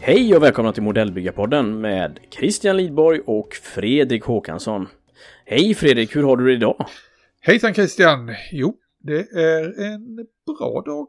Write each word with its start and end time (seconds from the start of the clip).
Hej 0.00 0.36
och 0.36 0.42
välkomna 0.42 0.72
till 0.72 0.82
Modellbyggarpodden 0.82 1.80
med 1.80 2.18
Christian 2.30 2.76
Lidborg 2.76 3.20
och 3.26 3.54
Fredrik 3.54 4.24
Håkansson. 4.24 4.88
Hej 5.46 5.74
Fredrik, 5.74 6.16
hur 6.16 6.22
har 6.22 6.36
du 6.36 6.44
det 6.46 6.52
idag? 6.52 6.86
Hejsan 7.40 7.74
Christian! 7.74 8.34
Jo, 8.52 8.74
det 9.02 9.20
är 9.32 9.82
en 9.92 10.16
bra 10.58 10.82
dag. 10.86 11.08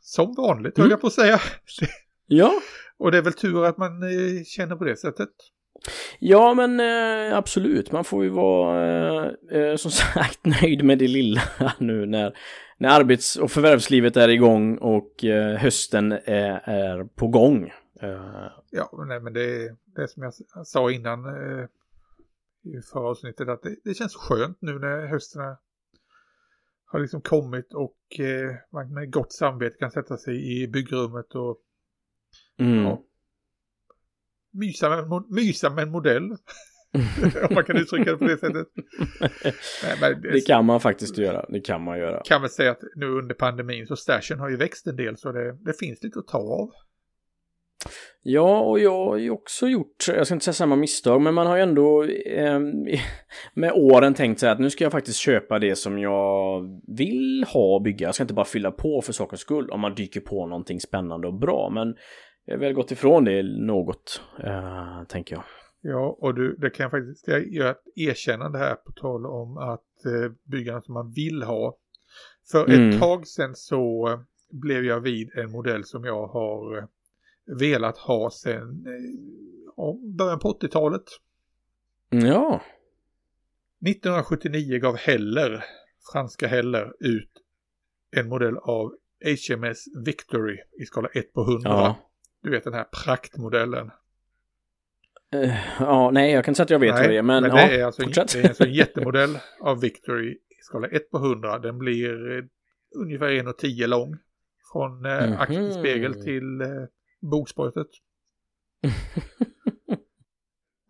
Som 0.00 0.34
vanligt 0.34 0.76
höll 0.78 0.84
Mm. 0.86 0.90
jag 0.90 1.00
på 1.00 1.06
att 1.06 1.12
säga. 1.12 1.40
Ja, 2.26 2.52
Och 2.98 3.12
det 3.12 3.18
är 3.18 3.22
väl 3.22 3.32
tur 3.32 3.64
att 3.64 3.78
man 3.78 4.02
eh, 4.02 4.42
känner 4.44 4.76
på 4.76 4.84
det 4.84 4.96
sättet. 4.96 5.28
ja 6.18 6.54
men 6.54 6.80
eh, 6.80 7.36
absolut. 7.38 7.92
Man 7.92 8.04
får 8.04 8.24
ju 8.24 8.30
vara 8.30 8.86
eh, 9.20 9.32
eh, 9.60 9.76
som 9.76 9.90
sagt 10.14 10.46
nöjd 10.62 10.84
med 10.84 10.98
det 10.98 11.08
lilla 11.08 11.42
nu 11.78 12.06
när, 12.06 12.32
när 12.78 12.88
arbets 12.88 13.36
och 13.36 13.50
förvärvslivet 13.50 14.16
är 14.16 14.28
igång 14.28 14.76
och 14.78 15.24
eh, 15.24 15.56
hösten 15.58 16.12
är, 16.12 16.60
är 16.64 17.04
på 17.04 17.26
gång. 17.28 17.72
Eh, 18.02 18.50
Ja, 18.70 19.04
nej 19.08 19.20
men 19.20 19.32
det 19.32 19.64
är 19.66 19.76
det 19.84 20.08
som 20.08 20.22
jag 20.22 20.34
sa 20.66 20.90
innan 20.90 21.24
eh, 21.26 21.66
i 22.62 22.82
förra 22.92 23.08
avsnittet 23.08 23.48
att 23.48 23.62
det, 23.62 23.76
det 23.84 23.94
känns 23.94 24.14
skönt 24.14 24.58
nu 24.60 24.78
när 24.78 25.06
hösten 25.06 25.56
har 26.84 27.00
liksom 27.00 27.20
kommit 27.20 27.74
och 27.74 28.20
eh, 28.20 28.54
man 28.72 28.94
med 28.94 29.12
gott 29.12 29.32
samvete 29.32 29.76
kan 29.78 29.90
sätta 29.90 30.16
sig 30.16 30.62
i 30.62 30.68
byggrummet 30.68 31.34
och 31.34 31.58
mm. 32.58 32.84
Ja. 32.84 33.02
mysa 34.50 34.88
med, 34.88 35.24
mysa 35.28 35.70
med 35.70 35.82
en 35.82 35.90
modell. 35.90 36.36
Om 37.48 37.54
man 37.54 37.64
kan 37.64 37.76
uttrycka 37.76 38.10
det 38.10 38.16
på 38.16 38.24
det 38.24 38.38
sättet. 38.38 38.68
Nej, 39.82 39.96
men 40.00 40.22
Det 40.22 40.46
kan 40.46 40.64
man 40.64 40.80
faktiskt 40.80 41.18
göra. 41.18 41.46
Det 41.48 41.60
kan 41.60 41.82
man 41.82 41.98
göra. 41.98 42.22
kan 42.24 42.40
väl 42.40 42.50
säga 42.50 42.70
att 42.70 42.82
nu 42.94 43.06
under 43.06 43.34
pandemin 43.34 43.86
så 43.86 43.96
stashen 43.96 44.38
har 44.38 44.48
ju 44.48 44.56
växt 44.56 44.86
en 44.86 44.96
del 44.96 45.16
så 45.16 45.32
det, 45.32 45.52
det 45.52 45.78
finns 45.78 46.02
lite 46.02 46.18
att 46.18 46.26
ta 46.26 46.38
av. 46.38 46.70
Ja, 48.22 48.60
och 48.60 48.78
jag 48.78 49.04
har 49.04 49.16
ju 49.16 49.30
också 49.30 49.68
gjort, 49.68 50.08
jag 50.08 50.26
ska 50.26 50.34
inte 50.34 50.44
säga 50.44 50.52
samma 50.52 50.76
misstag, 50.76 51.20
men 51.22 51.34
man 51.34 51.46
har 51.46 51.56
ju 51.56 51.62
ändå 51.62 52.04
eh, 52.04 52.60
med 53.54 53.72
åren 53.74 54.14
tänkt 54.14 54.40
sig 54.40 54.50
att 54.50 54.60
nu 54.60 54.70
ska 54.70 54.84
jag 54.84 54.92
faktiskt 54.92 55.18
köpa 55.18 55.58
det 55.58 55.76
som 55.76 55.98
jag 55.98 56.62
vill 56.96 57.44
ha 57.52 57.74
och 57.74 57.82
bygga. 57.82 58.06
Jag 58.08 58.14
ska 58.14 58.24
inte 58.24 58.34
bara 58.34 58.44
fylla 58.44 58.70
på 58.70 59.02
för 59.02 59.12
sakens 59.12 59.40
skull 59.40 59.70
om 59.70 59.80
man 59.80 59.94
dyker 59.94 60.20
på 60.20 60.46
någonting 60.46 60.80
spännande 60.80 61.26
och 61.28 61.34
bra. 61.34 61.70
Men 61.74 61.94
jag 62.44 62.54
har 62.54 62.58
väl 62.60 62.72
gått 62.72 62.90
ifrån 62.90 63.24
det 63.24 63.42
något, 63.42 64.22
eh, 64.44 65.04
tänker 65.08 65.34
jag. 65.36 65.44
Ja, 65.84 66.16
och 66.20 66.34
du, 66.34 66.56
det 66.56 66.70
kan 66.70 66.84
jag 66.84 66.90
faktiskt 66.90 67.28
jag 67.28 67.52
göra 67.52 67.70
ett 67.70 67.82
erkännande 67.96 68.58
här 68.58 68.74
på 68.74 68.92
tal 68.92 69.26
om 69.26 69.58
att 69.58 70.04
eh, 70.06 70.32
bygga 70.50 70.72
något 70.72 70.84
som 70.84 70.94
man 70.94 71.12
vill 71.12 71.42
ha. 71.42 71.76
För 72.52 72.64
Mm. 72.70 72.90
ett 72.90 73.00
tag 73.00 73.26
sedan 73.26 73.54
så 73.54 74.08
blev 74.50 74.84
jag 74.84 75.00
vid 75.00 75.30
en 75.38 75.50
modell 75.50 75.84
som 75.84 76.04
jag 76.04 76.26
har 76.26 76.78
eh, 76.78 76.84
velat 77.46 77.98
ha 77.98 78.30
sedan 78.30 78.84
eh, 78.86 78.92
ja, 79.76 79.96
början 80.18 80.38
på 80.38 80.58
80-talet. 80.60 81.02
Ja, 82.10 82.60
1979 83.86 84.78
gav 84.78 84.96
Heller, 84.96 85.64
franska 86.12 86.46
Heller, 86.46 86.92
ut 87.00 87.30
en 88.16 88.28
modell 88.28 88.56
av 88.56 88.92
HMS 89.48 89.84
Victory 90.04 90.58
i 90.80 90.84
skala 90.84 91.08
1 91.08 91.32
på 91.32 91.40
100. 91.42 91.60
ja. 91.70 91.96
Du 92.42 92.50
vet 92.50 92.64
den 92.64 92.74
här 92.74 92.86
praktmodellen. 93.04 93.90
Eh, 95.34 95.54
ja, 95.80 96.10
nej, 96.10 96.32
jag 96.32 96.44
kan 96.44 96.52
inte 96.52 96.56
säga 96.56 96.64
att 96.64 96.70
jag 96.70 96.78
vet 96.78 96.92
vad 97.00 97.08
det 97.10 97.16
är, 97.16 97.22
men, 97.22 97.42
det, 97.42 97.48
ja, 97.48 97.58
är 97.58 97.84
alltså, 97.84 98.02
fortsätt. 98.02 98.32
det 98.32 98.38
är 98.40 98.48
alltså 98.48 98.64
en 98.64 98.72
jättemodell 98.74 99.38
av 99.60 99.80
Victory 99.80 100.30
i 100.32 100.62
skala 100.62 100.86
1 100.88 101.10
på 101.10 101.16
100. 101.16 101.58
Den 101.58 101.78
blir 101.78 102.38
eh, 102.38 102.44
ungefär 102.96 103.26
1,10 103.30 103.86
lång. 103.86 104.16
Från 104.72 105.04
eh, 105.06 105.26
Mhm. 105.30 105.36
akterspegel 105.40 106.14
till 106.24 106.60
eh, 106.60 106.68
bogspåret. 107.30 107.74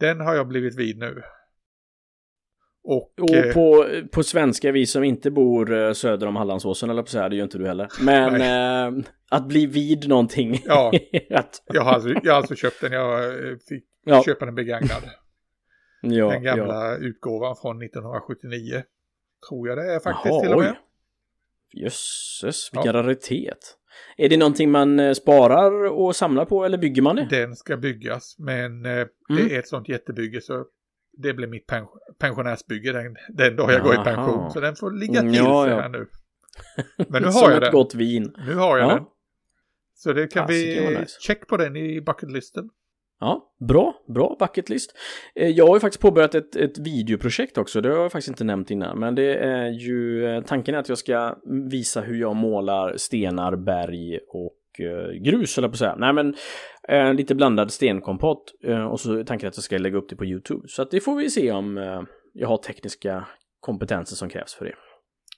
Den 0.01 0.21
har 0.21 0.35
jag 0.35 0.49
blivit 0.49 0.79
vid 0.79 0.99
nu. 0.99 1.23
Och, 2.85 3.13
Och 3.21 3.31
eh, 3.31 3.55
på, 3.55 3.87
på 4.13 4.23
svenska, 4.23 4.73
vi 4.73 4.87
som 4.87 5.05
inte 5.05 5.31
bor 5.31 5.73
eh, 5.73 5.93
söder 5.93 6.27
om 6.27 6.37
Hallandsåsen, 6.37 6.91
eller 6.91 7.03
på 7.03 7.09
så 7.09 7.19
här, 7.19 7.29
det 7.29 7.37
gör 7.37 7.45
inte 7.45 7.59
du 7.59 7.67
heller. 7.67 7.89
Men 8.01 8.41
eh, 8.41 9.05
att 9.31 9.49
bli 9.49 9.67
vid 9.67 10.09
någonting. 10.09 10.63
Ja. 10.65 10.93
att, 11.31 11.63
jag, 11.67 11.83
har 11.83 11.93
alltså, 11.93 12.09
jag 12.23 12.33
har 12.33 12.37
alltså 12.39 12.55
köpt 12.55 12.81
den. 12.81 12.93
Jag 12.93 13.25
eh, 13.25 13.57
fick 13.69 13.85
ja, 14.05 14.23
köpa 14.23 14.45
den 14.45 14.55
begagnad. 14.55 15.03
ja, 16.03 16.29
den 16.29 16.43
gamla 16.43 16.89
ja. 16.89 16.97
utgåvan 16.97 17.57
från 17.57 17.83
1979. 17.83 18.83
Tror 19.49 19.69
jag 19.69 19.79
det 19.79 19.95
är 19.95 20.01
faktiskt 20.01 20.35
Jaha, 20.35 20.43
till 20.43 20.53
och 20.53 20.61
med. 20.61 20.71
oj. 20.71 20.77
Jösses, 21.73 22.71
vilken 22.73 22.93
raritet. 22.93 23.59
Är 24.17 24.29
det 24.29 24.37
någonting 24.37 24.71
man 24.71 25.01
eh, 25.01 25.13
sparar 25.13 25.85
och 25.85 26.17
samlar 26.17 26.45
på 26.45 26.65
eller 26.65 26.79
bygger 26.79 27.03
man 27.03 27.17
det? 27.17 27.27
Den 27.31 27.57
ska 27.57 27.77
byggas 27.77 28.37
men 28.39 28.87
eh, 28.87 28.93
Mm. 28.93 29.09
det 29.49 29.55
är 29.55 29.59
ett 29.59 29.69
sånt 29.69 29.89
jättebygge 29.89 30.41
så 30.41 30.65
det 31.19 31.35
blir 31.35 31.47
mitt 31.47 31.67
pension, 31.67 31.99
pensionärsbygge 32.19 32.93
den, 32.93 33.17
den 33.29 33.57
dag 33.57 33.73
jag 33.73 33.83
går 33.83 33.95
i 33.95 33.99
pension. 34.05 34.51
Så 34.51 34.61
den 34.61 34.77
får 34.77 34.91
ligga 34.91 35.21
Mm, 35.21 35.33
till 35.33 35.43
ja, 35.43 35.65
sig 35.65 35.73
ja. 35.75 35.81
här 35.81 35.89
nu. 35.89 36.07
Men 37.09 37.23
nu 37.23 37.29
har 37.33 37.51
jag 37.51 37.61
den. 37.61 37.73
gott 37.73 37.95
vin. 37.95 38.35
Nu 38.47 38.55
har 38.55 38.79
jag 38.79 38.91
Ja. 38.91 38.95
den. 38.95 39.05
Så 39.95 40.13
det 40.13 40.27
kan 40.27 40.47
Fasiken, 40.47 40.89
vi 40.89 40.99
nice. 40.99 41.17
check 41.21 41.47
på 41.49 41.57
den 41.57 41.77
i 41.77 42.01
bucketlisten. 42.01 42.69
Ja, 43.23 43.53
bra, 43.69 43.95
bra 44.15 44.37
bucketlist. 44.39 44.95
Eh, 45.35 45.49
Jag 45.49 45.67
har 45.67 45.77
ju 45.77 45.81
faktiskt 45.81 46.03
påbörjat 46.03 46.35
ett, 46.35 46.57
ett 46.57 46.79
videoprojekt 46.79 47.59
också, 47.59 47.81
det 47.81 47.89
har 47.89 47.97
jag 48.03 48.13
faktiskt 48.13 48.29
inte 48.29 48.45
nämnt 48.45 48.71
innan. 48.71 48.99
Men 48.99 49.15
det 49.15 49.35
är 49.35 49.69
ju, 49.69 50.27
eh, 50.27 50.43
tanken 50.45 50.75
är 50.75 50.79
att 50.79 50.89
jag 50.89 50.99
ska 50.99 51.37
visa 51.71 52.01
hur 52.01 52.21
jag 52.21 52.37
målar 52.37 52.97
stenar, 52.97 53.57
berg 53.57 54.19
och 54.29 54.81
eh, 54.87 55.13
grus, 55.23 55.59
eller 55.59 55.69
på 55.69 55.73
att 55.73 55.79
säga. 55.79 55.97
Nej 55.97 56.13
men, 56.13 56.35
eh, 56.89 57.15
lite 57.15 57.35
blandad 57.35 57.71
stenkompott. 57.73 58.45
Eh, 58.65 58.85
och 58.85 59.01
så 59.01 59.13
är 59.19 59.25
tanken 59.25 59.49
att 59.49 59.57
jag 59.57 59.65
ska 59.65 59.79
lägga 59.79 59.97
upp 59.99 60.09
det 60.09 60.17
på 60.17 60.25
YouTube. 60.25 60.63
Så 60.69 60.83
att 60.83 60.91
det 60.91 61.01
får 61.01 61.17
vi 61.17 61.31
se 61.31 61.53
om 61.53 61.79
eh, 61.79 62.03
jag 62.33 62.49
har 62.49 62.57
tekniska 62.57 63.27
kompetenser 63.61 64.17
som 64.17 64.29
krävs 64.29 64.55
för 64.55 64.65
det. 64.65 64.75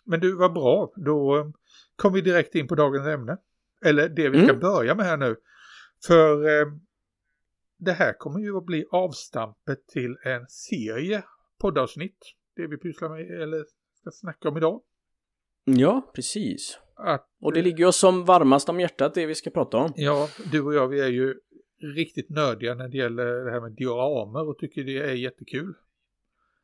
Men 0.07 0.21
du, 0.21 0.37
vad 0.37 0.53
bra. 0.53 0.93
Då 0.97 1.53
kom 1.97 2.13
vi 2.13 2.21
direkt 2.21 2.55
in 2.55 2.69
på 2.69 2.75
dagens 2.75 3.07
ämne. 3.07 3.37
Eller 3.87 4.09
det 4.09 4.29
vi 4.29 4.39
ska 4.39 4.49
Mm. 4.49 4.61
börja 4.61 4.95
med 4.95 5.07
här 5.07 5.17
nu. 5.17 5.37
För 6.07 6.45
det 7.85 7.93
här 7.93 8.13
kommer 8.13 8.41
ju 8.41 8.57
att 8.57 8.65
bli 8.67 8.87
avstampet 8.91 9.87
till 9.87 10.17
en 10.25 10.47
serie 10.49 11.25
poddavsnitt. 11.61 12.19
Det 12.57 12.67
vi 12.67 12.77
pysslar 12.77 13.09
med 13.09 13.43
eller 13.43 13.65
ska 13.95 14.11
snacka 14.11 14.49
om 14.49 14.57
idag. 14.57 14.83
Ja, 15.65 16.11
precis. 16.15 16.79
Att, 16.97 17.29
Och 17.41 17.53
det 17.53 17.63
ligger 17.63 17.87
oss 17.87 17.97
som 17.97 18.25
varmast 18.25 18.69
om 18.69 18.81
hjärtat 18.81 19.15
det 19.15 19.27
vi 19.27 19.35
ska 19.35 19.51
prata 19.51 19.77
om. 19.77 19.93
ja, 19.97 20.29
du 20.53 20.63
och 20.63 20.75
jag 20.75 20.89
vi 20.89 21.01
är 21.01 21.09
ju 21.09 21.35
riktigt 21.97 22.31
nördiga 22.31 22.75
när 22.75 22.89
det 22.89 22.97
gäller 22.97 23.45
det 23.45 23.51
här 23.51 23.61
med 23.61 23.73
dioramer 23.73 24.49
och 24.49 24.59
tycker 24.59 24.85
det 24.85 24.99
är 24.99 25.15
jättekul. 25.15 25.75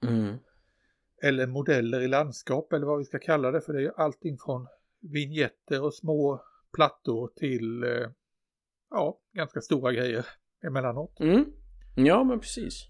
Mm. 0.06 0.36
Eller 1.22 1.46
modeller 1.46 2.00
i 2.00 2.08
landskap 2.08 2.72
eller 2.72 2.86
vad 2.86 2.98
vi 2.98 3.04
ska 3.04 3.18
kalla 3.18 3.50
det 3.50 3.60
för 3.60 3.72
det 3.72 3.78
är 3.78 3.82
ju 3.82 3.92
allting 3.96 4.38
från 4.38 4.66
vignetter 5.00 5.82
och 5.82 5.94
små 5.94 6.44
plattor 6.72 7.30
till 7.36 7.82
eh, 7.82 8.10
ja, 8.90 9.20
ganska 9.32 9.60
stora 9.60 9.92
grejer 9.92 10.26
emellanåt. 10.66 11.20
Mm. 11.20 11.44
Ja, 11.96 12.24
men 12.24 12.40
precis. 12.40 12.86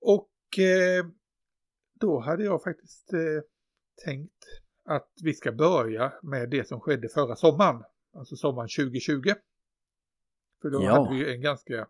Och 0.00 0.58
eh, 0.58 1.06
då 1.94 2.20
hade 2.20 2.44
jag 2.44 2.62
faktiskt 2.62 3.12
eh, 3.12 3.18
tänkt 4.04 4.44
att 4.84 5.10
vi 5.22 5.34
ska 5.34 5.52
börja 5.52 6.12
med 6.22 6.50
det 6.50 6.68
som 6.68 6.80
skedde 6.80 7.08
förra 7.08 7.36
sommaren, 7.36 7.82
alltså 8.12 8.36
sommaren 8.36 8.68
2020. 8.78 9.32
För 10.62 10.70
då 10.70 10.82
Ja. 10.82 10.90
hade 11.04 11.14
vi 11.16 11.34
en 11.34 11.40
ganska 11.40 11.88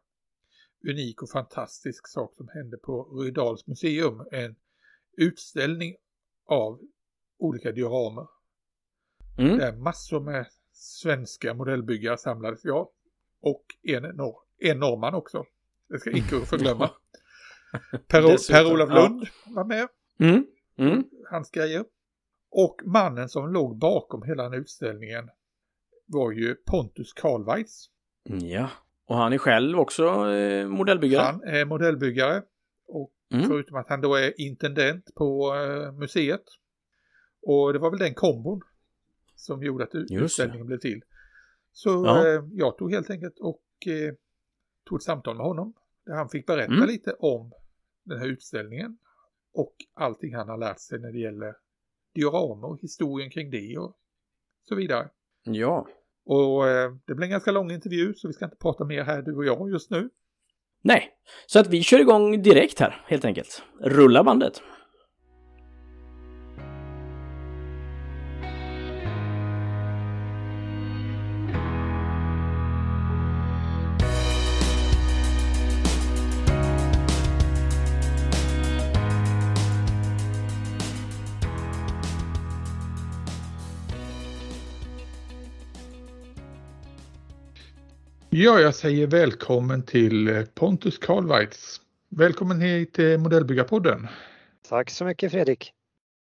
unik 0.91 1.23
och 1.23 1.31
fantastisk 1.31 2.09
sak 2.09 2.35
som 2.35 2.49
hände 2.49 2.77
på 2.77 3.03
Rydals 3.03 3.67
museum. 3.67 4.29
En 4.33 4.57
utställning 5.17 5.97
av 6.47 6.81
olika 7.39 7.73
dioramer. 7.73 8.27
Mm. 9.39 9.59
Där 9.59 9.77
massor 9.77 10.21
med 10.21 10.47
svenska 10.73 11.55
modellbyggare 11.55 12.19
samlades. 12.19 12.61
Ja, 12.65 12.93
och 13.41 13.65
en, 13.83 14.03
nor- 14.05 14.43
en 14.59 14.79
norrman 14.79 15.15
också. 15.15 15.45
Det 15.89 15.99
ska 15.99 16.11
icke 16.11 16.41
förglömma. 16.47 16.91
Per- 18.09 18.53
Per-Olof 18.53 18.89
ja. 18.91 18.95
Lund 19.09 19.27
var 19.47 19.65
med. 19.65 19.89
Mm. 20.21 20.47
Mm. 20.79 21.05
Hans 21.31 21.51
grejer. 21.51 21.85
Och 22.51 22.81
mannen 22.85 23.29
som 23.29 23.53
låg 23.53 23.79
bakom 23.79 24.23
hela 24.23 24.43
den 24.43 24.61
utställningen 24.61 25.29
var 26.07 26.33
ju 26.33 26.55
Pontus 26.55 27.13
Karlweitz. 27.13 27.87
Ja, 28.23 28.71
och 29.07 29.17
han 29.17 29.33
är 29.33 29.39
själv 29.39 29.79
också 29.79 30.05
eh, 30.31 30.69
modellbyggare. 30.69 31.23
Han 31.23 31.43
är 31.43 31.65
modellbyggare. 31.65 32.43
Och 32.87 33.13
Mm. 33.33 33.49
förutom 33.49 33.77
att 33.77 33.89
han 33.89 34.01
då 34.01 34.15
är 34.15 34.41
intendent 34.41 35.15
på 35.15 35.55
eh, 35.55 35.93
museet. 35.93 36.43
Och 37.43 37.73
det 37.73 37.79
var 37.79 37.91
väl 37.91 37.99
den 37.99 38.15
kombon 38.15 38.61
som 39.35 39.63
gjorde 39.63 39.85
att 39.85 39.95
utställningen 39.95 40.67
blev 40.67 40.79
till. 40.79 41.03
Så 41.73 41.91
Ja. 42.07 42.27
eh, 42.29 42.43
jag 42.53 42.79
tog 42.79 42.93
helt 42.93 43.11
enkelt 43.11 43.39
och 43.39 43.63
eh, 43.87 44.15
tog 44.89 44.99
ett 44.99 45.03
samtal 45.03 45.37
med 45.37 45.47
honom. 45.47 45.75
Där 46.07 46.15
han 46.15 46.29
fick 46.29 46.47
berätta 46.47 46.73
Mm. 46.73 46.87
lite 46.89 47.13
om 47.13 47.53
den 48.05 48.19
här 48.19 48.27
utställningen. 48.27 48.99
Och 49.55 49.75
allting 49.95 50.35
han 50.35 50.49
har 50.49 50.59
lärt 50.59 50.81
sig 50.81 50.99
när 51.01 51.13
det 51.13 51.19
gäller 51.19 51.55
dioramer 52.15 52.69
och 52.69 52.81
historien 52.81 53.31
kring 53.31 53.51
det 53.51 53.79
och 53.79 53.97
så 54.69 54.75
vidare. 54.75 55.09
Ja. 55.45 55.89
Och 56.27 56.69
eh, 56.69 56.93
det 57.07 57.15
blir 57.15 57.25
en 57.25 57.31
ganska 57.31 57.51
lång 57.53 57.71
intervju 57.71 58.15
så 58.15 58.29
vi 58.29 58.35
ska 58.35 58.45
inte 58.45 58.57
prata 58.57 58.85
mer 58.85 59.03
här 59.03 59.23
du 59.23 59.37
och 59.37 59.45
jag 59.45 59.71
just 59.71 59.91
nu. 59.91 60.11
Nej, 60.83 61.11
så 61.47 61.59
att 61.61 61.67
vi 61.67 61.83
kör 61.83 62.01
igång 62.01 62.43
direkt 62.43 62.79
här 62.81 63.05
helt 63.07 63.25
enkelt. 63.25 63.63
Rulla 63.81 64.25
bandet. 64.25 64.63
Ja, 88.31 88.61
jag 88.61 88.75
säger 88.75 89.07
välkommen 89.07 89.83
till 89.83 90.29
eh, 90.29 90.45
Pontus 90.55 90.99
Karlweitz. 90.99 91.81
Välkommen 92.09 92.61
hit 92.61 92.93
till 92.93 93.19
Modellbyggarpodden. 93.19 94.07
Tack 94.69 94.91
så 94.91 95.05
mycket 95.05 95.33
Fredrik. 95.33 95.73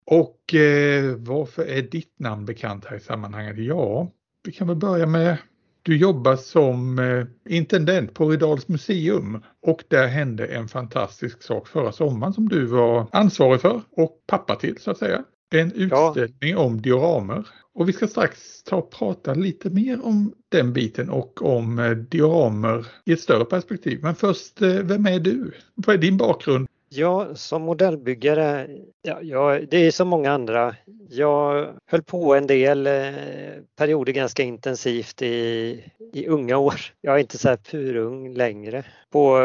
Och 0.05 0.53
eh, 0.53 1.15
varför 1.15 1.65
är 1.65 1.81
ditt 1.81 2.19
namn 2.19 2.45
bekant 2.45 2.85
här 2.85 2.97
i 2.97 2.99
sammanhanget? 2.99 3.57
Ja, 3.57 4.11
vi 4.43 4.51
kan 4.51 4.67
väl 4.67 4.75
börja 4.77 5.05
med 5.05 5.37
du 5.81 5.97
jobbar 5.97 6.35
som 6.35 6.99
eh, 6.99 7.25
intendent 7.55 8.13
på 8.13 8.29
Rydals 8.29 8.67
museum 8.67 9.43
och 9.61 9.83
där 9.87 10.07
hände 10.07 10.45
en 10.45 10.67
fantastisk 10.67 11.43
sak 11.43 11.67
förra 11.67 11.91
sommaren 11.91 12.33
som 12.33 12.49
du 12.49 12.65
var 12.65 13.07
ansvarig 13.11 13.61
för 13.61 13.81
och 13.91 14.23
pappa 14.27 14.55
till 14.55 14.77
så 14.79 14.91
att 14.91 14.97
säga. 14.97 15.23
En 15.59 15.71
utställning 15.71 16.51
ja. 16.51 16.57
om 16.57 16.81
dioramer. 16.81 17.47
Och 17.73 17.89
vi 17.89 17.93
ska 17.93 18.07
strax 18.07 18.63
ta 18.63 18.75
och 18.75 18.91
prata 18.91 19.33
lite 19.33 19.69
mer 19.69 20.05
om 20.05 20.33
den 20.49 20.73
biten 20.73 21.09
och 21.09 21.41
om 21.41 21.79
eh, 21.79 21.91
dioramer 21.91 22.87
i 23.05 23.13
ett 23.13 23.21
större 23.21 23.45
perspektiv. 23.45 23.99
Men 24.03 24.15
först, 24.15 24.61
eh, 24.61 24.69
vem 24.69 25.05
är 25.05 25.19
du? 25.19 25.51
Vad 25.75 25.95
är 25.95 25.99
din 25.99 26.17
bakgrund? 26.17 26.67
Ja, 26.89 27.35
som 27.35 27.61
modellbyggare, 27.61 28.67
ja, 29.01 29.21
jag, 29.21 29.69
det 29.69 29.77
är 29.77 29.91
som 29.91 30.07
många 30.07 30.31
andra. 30.31 30.75
Jag 31.09 31.73
höll 31.85 32.03
på 32.03 32.35
en 32.35 32.47
del 32.47 32.87
eh, 32.87 33.13
perioder 33.77 34.13
ganska 34.13 34.43
intensivt 34.43 35.21
i, 35.21 35.83
i 36.13 36.27
unga 36.27 36.57
år. 36.57 36.75
Jag 37.01 37.15
är 37.15 37.19
inte 37.19 37.37
så 37.37 37.49
här 37.49 37.57
purung 37.57 38.33
längre. 38.33 38.83
På 39.11 39.37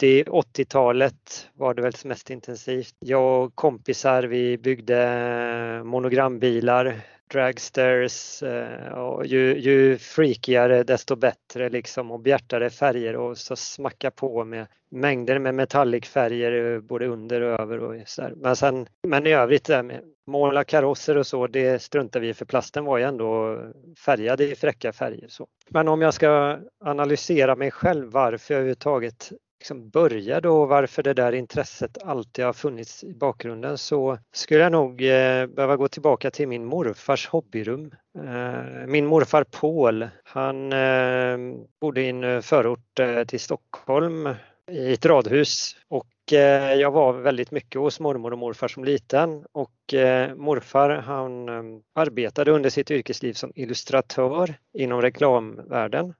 70-80-talet 0.00 1.48
var 1.54 1.74
det 1.74 1.82
väl 1.82 1.94
som 1.94 2.08
mest 2.08 2.30
intensivt. 2.30 2.94
Jag 2.98 3.44
och 3.44 3.54
kompisar, 3.54 4.22
vi 4.22 4.58
byggde 4.58 5.02
eh, 5.02 5.84
monogrambilar 5.84 7.00
dragsters 7.34 8.42
eh, 8.42 8.92
och 8.92 9.26
ju, 9.26 9.58
ju 9.58 9.98
freakigare 9.98 10.82
desto 10.82 11.16
bättre 11.16 11.68
liksom 11.68 12.10
och 12.10 12.20
bjärtare 12.20 12.70
färger 12.70 13.16
och 13.16 13.38
så 13.38 13.56
smacka 13.56 14.10
på 14.10 14.44
med 14.44 14.66
mängder 14.90 15.38
med 15.38 15.54
metallicfärger 15.54 16.74
eh, 16.74 16.80
både 16.80 17.06
under 17.06 17.40
och 17.40 17.60
över 17.60 17.78
och 17.78 17.94
så 18.06 18.22
där. 18.22 18.34
Men 18.36 18.56
sen, 18.56 18.86
men 19.02 19.26
i 19.26 19.32
övrigt 19.32 19.64
det 19.64 19.82
med 19.82 20.00
måla 20.26 20.64
karosser 20.64 21.16
och 21.16 21.26
så, 21.26 21.46
det 21.46 21.82
struntar 21.82 22.20
vi 22.20 22.28
i 22.28 22.34
för 22.34 22.44
plasten 22.44 22.84
var 22.84 22.98
ju 22.98 23.04
ändå 23.04 23.60
färgad 24.04 24.40
i 24.40 24.54
fräcka 24.54 24.92
färger. 24.92 25.28
Så. 25.28 25.46
Men 25.68 25.88
om 25.88 26.02
jag 26.02 26.14
ska 26.14 26.58
analysera 26.84 27.56
mig 27.56 27.70
själv 27.70 28.10
varför 28.10 28.54
jag 28.54 28.58
överhuvudtaget 28.58 29.32
liksom 29.64 29.90
började 29.90 30.48
och 30.48 30.68
varför 30.68 31.02
det 31.02 31.14
där 31.14 31.32
intresset 31.32 32.02
alltid 32.02 32.44
har 32.44 32.52
funnits 32.52 33.04
i 33.04 33.14
bakgrunden 33.14 33.78
så 33.78 34.18
skulle 34.32 34.60
jag 34.60 34.72
nog 34.72 35.02
eh, 35.02 35.46
behöva 35.46 35.76
gå 35.76 35.88
tillbaka 35.88 36.30
till 36.30 36.48
min 36.48 36.64
morfars 36.64 37.28
hobbyrum. 37.28 37.94
Eh, 38.18 38.86
min 38.86 39.06
morfar 39.06 39.44
Paul, 39.44 40.08
han 40.24 40.72
eh, 40.72 41.38
bodde 41.80 42.02
i 42.02 42.08
en 42.08 42.42
förort 42.42 43.00
till 43.26 43.40
Stockholm 43.40 44.28
i 44.70 44.92
ett 44.92 45.06
radhus 45.06 45.76
och 45.88 46.06
Eh, 46.32 46.74
jag 46.74 46.90
var 46.90 47.12
väldigt 47.12 47.50
mycket 47.50 47.80
hos 47.80 48.00
mormor 48.00 48.32
och 48.32 48.38
morfar 48.38 48.68
som 48.68 48.84
liten 48.84 49.44
och 49.52 49.94
eh, 49.94 50.34
morfar 50.34 50.90
han 50.90 51.48
eh, 51.48 51.80
arbetade 51.94 52.50
under 52.50 52.70
sitt 52.70 52.90
yrkesliv 52.90 53.32
som 53.32 53.52
illustratör 53.54 54.54
inom 54.78 55.02
reklamvärlden. 55.02 56.14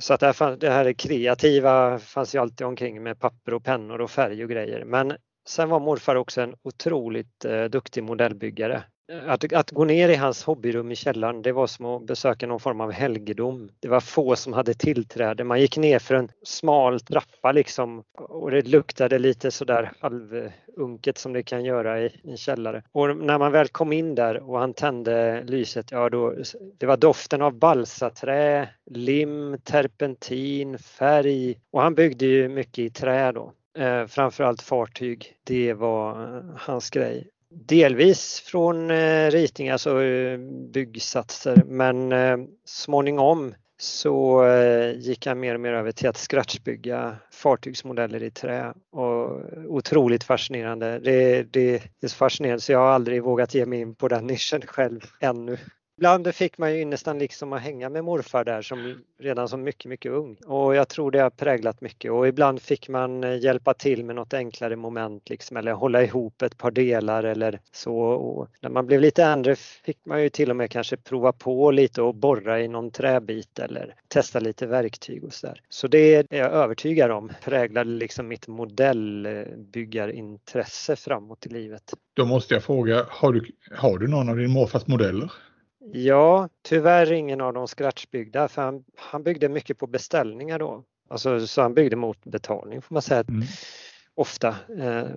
Så 0.00 0.14
att 0.14 0.20
det 0.20 0.26
här, 0.26 0.56
det 0.56 0.70
här 0.70 0.92
kreativa 0.92 1.98
fanns 1.98 2.34
ju 2.34 2.38
alltid 2.38 2.66
omkring 2.66 3.02
med 3.02 3.18
papper 3.20 3.54
och 3.54 3.64
pennor 3.64 4.00
och 4.00 4.10
färg 4.10 4.44
och 4.44 4.50
grejer. 4.50 4.84
Men 4.84 5.12
sen 5.48 5.68
var 5.68 5.80
morfar 5.80 6.16
också 6.16 6.40
en 6.40 6.54
otroligt 6.62 7.46
duktig 7.70 8.02
modellbyggare 8.02 8.82
att, 9.26 9.52
att, 9.52 9.70
gå 9.70 9.84
ner 9.84 10.08
i 10.08 10.14
hans 10.14 10.44
hobbyrum 10.44 10.92
i 10.92 10.96
källaren, 10.96 11.42
det 11.42 11.52
var 11.52 11.66
som 11.66 11.86
att 11.86 12.06
besöka 12.06 12.46
någon 12.46 12.60
form 12.60 12.80
av 12.80 12.92
helgedom. 12.92 13.68
Det 13.80 13.88
var 13.88 14.00
få 14.00 14.36
som 14.36 14.52
hade 14.52 14.74
tillträde. 14.74 15.44
Man 15.44 15.60
gick 15.60 15.76
ner 15.76 15.98
för 15.98 16.14
en 16.14 16.28
smal 16.42 17.00
trappa 17.00 17.52
liksom 17.52 18.02
och 18.14 18.50
det 18.50 18.68
luktade 18.68 19.18
lite 19.18 19.50
sådär 19.50 19.92
halvunket 20.00 21.18
som 21.18 21.32
det 21.32 21.42
kan 21.42 21.64
göra 21.64 22.00
i 22.00 22.20
en 22.24 22.36
källare. 22.36 22.82
Och 22.92 23.16
när 23.16 23.38
man 23.38 23.52
väl 23.52 23.68
kom 23.68 23.92
in 23.92 24.14
där 24.14 24.50
och 24.50 24.58
han 24.58 24.74
tände 24.74 25.42
lyset, 25.42 25.90
ja 25.90 26.08
då, 26.08 26.34
det 26.78 26.86
var 26.86 26.96
doften 26.96 27.42
av 27.42 27.58
balsaträ, 27.58 28.68
lim, 28.90 29.58
terpentin, 29.64 30.78
färg 30.78 31.58
och 31.70 31.82
han 31.82 31.94
byggde 31.94 32.26
ju 32.26 32.48
mycket 32.48 32.78
i 32.78 32.90
trä 32.90 33.32
då. 33.32 33.52
Eh, 33.78 34.06
framförallt 34.06 34.62
fartyg, 34.62 35.34
det 35.44 35.74
var 35.74 36.10
eh, 36.10 36.42
hans 36.56 36.90
grej. 36.90 37.30
Delvis 37.50 38.40
från 38.40 38.90
eh, 38.90 39.30
ritningar, 39.30 39.72
alltså 39.72 40.02
eh, 40.02 40.38
byggsatser, 40.72 41.62
men 41.66 42.12
eh, 42.12 42.36
småningom 42.64 43.54
så 43.78 44.44
gick 44.96 45.26
han 45.26 45.40
mer 45.40 45.54
och 45.54 45.60
mer 45.60 45.72
över 45.72 45.92
till 45.92 46.08
att 46.08 46.16
scratchbygga 46.16 47.16
fartygsmodeller 47.32 48.22
i 48.22 48.30
trä. 48.30 48.74
Och 48.92 49.40
otroligt 49.66 50.24
fascinerande. 50.24 50.98
Det, 50.98 51.42
det 51.42 51.74
är 52.02 52.08
så 52.08 52.16
fascinerande 52.16 52.60
så 52.60 52.72
jag 52.72 52.78
har 52.78 52.90
aldrig 52.90 53.22
vågat 53.22 53.54
ge 53.54 53.66
mig 53.66 53.80
in 53.80 53.94
på 53.94 54.08
den 54.08 54.26
nischen 54.26 54.60
själv 54.60 55.00
ännu 55.20 55.58
ibland 56.00 56.34
fick 56.34 56.58
man 56.58 56.78
ju 56.78 56.84
nästan 56.84 57.18
liksom 57.18 57.52
att 57.52 57.62
hänga 57.62 57.88
med 57.88 58.04
morfar 58.04 58.44
där 58.44 58.62
som 58.62 59.04
redan 59.18 59.48
som 59.48 59.62
mycket, 59.62 59.88
mycket 59.88 60.12
ung. 60.12 60.36
Och 60.46 60.74
jag 60.74 60.88
tror 60.88 61.10
det 61.10 61.18
har 61.18 61.30
präglat 61.30 61.80
mycket 61.80 62.12
och 62.12 62.28
ibland 62.28 62.62
fick 62.62 62.88
man 62.88 63.24
eh, 63.24 63.38
hjälpa 63.38 63.74
till 63.74 64.04
med 64.04 64.16
något 64.16 64.34
enklare 64.34 64.76
moment 64.76 65.30
liksom 65.30 65.56
eller 65.56 65.72
hålla 65.72 66.02
ihop 66.02 66.42
ett 66.42 66.58
par 66.58 66.70
delar 66.70 67.24
eller 67.24 67.60
så. 67.72 67.96
Och 67.98 68.48
när 68.60 68.70
man 68.70 68.86
blev 68.86 69.00
lite 69.00 69.24
äldre 69.24 69.56
fick 69.56 69.98
man 70.04 70.22
ju 70.22 70.28
till 70.28 70.50
och 70.50 70.56
med 70.56 70.70
kanske 70.70 70.96
prova 70.96 71.32
på 71.32 71.70
lite 71.70 72.02
och 72.02 72.14
borra 72.14 72.60
i 72.60 72.68
någon 72.68 72.90
träbit 72.90 73.58
eller 73.58 73.94
testa 74.08 74.40
lite 74.40 74.66
verktyg 74.66 75.24
och 75.24 75.32
så 75.32 75.46
där. 75.46 75.60
Så 75.68 75.88
det 75.88 76.14
är 76.14 76.24
jag 76.28 76.52
övertygad 76.52 77.10
om 77.10 77.32
präglade 77.44 77.90
liksom 77.90 78.28
mitt 78.28 78.48
modellbyggarintresse 78.48 80.96
framåt 80.96 81.46
i 81.46 81.48
livet. 81.48 81.94
Då 82.14 82.24
måste 82.24 82.54
jag 82.54 82.64
fråga, 82.64 83.06
har 83.08 83.32
du, 83.32 83.46
har 83.76 83.98
du 83.98 84.08
någon 84.08 84.28
av 84.28 84.36
din 84.36 84.50
morfars 84.50 84.86
modeller? 84.86 85.30
Ja, 85.92 86.48
tyvärr 86.62 87.12
ingen 87.12 87.40
av 87.40 87.52
dem 87.52 87.66
scratchbyggda 87.66 88.48
för 88.48 88.62
han, 88.62 88.84
han 88.96 89.22
byggde 89.22 89.48
mycket 89.48 89.78
på 89.78 89.86
beställningar 89.86 90.58
då. 90.58 90.84
Alltså, 91.08 91.46
så 91.46 91.62
han 91.62 91.74
byggde 91.74 91.96
mot 91.96 92.24
betalning 92.24 92.82
får 92.82 92.94
man 92.94 93.02
säga. 93.02 93.24
Mm. 93.28 93.42
Ofta. 94.14 94.48
Eh, 94.78 95.08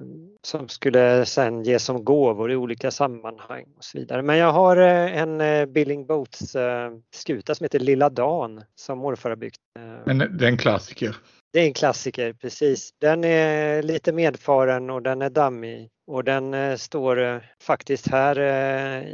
som 0.42 0.68
skulle 0.68 1.26
sen 1.26 1.64
ges 1.64 1.84
som 1.84 2.06
gåvor 2.06 2.52
i 2.52 2.56
olika 2.56 2.92
sammanhang 2.92 3.66
och 3.78 3.84
så 3.84 3.98
vidare. 3.98 4.22
Men 4.22 4.38
jag 4.38 4.52
har 4.52 4.78
eh, 4.78 5.18
en 5.18 5.42
eh, 5.42 5.66
Billing 5.66 6.06
Boats 6.06 6.56
eh, 6.56 6.92
skuta 7.14 7.56
som 7.56 7.64
heter 7.64 7.80
Lilla 7.80 8.10
Dan 8.10 8.64
som 8.76 8.98
morfar 8.98 9.30
har 9.30 9.38
byggt. 9.38 9.60
Eh. 9.80 9.84
Men 10.06 10.18
det 10.18 10.46
är 10.46 10.50
en 10.50 10.58
klassiker? 10.58 11.16
Det 11.54 11.60
är 11.60 11.66
en 11.66 11.74
klassiker, 11.74 12.34
precis. 12.34 12.94
Den 13.00 13.24
är 13.24 13.84
lite 13.84 14.14
medfaren 14.14 14.90
och 14.90 15.02
den 15.02 15.22
är 15.22 15.30
dammig 15.30 15.90
och 16.08 16.24
den 16.24 16.54
eh, 16.54 16.76
står 16.76 17.24
eh, 17.24 17.38
faktiskt 17.62 18.08
här 18.08 18.40
eh, 18.40 19.08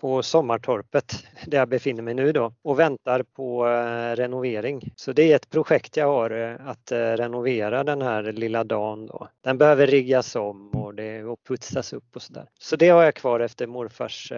på 0.00 0.22
Sommartorpet 0.22 1.24
där 1.46 1.58
jag 1.58 1.68
befinner 1.68 2.02
mig 2.02 2.14
nu 2.14 2.32
då 2.32 2.54
och 2.62 2.78
väntar 2.78 3.22
på 3.22 3.64
renovering. 4.16 4.92
Så 4.96 5.12
det 5.12 5.32
är 5.32 5.36
ett 5.36 5.50
projekt 5.50 5.96
jag 5.96 6.06
har 6.06 6.30
att 6.66 6.92
renovera 6.92 7.84
den 7.84 8.02
här 8.02 8.22
lilla 8.22 8.64
dagen 8.64 9.06
då. 9.06 9.28
Den 9.44 9.58
behöver 9.58 9.86
riggas 9.86 10.36
om 10.36 10.70
och, 10.70 10.94
det, 10.94 11.24
och 11.24 11.38
putsas 11.48 11.92
upp 11.92 12.16
och 12.16 12.22
sådär. 12.22 12.48
Så 12.58 12.76
det 12.76 12.88
har 12.88 13.02
jag 13.02 13.14
kvar 13.14 13.40
efter 13.40 13.66
morfars 13.66 14.32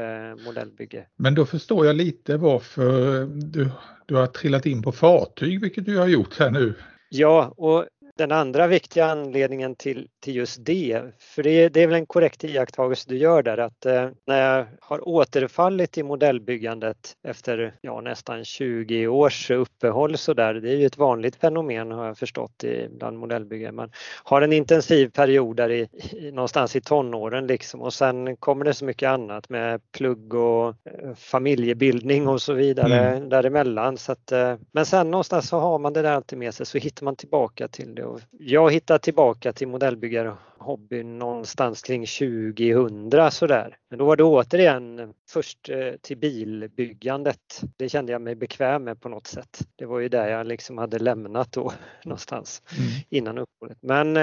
modellbygge. 0.47 1.07
Men 1.17 1.35
då 1.35 1.47
förstår 1.47 1.87
jag 1.87 1.97
lite 1.97 2.37
varför 2.37 3.25
du, 3.27 3.71
du 4.07 4.15
har 4.15 4.27
trillat 4.27 4.67
in 4.67 4.83
på 4.83 4.93
fartyg, 4.93 5.61
vilket 5.61 5.87
du 5.87 5.99
har 5.99 6.07
gjort 6.07 6.39
här 6.39 6.51
nu. 6.51 6.75
Ja, 7.19 7.55
och 7.57 7.87
den 8.17 8.33
andra 8.33 8.67
viktiga 8.67 9.07
anledningen 9.07 9.75
till, 9.75 10.09
till 10.21 10.37
just 10.37 10.65
det, 10.65 11.03
för 11.19 11.43
det, 11.43 11.69
det 11.69 11.83
är 11.83 11.87
väl 11.87 11.97
en 11.97 12.07
korrekt 12.07 12.45
iakttagelse 12.45 13.05
du 13.09 13.17
gör 13.17 13.43
där 13.43 13.59
att 13.59 13.87
eh, 13.87 14.09
när 14.27 14.57
jag 14.57 14.67
har 14.81 15.09
återfallit 15.09 15.99
i 15.99 16.03
modellbyggandet 16.03 17.17
efter 17.23 17.75
ja, 17.81 18.01
nästan 18.01 18.45
20 18.45 19.07
års 19.07 19.51
uppehåll 19.51 20.19
så 20.19 20.35
där, 20.35 20.55
det 20.55 20.71
är 20.71 20.77
ju 20.77 20.87
ett 20.87 20.99
vanligt 20.99 21.37
fenomen 21.37 21.93
har 21.93 22.07
jag 22.07 22.19
förstått 22.19 22.65
i, 22.65 22.89
bland 22.91 23.19
modellbyggare. 23.19 23.73
Man 23.73 23.91
har 24.25 24.43
en 24.43 24.53
intensiv 24.53 25.11
period 25.11 25.57
där 25.57 25.71
i, 25.71 25.89
i, 26.13 26.33
någonstans 26.33 26.77
i 26.77 26.81
tonåren 26.81 27.47
liksom 27.47 27.83
och 27.83 27.95
sen 27.95 28.37
kommer 28.37 28.65
det 28.65 28.75
så 28.75 28.85
mycket 28.85 29.09
annat 29.09 29.49
med 29.49 29.81
plugg 29.93 30.35
och 30.35 30.69
eh, 30.69 31.15
familjebildning 31.17 32.29
och 32.29 32.43
så 32.43 32.53
vidare 32.53 32.99
mm. 32.99 33.29
däremellan. 33.29 33.99
Så 33.99 34.13
att, 34.13 34.33
eh, 34.33 34.55
men 34.73 34.87
sen 34.87 35.11
någonstans 35.11 35.49
så 35.49 35.59
har 35.59 35.79
man 35.79 35.93
det 35.93 36.03
där 36.03 36.13
alltid 36.13 36.39
med 36.39 36.55
sig 36.55 36.67
så 36.67 36.79
hittar 36.79 37.05
man 37.05 37.17
tillbaka 37.17 37.69
till 37.69 37.95
det. 37.95 38.06
Och 38.07 38.21
jag 38.31 38.73
hittar 38.73 38.99
tillbaka 38.99 39.53
till 39.53 39.69
modellbyggarhobbyn 39.69 41.19
någonstans 41.19 41.83
kring 41.83 42.07
2000 42.07 43.31
sådär. 43.31 43.77
Men 43.89 43.99
då 43.99 44.05
var 44.05 44.17
det 44.17 44.25
återigen 44.25 45.15
först 45.29 45.69
eh, 45.69 45.93
till 46.03 46.17
bilbyggandet. 46.17 47.63
Det 47.77 47.89
kände 47.89 48.13
jag 48.13 48.23
mig 48.23 48.35
bekväm 48.35 48.85
med 48.85 49.01
på 49.01 49.09
något 49.09 49.27
sätt. 49.27 49.61
Det 49.77 49.87
var 49.87 49.99
ju 50.01 50.09
där 50.09 50.29
jag 50.29 50.47
liksom 50.47 50.79
hade 50.79 50.99
lämnat 50.99 51.53
då 51.53 51.73
någonstans 52.05 52.63
mm. 52.79 52.89
innan 53.09 53.39
uppehållet. 53.39 53.79
Men 53.81 54.17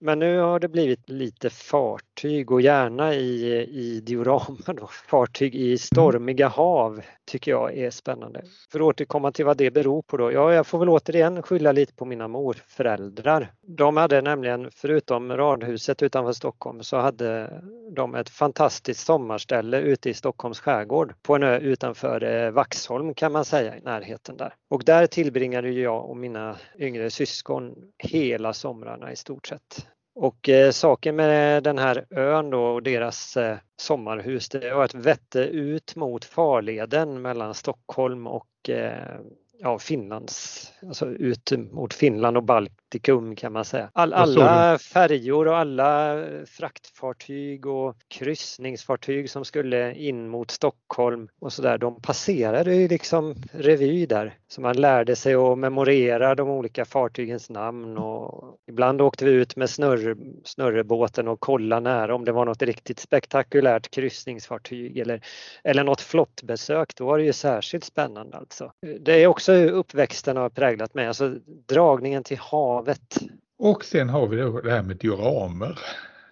men 0.00 0.18
nu 0.18 0.38
har 0.38 0.60
det 0.60 0.68
blivit 0.68 1.08
lite 1.08 1.50
fartyg 1.50 2.52
och 2.52 2.60
gärna 2.60 3.14
i, 3.14 3.56
i 3.70 4.00
diorama 4.00 4.58
då. 4.66 4.86
Fartyg 4.86 5.54
i 5.54 5.78
stormiga 5.78 6.48
hav 6.48 7.00
tycker 7.24 7.50
jag 7.50 7.76
är 7.78 7.90
spännande. 7.90 8.42
För 8.72 8.80
att 8.80 8.84
återkomma 8.84 9.32
till 9.32 9.44
vad 9.44 9.56
det 9.56 9.70
beror 9.70 10.02
på 10.02 10.16
då. 10.16 10.32
Ja, 10.32 10.54
jag 10.54 10.66
får 10.66 10.78
väl 10.78 10.88
återigen 10.88 11.42
skylla 11.42 11.72
lite 11.72 11.94
på 11.94 12.04
mina 12.04 12.28
morföräldrar. 12.28 13.52
De 13.62 13.96
hade 13.96 14.22
nämligen, 14.22 14.70
förutom 14.74 15.36
radhuset 15.36 16.02
utanför 16.02 16.32
Stockholm, 16.32 16.82
så 16.82 16.96
hade 16.96 17.60
de 17.96 18.14
ett 18.14 18.28
fantastiskt 18.28 19.06
sommarställe 19.06 19.80
ute 19.80 20.10
i 20.10 20.14
Stockholms 20.14 20.60
skärgård 20.60 21.14
på 21.22 21.34
en 21.34 21.42
ö 21.42 21.58
utanför 21.58 22.24
eh, 22.24 22.50
Vaxholm 22.50 23.14
kan 23.14 23.32
man 23.32 23.44
säga 23.44 23.76
i 23.76 23.80
närheten 23.80 24.36
där. 24.36 24.54
Och 24.70 24.84
där 24.84 25.06
tillbringade 25.06 25.70
jag 25.70 26.10
och 26.10 26.16
mina 26.16 26.56
yngre 26.78 27.10
syskon 27.10 27.74
hela 27.98 28.52
somrarna 28.52 29.12
i 29.12 29.16
stort 29.16 29.46
sett. 29.46 29.87
Och 30.20 30.48
eh, 30.48 30.70
saken 30.70 31.16
med 31.16 31.62
den 31.62 31.78
här 31.78 32.06
ön 32.10 32.50
då 32.50 32.64
och 32.64 32.82
deras 32.82 33.36
eh, 33.36 33.56
sommarhus 33.76 34.48
det 34.48 34.74
var 34.74 34.84
att 34.84 34.94
vette 34.94 35.40
ut 35.40 35.96
mot 35.96 36.24
farleden 36.24 37.22
mellan 37.22 37.54
Stockholm 37.54 38.26
och 38.26 38.70
eh, 38.70 39.20
ja, 39.60 39.78
Finlands, 39.78 40.72
alltså 40.86 41.06
ut 41.06 41.52
mot 41.72 41.94
Finland 41.94 42.36
och 42.36 42.42
Baltikum 42.42 43.36
kan 43.36 43.52
man 43.52 43.64
säga. 43.64 43.90
All, 43.92 44.12
alla 44.12 44.78
färjor 44.78 45.48
och 45.48 45.56
alla 45.56 46.24
fraktfartyg 46.46 47.66
och 47.66 47.96
kryssningsfartyg 48.08 49.30
som 49.30 49.44
skulle 49.44 49.94
in 49.94 50.28
mot 50.28 50.50
Stockholm 50.50 51.28
och 51.38 51.52
så 51.52 51.62
där, 51.62 51.78
de 51.78 52.02
passerade 52.02 52.74
ju 52.74 52.88
liksom 52.88 53.34
revy 53.52 54.06
där. 54.06 54.38
Så 54.48 54.60
man 54.60 54.76
lärde 54.76 55.16
sig 55.16 55.34
att 55.34 55.58
memorera 55.58 56.34
de 56.34 56.48
olika 56.48 56.84
fartygens 56.84 57.50
namn 57.50 57.98
och 57.98 58.58
ibland 58.66 59.00
åkte 59.00 59.24
vi 59.24 59.30
ut 59.30 59.56
med 59.56 59.70
snurr, 59.70 60.16
snurrebåten 60.44 61.28
och 61.28 61.40
kolla 61.40 61.80
nära 61.80 62.14
om 62.14 62.24
det 62.24 62.32
var 62.32 62.44
något 62.44 62.62
riktigt 62.62 62.98
spektakulärt 62.98 63.90
kryssningsfartyg 63.90 64.98
eller, 64.98 65.20
eller 65.64 65.84
något 65.84 66.00
flottbesök. 66.00 66.94
Då 66.96 67.06
var 67.06 67.18
det 67.18 67.24
ju 67.24 67.32
särskilt 67.32 67.84
spännande 67.84 68.36
alltså. 68.36 68.72
Det 69.00 69.22
är 69.22 69.26
också 69.26 69.47
uppväxten 69.52 70.36
har 70.36 70.50
präglat 70.50 70.94
mig, 70.94 71.06
alltså 71.06 71.34
dragningen 71.68 72.24
till 72.24 72.38
havet. 72.38 73.16
Och 73.58 73.84
sen 73.84 74.08
har 74.08 74.26
vi 74.26 74.36
det 74.36 74.70
här 74.70 74.82
med 74.82 74.96
dioramer. 74.96 75.78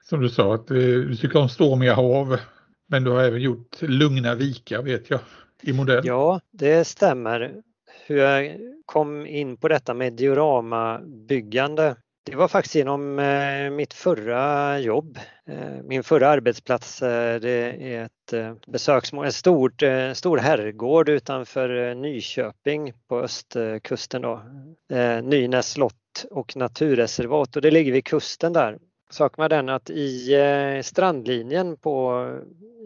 Som 0.02 0.20
du 0.20 0.28
sa, 0.28 0.54
att 0.54 0.70
eh, 0.70 0.76
du 0.76 1.16
tycker 1.16 1.38
om 1.38 1.48
stormiga 1.48 1.94
hav. 1.94 2.38
Men 2.88 3.04
du 3.04 3.10
har 3.10 3.22
även 3.22 3.40
gjort 3.40 3.82
lugna 3.82 4.34
vikar 4.34 4.82
vet 4.82 5.10
jag 5.10 5.20
i 5.62 5.72
modell. 5.72 6.06
Ja, 6.06 6.40
det 6.50 6.84
stämmer. 6.84 7.62
Hur 8.06 8.16
jag 8.16 8.56
kom 8.86 9.26
in 9.26 9.56
på 9.56 9.68
detta 9.68 9.94
med 9.94 10.12
dioramabyggande 10.12 11.96
det 12.30 12.36
var 12.36 12.48
faktiskt 12.48 12.74
genom 12.74 13.18
eh, 13.18 13.70
mitt 13.70 13.94
förra 13.94 14.78
jobb. 14.78 15.18
Eh, 15.46 15.82
min 15.84 16.02
förra 16.02 16.28
arbetsplats 16.28 17.02
eh, 17.02 17.40
det 17.40 17.94
är 17.94 18.04
ett 18.04 18.56
besöksmål, 18.66 19.24
en 19.24 19.32
stort, 19.32 19.82
stor 20.14 20.38
herrgård 20.38 21.08
utanför 21.08 21.94
Nyköping 21.94 22.92
på 23.08 23.20
östkusten. 23.20 24.22
Då. 24.22 24.42
Nynäs 25.22 25.70
slott 25.70 26.26
och 26.30 26.56
naturreservat 26.56 27.56
och 27.56 27.62
det 27.62 27.70
ligger 27.70 27.92
vid 27.92 28.04
kusten 28.04 28.52
där. 28.52 28.78
Saken 29.10 29.42
var 29.42 29.48
den 29.48 29.68
att 29.68 29.90
i 29.90 30.80
strandlinjen 30.84 31.76
på, 31.76 32.26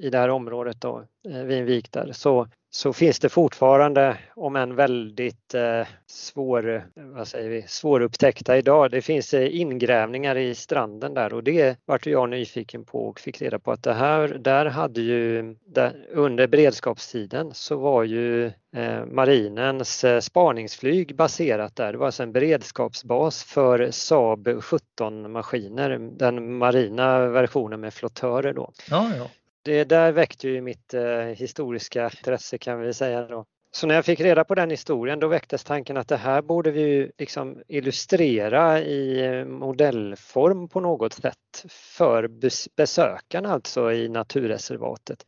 i 0.03 0.11
det 0.11 0.19
här 0.19 0.29
området 0.29 0.81
då, 0.81 1.05
Eh, 1.29 1.45
vid 1.45 1.59
en 1.59 1.67
vik 1.67 1.93
där, 1.93 2.13
så 2.13 2.49
så 2.73 2.93
finns 2.93 3.19
det 3.19 3.29
fortfarande, 3.29 4.19
om 4.35 4.57
än 4.57 4.75
väldigt 4.75 5.55
eh, 5.55 5.87
svår, 6.07 6.75
eh, 6.75 6.83
vad 6.95 7.29
säger 7.29 7.51
vi, 7.51 7.65
svårupptäckta 7.69 8.59
idag, 8.59 8.91
det 8.91 9.03
finns 9.03 9.35
eh, 9.35 9.61
ingrävningar 9.61 10.37
i 10.37 10.55
stranden 10.55 11.15
där 11.15 11.35
och 11.35 11.45
det 11.45 11.79
vart 11.85 12.07
jag 12.07 12.31
nyfiken 12.31 12.85
på 12.85 13.09
och 13.09 13.21
fick 13.21 13.43
reda 13.43 13.59
på 13.59 13.73
att 13.73 13.83
det 13.83 13.93
här, 13.93 14.29
där 14.29 14.67
hade 14.67 15.01
ju, 15.01 15.55
där, 15.67 16.07
under 16.11 16.47
beredskapstiden 16.47 17.51
så 17.55 17.77
var 17.77 18.05
ju 18.05 18.47
eh, 18.77 19.05
marinens 19.07 20.05
eh, 20.05 20.21
spaningsflyg 20.21 21.17
baserat 21.17 21.77
där. 21.77 21.93
Det 21.93 21.99
var 21.99 22.07
alltså 22.07 22.23
en 22.23 22.33
beredskapsbas 22.33 23.45
för 23.45 23.91
Saab 23.91 24.63
17 24.63 25.33
maskiner, 25.33 25.99
den 26.13 26.59
marina 26.59 27.27
versionen 27.27 27.81
med 27.81 27.95
flottörer 27.95 28.53
då. 28.53 28.73
Ja, 28.91 29.11
ja 29.19 29.27
det 29.63 29.85
där 29.85 30.13
väckte 30.13 30.49
ju 30.49 30.61
mitt 30.61 30.95
eh, 30.95 31.03
historiska 31.21 32.05
intresse 32.05 32.59
kan 32.59 32.81
vi 32.81 32.95
säga 32.95 33.27
då. 33.27 33.45
Så 33.73 33.87
när 33.87 33.95
jag 33.95 34.05
fick 34.05 34.21
reda 34.21 34.45
på 34.45 34.55
den 34.55 34.71
historien 34.71 35.21
då 35.21 35.29
väcktes 35.29 35.65
tanken 35.65 35.97
att 35.97 36.09
det 36.09 36.17
här 36.17 36.43
borde 36.43 36.71
vi 36.71 37.11
liksom 37.19 37.63
illustrera 37.69 38.81
i 38.81 39.27
eh, 39.27 39.45
modellform 39.45 40.69
på 40.69 40.81
något 40.81 41.13
sätt 41.13 41.65
för 41.69 42.29
besökarna 42.77 43.53
alltså 43.53 43.93
i 43.93 44.09
naturreservatet. 44.09 45.25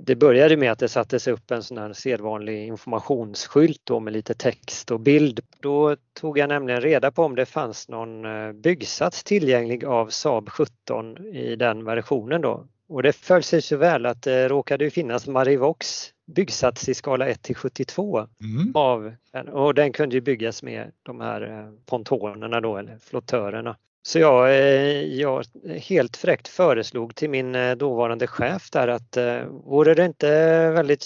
Det 0.00 0.16
började 0.16 0.56
med 0.56 0.72
att 0.72 0.78
det 0.78 0.88
sattes 0.88 1.28
upp 1.28 1.50
en 1.50 1.62
sån 1.62 1.78
här 1.78 1.92
sedvanlig 1.92 2.66
informationsskylt 2.66 3.80
då 3.84 4.00
med 4.00 4.12
lite 4.12 4.34
text 4.34 4.90
och 4.90 5.00
bild. 5.00 5.40
Då 5.60 5.96
tog 6.12 6.38
jag 6.38 6.48
nämligen 6.48 6.80
reda 6.80 7.10
på 7.10 7.22
om 7.24 7.34
det 7.34 7.46
fanns 7.46 7.88
någon 7.88 8.24
eh, 8.24 8.52
byggsats 8.52 9.24
tillgänglig 9.24 9.84
av 9.84 10.08
Saab 10.08 10.50
17 10.50 11.26
i 11.26 11.56
den 11.56 11.84
versionen 11.84 12.40
då 12.40 12.66
och 12.88 13.02
det 13.02 13.12
föll 13.12 13.42
sig 13.42 13.62
så 13.62 13.76
väl 13.76 14.06
att 14.06 14.22
det 14.22 14.48
råkade 14.48 14.90
finnas 14.90 15.26
Marivox 15.26 16.12
byggsats 16.26 16.88
i 16.88 16.94
skala 16.94 17.28
1 17.28 17.42
till 17.42 17.56
72 17.56 18.18
mm. 18.18 18.72
av 18.74 19.14
och 19.52 19.74
den 19.74 19.92
kunde 19.92 20.20
byggas 20.20 20.62
med 20.62 20.92
de 21.02 21.20
här 21.20 21.42
eh, 21.42 21.72
pontonerna 21.86 22.60
då 22.60 22.76
eller 22.76 22.98
flottörerna. 22.98 23.76
Så 24.02 24.18
jag, 24.18 24.50
eh, 24.50 25.20
jag 25.20 25.44
helt 25.80 26.16
fräckt 26.16 26.48
föreslog 26.48 27.14
till 27.14 27.30
min 27.30 27.54
eh, 27.54 27.76
dåvarande 27.76 28.26
chef 28.26 28.70
där 28.70 28.88
att 28.88 29.16
vore 29.48 29.94
det 29.94 30.04
inte 30.04 30.28
väldigt 30.70 31.04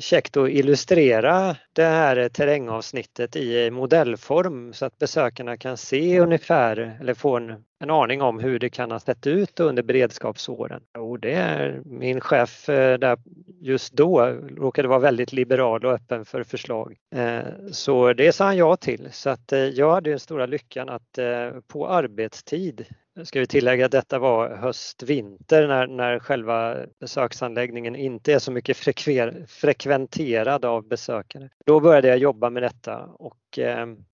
käckt 0.00 0.36
att 0.36 0.50
illustrera 0.50 1.56
det 1.72 1.84
här 1.84 2.28
terrängavsnittet 2.28 3.36
i 3.36 3.70
modellform 3.70 4.72
så 4.72 4.86
att 4.86 4.98
besökarna 4.98 5.56
kan 5.56 5.76
se 5.76 6.20
ungefär 6.20 6.98
eller 7.00 7.14
få 7.14 7.36
en 7.36 7.64
en 7.80 7.90
aning 7.90 8.22
om 8.22 8.38
hur 8.38 8.58
det 8.58 8.70
kan 8.70 8.90
ha 8.90 9.00
sett 9.00 9.26
ut 9.26 9.60
under 9.60 9.82
beredskapsåren. 9.82 10.82
Och 10.98 11.20
det 11.20 11.32
är 11.32 11.82
min 11.84 12.20
chef 12.20 12.68
eh, 12.68 12.98
där 12.98 13.18
just 13.60 13.92
då 13.92 14.26
råkade 14.56 14.88
vara 14.88 14.98
väldigt 14.98 15.32
liberal 15.32 15.84
och 15.84 15.92
öppen 15.92 16.24
för 16.24 16.42
förslag. 16.42 16.96
Eh, 17.14 17.40
så 17.72 18.12
det 18.12 18.32
sa 18.32 18.44
han 18.44 18.56
ja 18.56 18.76
till. 18.76 19.08
Så 19.12 19.30
att 19.30 19.52
eh, 19.52 19.58
jag 19.58 19.94
hade 19.94 20.10
den 20.10 20.18
stora 20.18 20.46
lyckan 20.46 20.88
att 20.88 21.18
på 21.66 21.88
arbetstid 21.88 22.86
ska 23.24 23.40
vi 23.40 23.46
tillägga 23.46 23.86
att 23.86 23.92
detta 23.92 24.18
var 24.18 24.56
höst-vinter 24.56 25.68
när, 25.68 25.86
när 25.86 26.18
själva 26.18 26.76
besöksanläggningen 27.00 27.96
inte 27.96 28.32
är 28.32 28.38
så 28.38 28.52
mycket 28.52 28.76
frekver, 28.76 29.44
frekventerad 29.48 30.64
av 30.64 30.88
besökare. 30.88 31.48
Då 31.66 31.80
började 31.80 32.08
jag 32.08 32.18
jobba 32.18 32.50
med 32.50 32.62
detta 32.62 33.04
och 33.04 33.58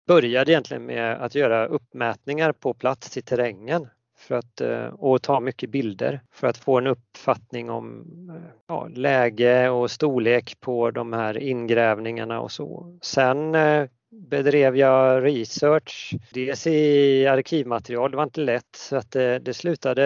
började 0.07 0.51
egentligen 0.51 0.85
med 0.85 1.21
att 1.21 1.35
göra 1.35 1.65
uppmätningar 1.65 2.51
på 2.51 2.73
plats 2.73 3.17
i 3.17 3.21
terrängen 3.21 3.87
för 4.21 4.35
att, 4.35 4.61
eh, 4.61 4.85
och 4.85 5.21
ta 5.21 5.39
mycket 5.39 5.69
bilder 5.69 6.21
för 6.31 6.47
att 6.47 6.57
få 6.57 6.77
en 6.77 6.87
uppfattning 6.87 7.69
om 7.69 8.05
eh, 8.29 8.51
ja, 8.67 8.87
läge 8.93 9.69
och 9.69 9.91
storlek 9.91 10.59
på 10.59 10.91
de 10.91 11.13
här 11.13 11.37
ingrävningarna 11.37 12.41
och 12.41 12.51
så. 12.51 12.97
Sen 13.01 13.55
eh, 13.55 13.87
bedrev 14.11 14.77
jag 14.77 15.25
research, 15.25 16.13
dels 16.33 16.67
i 16.67 17.27
arkivmaterial, 17.27 18.11
det 18.11 18.17
var 18.17 18.23
inte 18.23 18.41
lätt 18.41 18.75
så 18.75 18.95
att 18.95 19.11
det, 19.11 19.39
det 19.39 19.53
slutade, 19.53 20.05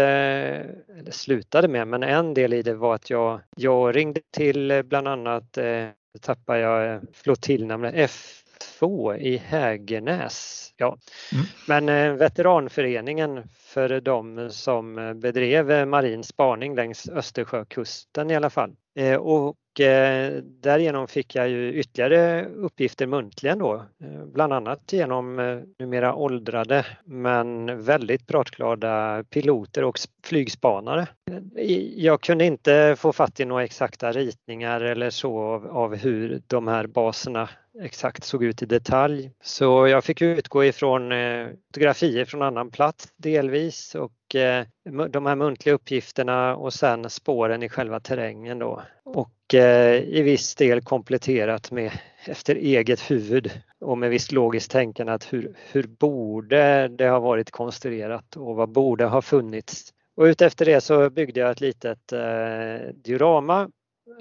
eller 0.99 1.11
slutade 1.11 1.67
med, 1.67 1.87
men 1.87 2.03
en 2.03 2.33
del 2.33 2.53
i 2.53 2.61
det 2.61 2.73
var 2.73 2.95
att 2.95 3.09
jag, 3.09 3.41
jag 3.55 3.95
ringde 3.95 4.21
till 4.31 4.83
bland 4.85 5.07
annat, 5.07 5.57
eh, 5.57 5.87
tappade 6.21 6.59
jag 6.59 7.01
flottiljnamnet, 7.13 7.93
F 7.97 8.44
2 8.59 9.15
i 9.15 9.37
Hägernäs. 9.37 10.73
Ja. 10.77 10.97
Mm. 11.33 11.45
Men 11.67 11.89
eh, 11.89 12.17
veteranföreningen 12.17 13.43
för 13.53 14.01
de 14.01 14.49
som 14.51 15.13
bedrev 15.19 15.87
marin 15.87 16.23
spaning 16.23 16.75
längs 16.75 17.09
Östersjökusten 17.09 18.31
i 18.31 18.35
alla 18.35 18.49
fall. 18.49 18.75
Eh, 18.95 19.15
och 19.75 19.81
eh, 19.81 20.41
därigenom 20.43 21.07
fick 21.07 21.35
jag 21.35 21.49
ju 21.49 21.73
ytterligare 21.73 22.45
uppgifter 22.45 23.07
muntligen 23.07 23.59
då, 23.59 23.73
eh, 23.75 24.25
bland 24.25 24.53
annat 24.53 24.93
genom 24.93 25.39
eh, 25.39 25.59
numera 25.79 26.15
åldrade 26.15 26.85
men 27.03 27.83
väldigt 27.83 28.27
pratglada 28.27 29.23
piloter 29.29 29.83
och 29.83 29.99
flygspanare. 30.23 31.07
Jag 31.95 32.21
kunde 32.21 32.45
inte 32.45 32.95
få 32.97 33.13
fatt 33.13 33.39
i 33.39 33.45
några 33.45 33.63
exakta 33.63 34.11
ritningar 34.11 34.81
eller 34.81 35.09
så 35.09 35.39
av, 35.39 35.67
av 35.67 35.95
hur 35.95 36.41
de 36.47 36.67
här 36.67 36.87
baserna 36.87 37.49
exakt 37.81 38.23
såg 38.23 38.43
ut 38.43 38.61
i 38.61 38.65
detalj. 38.65 39.31
Så 39.41 39.87
jag 39.87 40.03
fick 40.03 40.21
utgå 40.21 40.63
ifrån 40.65 41.11
eh, 41.11 41.47
fotografier 41.67 42.25
från 42.25 42.41
annan 42.41 42.71
plats 42.71 43.07
delvis 43.17 43.95
och 43.95 44.11
Eh, 44.35 44.65
de 45.09 45.25
här 45.25 45.35
muntliga 45.35 45.75
uppgifterna 45.75 46.55
och 46.55 46.73
sen 46.73 47.09
spåren 47.09 47.63
i 47.63 47.69
själva 47.69 47.99
terrängen 47.99 48.59
då. 48.59 48.81
Och 49.03 49.53
eh, 49.53 49.95
i 49.95 50.21
viss 50.21 50.55
del 50.55 50.81
kompletterat 50.81 51.71
med 51.71 51.91
efter 52.25 52.55
eget 52.55 53.11
huvud 53.11 53.51
och 53.79 53.97
med 53.97 54.09
visst 54.09 54.31
logiskt 54.31 54.71
tänkande 54.71 55.13
att 55.13 55.33
hur, 55.33 55.55
hur 55.71 55.83
borde 55.83 56.87
det 56.87 57.09
ha 57.09 57.19
varit 57.19 57.51
konstruerat 57.51 58.35
och 58.35 58.55
vad 58.55 58.69
borde 58.69 59.05
ha 59.05 59.21
funnits. 59.21 59.93
Och 60.15 60.23
utefter 60.23 60.65
det 60.65 60.81
så 60.81 61.09
byggde 61.09 61.39
jag 61.39 61.51
ett 61.51 61.61
litet 61.61 62.13
eh, 62.13 62.93
diorama 62.93 63.69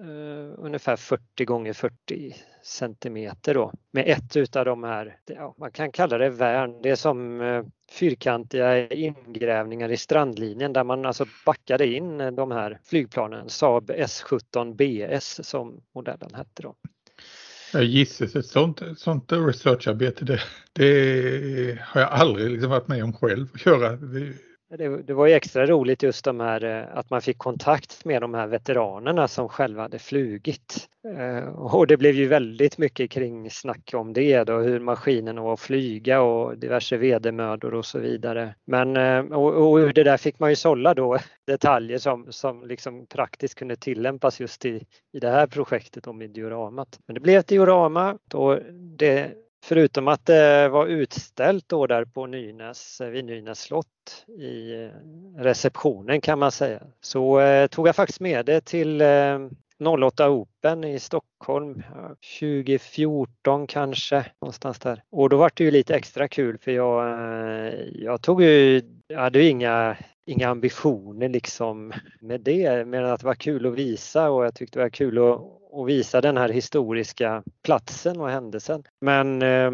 eh, 0.01 0.55
ungefär 0.59 0.97
40 0.97 1.45
gånger 1.45 1.73
40 1.73 2.35
centimeter 2.63 3.55
då 3.55 3.73
med 3.91 4.05
ett 4.09 4.37
utav 4.37 4.65
de 4.65 4.85
här, 4.85 5.17
ja, 5.27 5.55
man 5.59 5.71
kan 5.71 5.93
kalla 5.93 6.19
det 6.19 6.31
värn, 6.31 6.83
det 6.83 6.91
är 6.91 6.97
som 6.97 7.41
eh, 7.41 7.65
fyrkantiga 7.91 8.89
ingrävningar 8.89 9.93
i 9.93 9.97
strandlinjen 9.97 10.73
där 10.73 10.85
man 10.85 11.07
alltså 11.07 11.27
backade 11.47 11.87
in 11.87 12.21
eh, 12.21 12.31
de 12.31 12.51
här 12.51 12.81
flygplanen, 12.85 13.49
Saab 13.49 13.91
S17 13.91 14.75
BS 14.75 15.47
som 15.47 15.81
modellen 15.95 16.35
hette 16.35 16.63
då. 16.63 16.75
Gisses, 17.83 18.37
ett 18.37 18.47
sånt, 18.47 18.83
sånt 18.97 19.33
researcharbete 19.33 20.25
det, 20.25 20.41
det 20.73 21.79
har 21.83 22.01
jag 22.01 22.11
aldrig 22.11 22.51
liksom 22.51 22.71
varit 22.71 22.89
med 22.89 23.05
om 23.05 23.13
själv 23.13 23.47
att 23.55 23.61
köra. 23.61 23.99
Det, 24.69 25.03
det, 25.03 25.15
var 25.15 25.27
ju 25.27 25.33
extra 25.33 25.67
roligt 25.67 26.03
just 26.03 26.25
de 26.25 26.41
här 26.41 26.65
eh, 26.65 26.99
att 26.99 27.11
man 27.11 27.23
fick 27.23 27.39
kontakt 27.39 28.05
med 28.05 28.23
de 28.23 28.35
här 28.35 28.47
veteranerna 28.47 29.29
som 29.29 29.49
själva 29.49 29.83
hade 29.83 29.99
flugit. 29.99 30.89
Eh, 31.19 31.49
och 31.49 31.87
det 31.87 31.97
blev 31.97 32.15
ju 32.15 32.29
väldigt 32.29 32.79
mycket 32.79 33.11
kring 33.11 33.51
snack 33.51 33.91
om 33.95 34.13
det 34.13 34.45
då, 34.45 34.59
hur 34.59 34.81
maskinen 34.81 35.41
var 35.41 35.53
att 35.53 35.61
flyga 35.61 36.21
och 36.21 36.59
diverse 36.59 36.97
vedermödor 36.97 37.75
och 37.75 37.85
så 37.85 37.99
vidare. 37.99 38.55
Men 38.65 38.97
eh, 38.97 39.19
och, 39.19 39.71
och 39.71 39.77
ur 39.77 39.93
det 39.93 40.05
där 40.05 40.17
fick 40.17 40.39
man 40.39 40.51
ju 40.51 40.57
sålla 40.57 40.95
då 40.95 41.19
detaljer 41.47 41.99
som, 41.99 42.27
som 42.33 42.67
liksom 42.67 43.07
praktiskt 43.07 43.55
kunde 43.55 43.77
tillämpas 43.77 44.41
just 44.41 44.65
i, 44.65 44.87
i 45.13 45.19
det 45.21 45.31
här 45.31 45.47
projektet 45.47 46.07
om 46.07 46.23
i 46.23 46.27
dioramat. 46.27 46.99
Men 47.07 47.15
det 47.15 47.21
blev 47.21 47.39
ett 47.39 47.49
diorama 47.49 48.19
och 48.33 48.59
det 48.99 49.44
Förutom 49.67 50.09
att 50.09 50.27
det 50.27 50.69
var 50.69 50.87
utställt 50.87 51.69
då 51.69 51.87
där 51.87 52.05
på 52.05 52.27
Nynäs, 52.27 53.01
eh, 53.01 53.09
vid 53.09 53.25
Nynäs 53.25 53.61
slott 53.61 54.27
i 54.39 54.75
eh, 54.75 54.91
receptionen 55.39 56.21
kan 56.21 56.39
man 56.39 56.53
säga, 56.53 56.81
så 57.01 57.41
eh, 57.41 57.67
tog 57.67 57.89
jag 57.89 57.97
faktiskt 57.97 58.21
med 58.21 58.47
det 58.47 58.65
till 58.65 59.03
08 60.05 60.31
Open 60.31 60.85
i 60.85 60.99
Stockholm 60.99 61.83
2014 62.41 63.67
kanske 63.67 64.27
någonstans 64.41 64.79
där. 64.79 65.03
Och 65.11 65.29
då 65.29 65.37
var 65.37 65.51
det 65.55 65.65
ju 65.65 65.71
lite 65.71 65.95
extra 65.95 66.29
kul 66.29 66.59
för 66.59 66.71
jag, 66.71 67.19
jag 67.93 68.23
tog 68.23 68.43
ju, 68.43 68.83
jag 69.07 69.21
hade 69.21 69.43
ju 69.43 69.49
inga 69.49 69.97
inga 70.27 70.49
ambitioner 70.49 71.29
liksom 71.29 71.93
med 72.21 72.41
det, 72.41 72.87
mer 72.87 73.03
än 73.03 73.11
att 73.11 73.21
det 73.21 73.27
var 73.27 73.35
kul 73.35 73.67
att 73.67 73.75
visa 73.75 74.31
och 74.31 74.45
jag 74.45 74.55
tyckte 74.55 74.79
det 74.79 74.83
var 74.83 74.91
kul 74.91 75.19
att, 75.19 75.41
och 75.75 75.89
visa 75.89 76.21
den 76.21 76.37
här 76.37 76.49
historiska 76.49 77.43
platsen 77.63 78.21
och 78.21 78.31
händelsen. 78.31 78.83
Men 79.01 79.43
eh, 79.43 79.71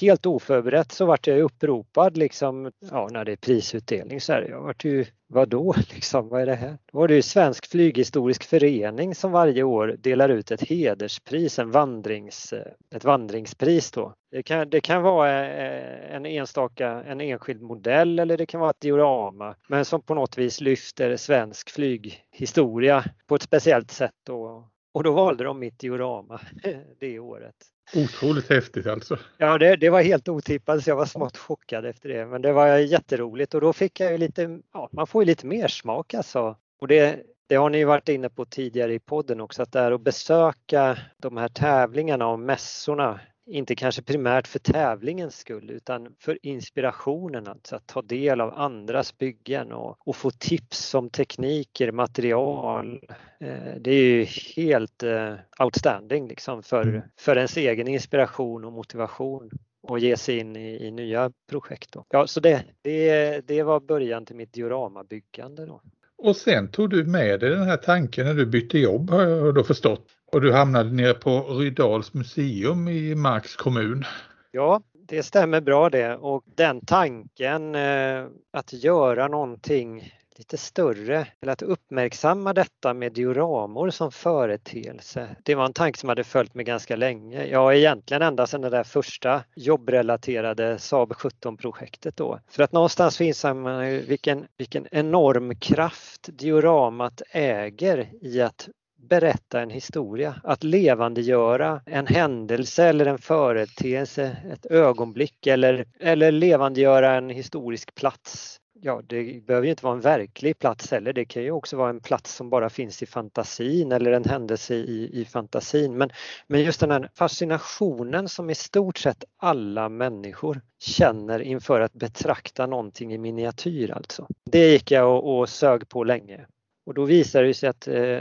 helt 0.00 0.26
oförberett 0.26 0.92
så 0.92 1.06
vart 1.06 1.26
jag 1.26 1.40
uppropad 1.40 2.16
liksom, 2.16 2.72
ja 2.90 3.08
när 3.12 3.24
det 3.24 3.32
är 3.32 3.36
prisutdelning 3.36 4.20
så 4.20 4.32
här, 4.32 4.42
jag 4.42 4.60
vart 4.60 4.84
ju 4.84 5.04
Vadå 5.28 5.74
liksom, 5.94 6.28
vad 6.28 6.42
är 6.42 6.46
det 6.46 6.54
här? 6.54 6.78
Då 6.92 6.98
var 6.98 7.08
det 7.08 7.14
ju 7.14 7.22
Svensk 7.22 7.70
flyghistorisk 7.70 8.44
förening 8.44 9.14
som 9.14 9.32
varje 9.32 9.62
år 9.62 9.96
delar 9.98 10.28
ut 10.28 10.50
ett 10.50 10.68
hederspris, 10.68 11.58
en 11.58 11.70
vandrings, 11.70 12.52
eh, 12.52 12.72
ett 12.94 13.04
vandringspris 13.04 13.90
då. 13.90 14.14
Det 14.30 14.42
kan, 14.42 14.70
det 14.70 14.80
kan 14.80 15.02
vara 15.02 15.46
eh, 15.46 16.14
en 16.14 16.26
enstaka, 16.26 16.88
en 16.88 17.20
enskild 17.20 17.62
modell 17.62 18.18
eller 18.18 18.36
det 18.36 18.46
kan 18.46 18.60
vara 18.60 18.70
ett 18.70 18.80
diorama, 18.80 19.54
men 19.68 19.84
som 19.84 20.02
på 20.02 20.14
något 20.14 20.38
vis 20.38 20.60
lyfter 20.60 21.16
svensk 21.16 21.70
flyghistoria 21.70 23.04
på 23.26 23.34
ett 23.34 23.42
speciellt 23.42 23.90
sätt 23.90 24.14
då. 24.26 24.68
Och 24.96 25.02
då 25.02 25.12
valde 25.12 25.44
de 25.44 25.58
mitt 25.58 25.78
diorama 25.78 26.40
det 27.00 27.18
året. 27.18 27.54
Otroligt 27.94 28.50
häftigt 28.50 28.86
alltså. 28.86 29.18
Ja, 29.38 29.58
det, 29.58 29.76
det 29.76 29.90
var 29.90 30.02
helt 30.02 30.28
otippat 30.28 30.84
så 30.84 30.90
jag 30.90 30.96
var 30.96 31.06
smått 31.06 31.36
chockad 31.36 31.86
efter 31.86 32.08
det. 32.08 32.26
Men 32.26 32.42
det 32.42 32.52
var 32.52 32.76
jätteroligt 32.76 33.54
och 33.54 33.60
då 33.60 33.72
fick 33.72 34.00
jag 34.00 34.12
ju 34.12 34.18
lite, 34.18 34.60
ja, 34.72 34.88
man 34.92 35.06
får 35.06 35.22
ju 35.22 35.26
lite 35.26 35.46
mer 35.46 35.68
smak 35.68 36.14
alltså. 36.14 36.56
Och 36.80 36.88
det, 36.88 37.22
det 37.46 37.54
har 37.54 37.70
ni 37.70 37.84
varit 37.84 38.08
inne 38.08 38.28
på 38.28 38.44
tidigare 38.44 38.94
i 38.94 38.98
podden 38.98 39.40
också, 39.40 39.62
att 39.62 39.72
det 39.72 39.80
är 39.80 39.92
att 39.92 40.00
besöka 40.00 40.98
de 41.16 41.36
här 41.36 41.48
tävlingarna 41.48 42.26
och 42.26 42.38
mässorna 42.38 43.20
inte 43.46 43.74
kanske 43.74 44.02
primärt 44.02 44.46
för 44.46 44.58
tävlingens 44.58 45.38
skull 45.38 45.70
utan 45.70 46.14
för 46.18 46.38
inspirationen, 46.42 47.48
alltså 47.48 47.76
att 47.76 47.86
ta 47.86 48.02
del 48.02 48.40
av 48.40 48.54
andras 48.54 49.18
byggen 49.18 49.72
och, 49.72 50.08
och 50.08 50.16
få 50.16 50.30
tips 50.30 50.94
om 50.94 51.10
tekniker, 51.10 51.92
material. 51.92 53.00
Eh, 53.40 53.74
det 53.80 53.90
är 53.90 54.04
ju 54.04 54.24
helt 54.56 55.02
eh, 55.02 55.34
outstanding 55.58 56.28
liksom 56.28 56.62
för, 56.62 56.82
mm. 56.82 57.02
för 57.18 57.36
ens 57.36 57.56
egen 57.56 57.88
inspiration 57.88 58.64
och 58.64 58.72
motivation 58.72 59.50
och 59.82 59.98
ge 59.98 60.16
sig 60.16 60.38
in 60.38 60.56
i, 60.56 60.86
i 60.86 60.90
nya 60.90 61.32
projekt. 61.50 61.92
Då. 61.92 62.04
Ja, 62.08 62.26
så 62.26 62.40
det, 62.40 62.64
det, 62.82 63.40
det 63.48 63.62
var 63.62 63.80
början 63.80 64.26
till 64.26 64.36
mitt 64.36 64.52
dioramabyggande. 64.52 65.66
Då. 65.66 65.80
Och 66.18 66.36
sen 66.36 66.68
tog 66.68 66.90
du 66.90 67.04
med 67.04 67.40
dig 67.40 67.50
den 67.50 67.62
här 67.62 67.76
tanken 67.76 68.26
när 68.26 68.34
du 68.34 68.46
bytte 68.46 68.78
jobb 68.78 69.10
har 69.10 69.22
jag 69.22 69.54
då 69.54 69.64
förstått. 69.64 70.15
Och 70.32 70.40
du 70.40 70.52
hamnade 70.52 70.90
nere 70.90 71.14
på 71.14 71.40
Rydals 71.40 72.14
museum 72.14 72.88
i 72.88 73.14
Marks 73.14 73.56
kommun. 73.56 74.04
Ja, 74.50 74.82
det 74.92 75.22
stämmer 75.22 75.60
bra 75.60 75.90
det 75.90 76.16
och 76.16 76.44
den 76.44 76.80
tanken 76.86 77.74
eh, 77.74 78.24
att 78.52 78.72
göra 78.72 79.28
någonting 79.28 80.12
lite 80.38 80.56
större 80.56 81.26
eller 81.40 81.52
att 81.52 81.62
uppmärksamma 81.62 82.52
detta 82.52 82.94
med 82.94 83.12
dioramor 83.12 83.90
som 83.90 84.12
företeelse. 84.12 85.36
Det 85.42 85.54
var 85.54 85.64
en 85.64 85.72
tanke 85.72 85.98
som 85.98 86.08
hade 86.08 86.24
följt 86.24 86.54
mig 86.54 86.64
ganska 86.64 86.96
länge. 86.96 87.46
Ja, 87.46 87.74
egentligen 87.74 88.22
ända 88.22 88.46
sedan 88.46 88.60
det 88.60 88.70
där 88.70 88.84
första 88.84 89.44
jobbrelaterade 89.56 90.78
Saab 90.78 91.12
17-projektet 91.12 92.16
då. 92.16 92.40
För 92.48 92.62
att 92.62 92.72
någonstans 92.72 93.16
finns 93.16 93.44
man 93.44 93.80
vilken, 93.80 94.46
vilken 94.58 94.86
enorm 94.90 95.54
kraft 95.54 96.28
dioramat 96.32 97.22
äger 97.30 98.08
i 98.20 98.40
att 98.42 98.68
berätta 98.96 99.60
en 99.60 99.70
historia, 99.70 100.40
att 100.44 100.64
levandegöra 100.64 101.80
en 101.86 102.06
händelse 102.06 102.84
eller 102.84 103.06
en 103.06 103.18
företeelse, 103.18 104.36
ett 104.52 104.66
ögonblick 104.66 105.46
eller, 105.46 105.86
eller 106.00 106.32
levandegöra 106.32 107.14
en 107.14 107.30
historisk 107.30 107.94
plats. 107.94 108.60
Ja, 108.80 109.02
det 109.06 109.46
behöver 109.46 109.64
ju 109.64 109.70
inte 109.70 109.84
vara 109.84 109.94
en 109.94 110.00
verklig 110.00 110.58
plats 110.58 110.90
heller. 110.90 111.12
Det 111.12 111.24
kan 111.24 111.42
ju 111.42 111.50
också 111.50 111.76
vara 111.76 111.90
en 111.90 112.00
plats 112.00 112.34
som 112.34 112.50
bara 112.50 112.70
finns 112.70 113.02
i 113.02 113.06
fantasin 113.06 113.92
eller 113.92 114.12
en 114.12 114.24
händelse 114.24 114.74
i, 114.74 115.20
i 115.20 115.24
fantasin. 115.24 115.98
Men, 115.98 116.10
men 116.46 116.60
just 116.60 116.80
den 116.80 116.90
här 116.90 117.10
fascinationen 117.14 118.28
som 118.28 118.50
i 118.50 118.54
stort 118.54 118.98
sett 118.98 119.24
alla 119.36 119.88
människor 119.88 120.60
känner 120.78 121.40
inför 121.40 121.80
att 121.80 121.92
betrakta 121.92 122.66
någonting 122.66 123.14
i 123.14 123.18
miniatyr 123.18 123.90
alltså. 123.90 124.26
Det 124.50 124.72
gick 124.72 124.90
jag 124.90 125.10
och, 125.10 125.38
och 125.38 125.48
sög 125.48 125.88
på 125.88 126.04
länge. 126.04 126.46
Och 126.86 126.94
då 126.94 127.04
visade 127.04 127.46
det 127.46 127.54
sig 127.54 127.68
att 127.68 127.88
eh, 127.88 128.20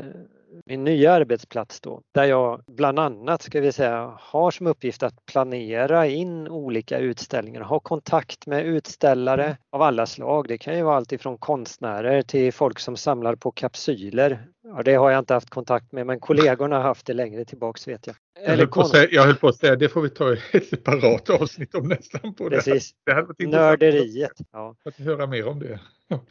min 0.65 0.84
nya 0.84 1.13
arbetsplats 1.13 1.82
då, 1.82 2.02
där 2.13 2.24
jag 2.24 2.63
bland 2.68 3.00
annat 3.00 3.41
ska 3.41 3.62
vi 3.62 3.72
säga 3.72 4.18
har 4.20 4.52
som 4.52 4.68
uppgift 4.68 5.04
att 5.04 5.26
planera 5.26 6.08
in 6.08 6.48
olika 6.48 6.98
utställningar, 6.98 7.62
ha 7.62 7.80
kontakt 7.80 8.48
med 8.48 8.65
utställare 8.65 9.58
av 9.72 9.82
alla 9.82 10.06
slag. 10.06 10.48
Det 10.48 10.58
kan 10.58 10.78
ju 10.78 10.84
vara 10.84 10.96
allt 10.96 11.12
ifrån 11.12 11.38
konstnärer 11.38 12.22
till 12.22 12.54
folk 12.54 12.80
som 12.80 12.98
samlar 12.98 13.36
på 13.36 13.52
kapsyler. 13.52 14.48
Ja, 14.63 14.82
det 14.84 14.94
har 14.94 15.12
jag 15.12 15.20
inte 15.20 15.34
haft 15.34 15.50
kontakt 15.50 15.91
med 15.91 16.06
men 16.06 16.20
kollegorna 16.20 16.76
har 16.76 16.84
haft 16.84 17.06
det 17.06 17.13
längre 17.13 17.46
tillbaks 17.46 17.88
vet 17.88 18.08
jag. 18.08 18.15
Jag 18.44 18.58
höll, 18.58 18.68
konst... 18.68 18.91
säga, 18.91 19.08
jag 19.12 19.24
höll, 19.24 19.36
på 19.36 19.48
att 19.48 19.56
säga, 19.56 19.76
det 19.76 19.89
får 19.89 20.02
vi 20.02 20.10
ta 20.10 20.34
ett 20.34 20.68
separat 20.70 21.30
avsnitt 21.30 21.76
om 21.76 21.88
nästan. 21.88 22.36
På 22.36 22.50
Precis. 22.50 22.91
Det, 23.06 23.26
det 23.38 23.48
Nörderiet. 23.48 24.32
Ja. 24.52 24.76
Att 24.86 24.98
höra 24.98 25.28
mer 25.28 25.48
om 25.48 25.60
det. 25.60 25.80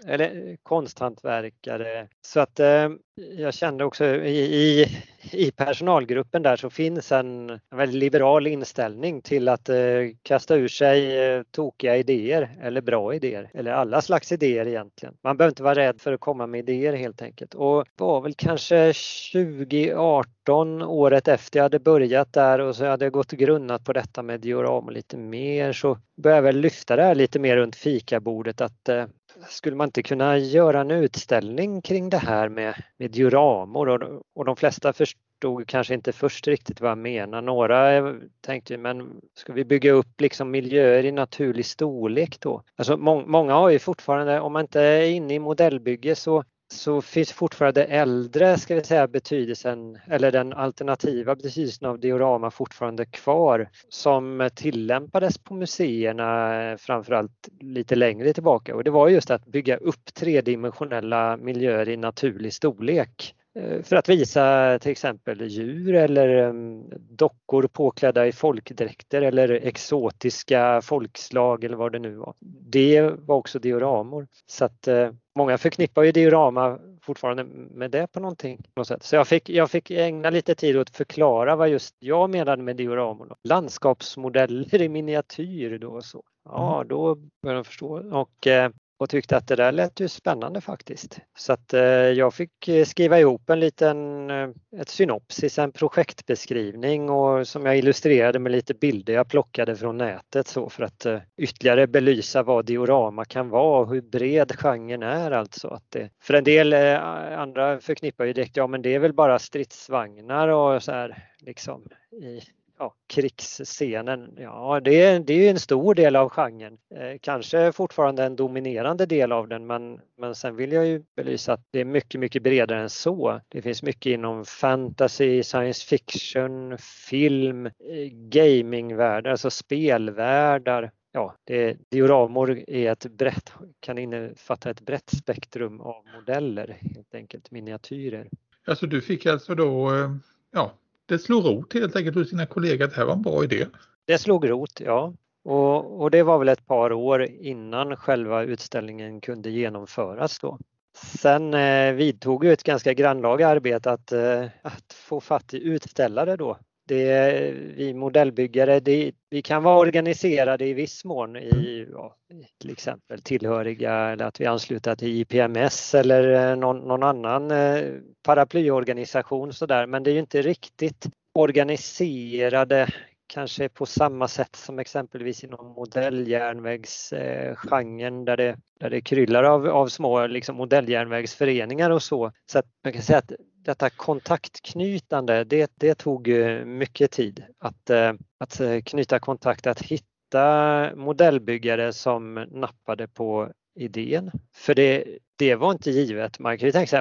Eller 0.06 0.48
eh, 0.48 0.56
konsthantverkare. 0.62 2.08
Så 2.22 2.40
att 2.40 2.60
eh, 2.60 2.88
jag 3.36 3.54
kände 3.54 3.84
också 3.84 4.04
i, 4.04 4.38
i, 4.38 4.86
i, 5.32 5.50
personalgruppen 5.50 6.42
där 6.42 6.56
så 6.56 6.70
finns 6.70 7.12
en, 7.12 7.50
en 7.50 7.60
väldigt 7.76 7.98
liberal 7.98 8.46
inställning 8.46 9.22
till 9.22 9.48
att 9.48 9.68
eh, 9.68 9.76
kasta 10.22 10.56
ur 10.56 10.68
sig 10.68 11.24
eh, 11.24 11.42
tokiga 11.50 11.96
idéer 11.96 12.58
eller 12.62 12.80
bra 12.80 13.14
idéer 13.14 13.50
eller 13.54 13.72
alla 13.72 14.02
slags 14.02 14.32
idéer 14.32 14.66
egentligen. 14.66 15.14
Man 15.22 15.36
behöver 15.36 15.50
inte 15.50 15.62
vara 15.62 15.74
rädd 15.74 16.00
för 16.00 16.12
att 16.12 16.20
komma 16.20 16.46
med 16.46 16.60
idéer 16.60 16.92
helt 16.92 17.22
enkelt. 17.22 17.54
Och 17.54 17.84
var 17.96 18.20
väl 18.20 18.34
kanske 18.34 18.92
2018 19.32 20.82
året 20.82 21.28
efter 21.28 21.58
jag 21.58 21.64
hade 21.64 21.78
börjat 21.78 22.32
där 22.32 22.58
och 22.58 22.76
så 22.76 22.84
hade 22.84 23.04
jag 23.04 23.12
gått 23.12 23.32
och 23.32 23.38
grunnat 23.38 23.84
på 23.84 23.92
detta 23.92 24.22
med 24.22 24.40
diorama 24.40 24.90
lite 24.90 25.16
mer 25.16 25.72
så 25.72 25.98
började 26.16 26.38
jag 26.38 26.42
väl 26.42 26.60
lyfta 26.60 26.96
det 26.96 27.02
här 27.02 27.14
lite 27.14 27.38
mer 27.38 27.56
runt 27.56 27.76
fikabordet 27.76 28.60
att 28.60 28.88
eh, 28.88 29.04
skulle 29.48 29.76
man 29.76 29.88
inte 29.88 30.02
kunna 30.02 30.38
göra 30.38 30.80
en 30.80 30.90
utställning 30.90 31.82
kring 31.82 32.10
det 32.10 32.18
här 32.18 32.48
med, 32.48 32.82
med 32.96 33.10
dioramor 33.10 33.88
och, 33.88 34.22
och 34.34 34.44
de 34.44 34.56
flesta 34.56 34.92
förstod 34.92 35.66
kanske 35.66 35.94
inte 35.94 36.12
först 36.12 36.48
riktigt 36.48 36.80
vad 36.80 36.90
jag 36.90 36.98
menar. 36.98 37.42
Några 37.42 38.14
tänkte 38.40 38.76
men 38.76 39.20
ska 39.34 39.52
vi 39.52 39.64
bygga 39.64 39.92
upp 39.92 40.20
liksom 40.20 40.50
miljöer 40.50 41.04
i 41.04 41.12
naturlig 41.12 41.66
storlek 41.66 42.40
då? 42.40 42.62
Alltså 42.76 42.96
må, 42.96 43.26
många 43.26 43.54
har 43.54 43.70
ju 43.70 43.78
fortfarande, 43.78 44.40
om 44.40 44.52
man 44.52 44.64
inte 44.64 44.80
är 44.80 45.06
inne 45.06 45.34
i 45.34 45.38
modellbygge 45.38 46.14
så 46.14 46.44
så 46.68 47.02
finns 47.02 47.32
fortfarande 47.32 47.84
äldre, 47.84 48.58
ska 48.58 48.74
vi 48.74 48.84
säga, 48.84 49.08
betydelsen 49.08 49.98
eller 50.06 50.32
den 50.32 50.52
alternativa 50.52 51.34
betydelsen 51.34 51.88
av 51.88 52.00
diorama 52.00 52.50
fortfarande 52.50 53.04
kvar 53.04 53.68
som 53.88 54.50
tillämpades 54.54 55.38
på 55.38 55.54
museerna 55.54 56.62
eh, 56.62 56.76
framförallt 56.76 57.48
lite 57.60 57.94
längre 57.94 58.32
tillbaka 58.32 58.74
och 58.74 58.84
det 58.84 58.90
var 58.90 59.08
just 59.08 59.30
att 59.30 59.46
bygga 59.46 59.76
upp 59.76 60.14
tredimensionella 60.14 61.36
miljöer 61.36 61.88
i 61.88 61.96
naturlig 61.96 62.54
storlek 62.54 63.34
eh, 63.58 63.82
för 63.82 63.96
att 63.96 64.08
visa 64.08 64.78
till 64.78 64.92
exempel 64.92 65.42
djur 65.42 65.94
eller 65.94 66.28
mm, 66.28 66.84
dockor 67.10 67.62
påklädda 67.62 68.26
i 68.26 68.32
folkdräkter 68.32 69.22
eller 69.22 69.48
exotiska 69.48 70.80
folkslag 70.82 71.64
eller 71.64 71.76
vad 71.76 71.92
det 71.92 71.98
nu 71.98 72.14
var. 72.14 72.34
Det 72.70 73.00
var 73.02 73.36
också 73.36 73.58
dioramor. 73.58 74.26
Så 74.46 74.64
att 74.64 74.88
eh, 74.88 75.10
många 75.34 75.58
förknippar 75.58 76.02
ju 76.02 76.12
diorama 76.12 76.78
fortfarande 77.02 77.44
med 77.70 77.90
det 77.90 78.06
på 78.12 78.20
någonting. 78.20 78.56
På 78.56 78.80
något 78.80 78.88
sätt. 78.88 79.02
Så 79.02 79.16
jag 79.16 79.28
fick, 79.28 79.48
jag 79.48 79.70
fick 79.70 79.90
ägna 79.90 80.30
lite 80.30 80.54
tid 80.54 80.76
åt 80.76 80.88
att 80.88 80.96
förklara 80.96 81.56
vad 81.56 81.68
just 81.68 81.96
jag 81.98 82.30
menade 82.30 82.62
med 82.62 82.76
dioramor. 82.76 83.36
Landskapsmodeller 83.48 84.82
i 84.82 84.88
miniatyr 84.88 85.78
då 85.78 85.88
och 85.88 86.04
så. 86.04 86.22
Ja, 86.44 86.76
mm. 86.76 86.88
då 86.88 87.14
började 87.14 87.58
jag 87.58 87.66
förstå. 87.66 88.18
Och 88.18 88.46
eh, 88.46 88.70
och 88.96 89.10
tyckte 89.10 89.36
att 89.36 89.48
det 89.48 89.56
där 89.56 89.72
lät 89.72 90.00
ju 90.00 90.08
spännande 90.08 90.60
faktiskt. 90.60 91.20
Så 91.36 91.52
att 91.52 91.74
eh, 91.74 91.82
jag 91.82 92.34
fick 92.34 92.68
eh, 92.68 92.84
skriva 92.84 93.20
ihop 93.20 93.50
en 93.50 93.60
liten 93.60 94.30
eh, 94.30 94.48
ett 94.80 94.88
synopsis, 94.88 95.58
en 95.58 95.72
projektbeskrivning 95.72 97.10
och 97.10 97.48
som 97.48 97.66
jag 97.66 97.78
illustrerade 97.78 98.38
med 98.38 98.52
lite 98.52 98.74
bilder 98.74 99.12
jag 99.12 99.28
plockade 99.28 99.76
från 99.76 99.96
nätet 99.96 100.46
så 100.46 100.68
för 100.68 100.82
att 100.82 101.06
ytterligare 101.36 101.86
belysa 101.86 102.42
vad 102.42 102.66
diorama 102.66 103.24
kan 103.24 103.48
vara 103.48 103.80
och 103.80 103.90
hur 103.94 104.02
bred 104.02 104.52
genren 104.58 105.02
är 105.02 105.30
alltså. 105.30 105.68
Att 105.68 105.90
det, 105.90 106.10
för 106.22 106.34
en 106.34 106.44
del 106.44 106.72
andra 106.72 107.80
förknippar 107.80 108.24
ju 108.24 108.32
direkt, 108.32 108.56
ja 108.56 108.66
men 108.66 108.82
det 108.82 108.94
är 108.94 108.98
väl 108.98 109.12
bara 109.12 109.38
stridsvagnar 109.38 110.48
och 110.48 110.82
så 110.82 110.92
här 110.92 111.28
liksom 111.40 111.88
i 112.12 112.40
ja, 112.84 112.94
krigsscenen, 113.06 114.34
ja 114.38 114.80
det 114.80 115.02
är, 115.02 115.20
det 115.20 115.32
är 115.34 115.50
en 115.50 115.58
stor 115.58 115.94
del 115.94 116.16
av 116.16 116.28
genren. 116.28 116.78
Eh, 116.94 117.18
kanske 117.20 117.72
fortfarande 117.72 118.24
en 118.24 118.36
dominerande 118.36 119.06
del 119.06 119.32
av 119.32 119.48
den 119.48 119.66
men, 119.66 120.00
men 120.18 120.34
sen 120.34 120.56
vill 120.56 120.72
jag 120.72 120.86
ju 120.86 121.02
belysa 121.16 121.52
att 121.52 121.66
det 121.70 121.80
är 121.80 121.84
mycket, 121.84 122.20
mycket 122.20 122.42
bredare 122.42 122.80
än 122.80 122.90
så. 122.90 123.40
Det 123.48 123.62
finns 123.62 123.82
mycket 123.82 124.06
inom 124.06 124.44
fantasy, 124.44 125.42
science 125.42 125.86
fiction, 125.86 126.78
film, 127.10 127.66
eh, 127.66 127.72
gamingvärldar, 128.10 129.30
alltså 129.30 129.50
spelvärldar. 129.50 130.90
Ja, 131.12 131.36
det, 131.44 131.76
dioramor 131.90 132.64
är 132.66 132.92
ett 132.92 133.06
brett, 133.06 133.52
kan 133.80 133.98
innefatta 133.98 134.70
ett 134.70 134.80
brett 134.80 135.10
spektrum 135.10 135.80
av 135.80 136.04
modeller, 136.14 136.78
helt 136.94 137.14
enkelt 137.14 137.50
miniatyrer. 137.50 138.28
Alltså 138.66 138.86
du 138.86 139.00
fick 139.00 139.26
alltså 139.26 139.54
då 139.54 139.94
eh, 139.94 140.10
ja, 140.50 140.72
det 141.06 141.18
slog 141.18 141.44
rot 141.44 141.74
helt 141.74 141.96
enkelt 141.96 142.16
hos 142.16 142.30
sina 142.30 142.46
kollegor 142.46 142.84
att 142.84 142.90
det 142.90 142.96
här 142.96 143.04
var 143.04 143.12
en 143.12 143.22
bra 143.22 143.44
idé. 143.44 143.66
Det 144.06 144.18
slog 144.18 144.50
rot, 144.50 144.80
ja. 144.80 145.14
Och, 145.44 146.00
och, 146.00 146.10
det 146.10 146.22
var 146.22 146.38
väl 146.38 146.48
ett 146.48 146.66
par 146.66 146.92
år 146.92 147.22
innan 147.24 147.96
själva 147.96 148.42
utställningen 148.42 149.20
kunde 149.20 149.50
genomföras 149.50 150.38
då. 150.38 150.58
Sen 150.96 151.54
eh, 151.54 151.92
vidtog 151.92 152.44
ju 152.44 152.52
ett 152.52 152.62
ganska 152.62 152.92
grannlaga 152.94 153.48
arbete 153.48 153.90
att, 153.90 154.12
eh, 154.12 154.44
att 154.62 154.92
få 154.92 155.20
fatt 155.20 155.54
i 155.54 155.64
utställare 155.64 156.36
då 156.36 156.58
det, 156.86 157.52
vi 157.76 157.94
modellbyggare, 157.94 158.80
det, 158.80 159.12
vi 159.30 159.42
kan 159.42 159.62
vara 159.62 159.78
organiserade 159.78 160.66
i 160.66 160.72
viss 160.72 161.04
mån 161.04 161.36
i 161.36 161.88
ja, 161.92 162.16
till 162.60 162.70
exempel 162.70 163.22
tillhöriga 163.22 163.92
eller 163.92 164.24
att 164.24 164.40
vi 164.40 164.44
är 164.44 164.50
anslutna 164.50 164.96
till 164.96 165.20
IPMS 165.20 165.94
eller 165.94 166.50
eh, 166.50 166.56
någon, 166.56 166.78
någon 166.78 167.02
annan 167.02 167.50
eh, 167.50 167.82
paraplyorganisation 168.22 169.52
sådär 169.52 169.86
men 169.86 170.02
det 170.02 170.10
är 170.10 170.12
ju 170.12 170.20
inte 170.20 170.42
riktigt 170.42 171.06
organiserade 171.34 172.88
kanske 173.26 173.68
på 173.68 173.86
samma 173.86 174.28
sätt 174.28 174.56
som 174.56 174.78
exempelvis 174.78 175.44
inom 175.44 175.66
modelljärnvägsgenren 175.66 178.18
eh, 178.18 178.24
där 178.24 178.36
det, 178.36 178.56
där 178.80 178.90
det 178.90 179.00
kryllar 179.00 179.44
av, 179.44 179.66
av 179.66 179.88
små 179.88 180.26
liksom 180.26 180.56
modelljärnvägsföreningar 180.56 181.90
och 181.90 182.02
så. 182.02 182.32
Så 182.46 182.58
att 182.58 182.66
man 182.84 182.92
kan 182.92 183.02
säga 183.02 183.18
att 183.18 183.32
detta 183.64 183.90
kontaktknytande, 183.90 185.44
det, 185.44 185.72
det 185.74 185.94
tog 185.94 186.28
eh, 186.28 186.64
mycket 186.64 187.10
tid 187.10 187.44
att, 187.58 187.90
eh, 187.90 188.12
att 188.38 188.60
eh, 188.60 188.80
knyta 188.80 189.18
kontakt, 189.18 189.66
att 189.66 189.82
hitta 189.82 190.90
modellbyggare 190.96 191.92
som 191.92 192.34
nappade 192.50 193.08
på 193.08 193.50
idén. 193.74 194.30
För 194.54 194.74
det, 194.74 195.04
det 195.36 195.54
var 195.54 195.72
inte 195.72 195.90
givet. 195.90 196.38
Man 196.38 196.58
kan 196.58 196.66
ju 196.66 196.72
tänka 196.72 196.86
sig 196.86 197.00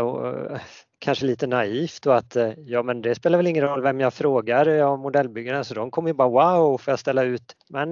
kanske 1.00 1.26
lite 1.26 1.48
naivt 1.48 2.06
och 2.06 2.18
att 2.18 2.38
ja 2.58 2.84
men 2.84 3.02
det 3.02 3.16
spelar 3.16 3.38
väl 3.38 3.48
ingen 3.48 3.64
roll 3.64 3.82
vem 3.82 4.00
jag 4.00 4.14
frågar 4.14 4.80
av 4.80 5.00
modellbyggarna 5.00 5.64
så 5.64 5.74
de 5.74 5.92
kommer 5.92 6.10
ju 6.10 6.14
bara 6.14 6.30
wow 6.30 6.78
får 6.78 6.92
jag 6.92 7.00
ställa 7.00 7.24
ut. 7.24 7.56
Men 7.70 7.90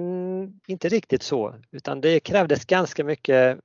inte 0.66 0.88
riktigt 0.88 1.22
så 1.22 1.54
utan 1.70 2.00
det 2.00 2.20
krävdes 2.20 2.64
ganska 2.64 3.04
mycket 3.04 3.58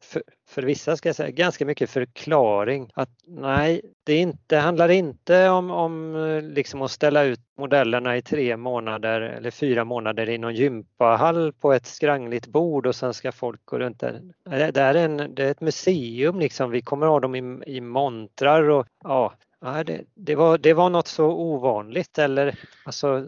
för, 0.49 0.62
vissa 0.62 0.97
ska 0.97 1.10
jag 1.10 1.15
säga 1.15 1.31
ganska 1.31 1.65
mycket 1.65 1.89
förklaring 1.89 2.91
att 2.93 3.10
nej 3.27 3.81
det 4.03 4.15
inte, 4.15 4.57
handlar 4.57 4.89
inte 4.89 5.49
om, 5.49 5.71
om 5.71 6.15
eh, 6.15 6.41
liksom 6.41 6.81
att 6.81 6.91
ställa 6.91 7.23
ut 7.23 7.39
modellerna 7.57 8.17
i 8.17 8.21
tre 8.21 8.57
månader 8.57 9.21
eller 9.21 9.51
fyra 9.51 9.83
månader 9.83 10.29
i 10.29 10.38
någon 10.38 10.55
gympahall 10.55 11.53
på 11.53 11.73
ett 11.73 11.86
skrangligt 11.86 12.47
bord 12.47 12.88
och 12.88 12.95
sen 12.95 13.13
ska 13.13 13.31
folk 13.31 13.65
gå 13.65 13.79
runt 13.79 13.99
där. 13.99 14.21
Det 14.43 14.77
är, 14.77 14.95
en, 14.95 15.36
det 15.36 15.43
är 15.43 15.51
ett 15.51 15.62
museum 15.62 16.39
liksom. 16.39 16.71
Vi 16.71 16.81
kommer 16.81 17.07
ha 17.07 17.19
dem 17.19 17.36
i, 17.36 17.63
i 17.77 17.81
montrar 17.81 18.69
och 18.69 18.88
ja, 19.03 19.33
det, 19.60 20.01
det, 20.15 20.36
var, 20.36 20.57
det 20.57 20.73
var 20.73 20.89
något 20.89 21.07
så 21.07 21.25
ovanligt 21.25 22.17
eller 22.17 22.60
alltså 22.86 23.27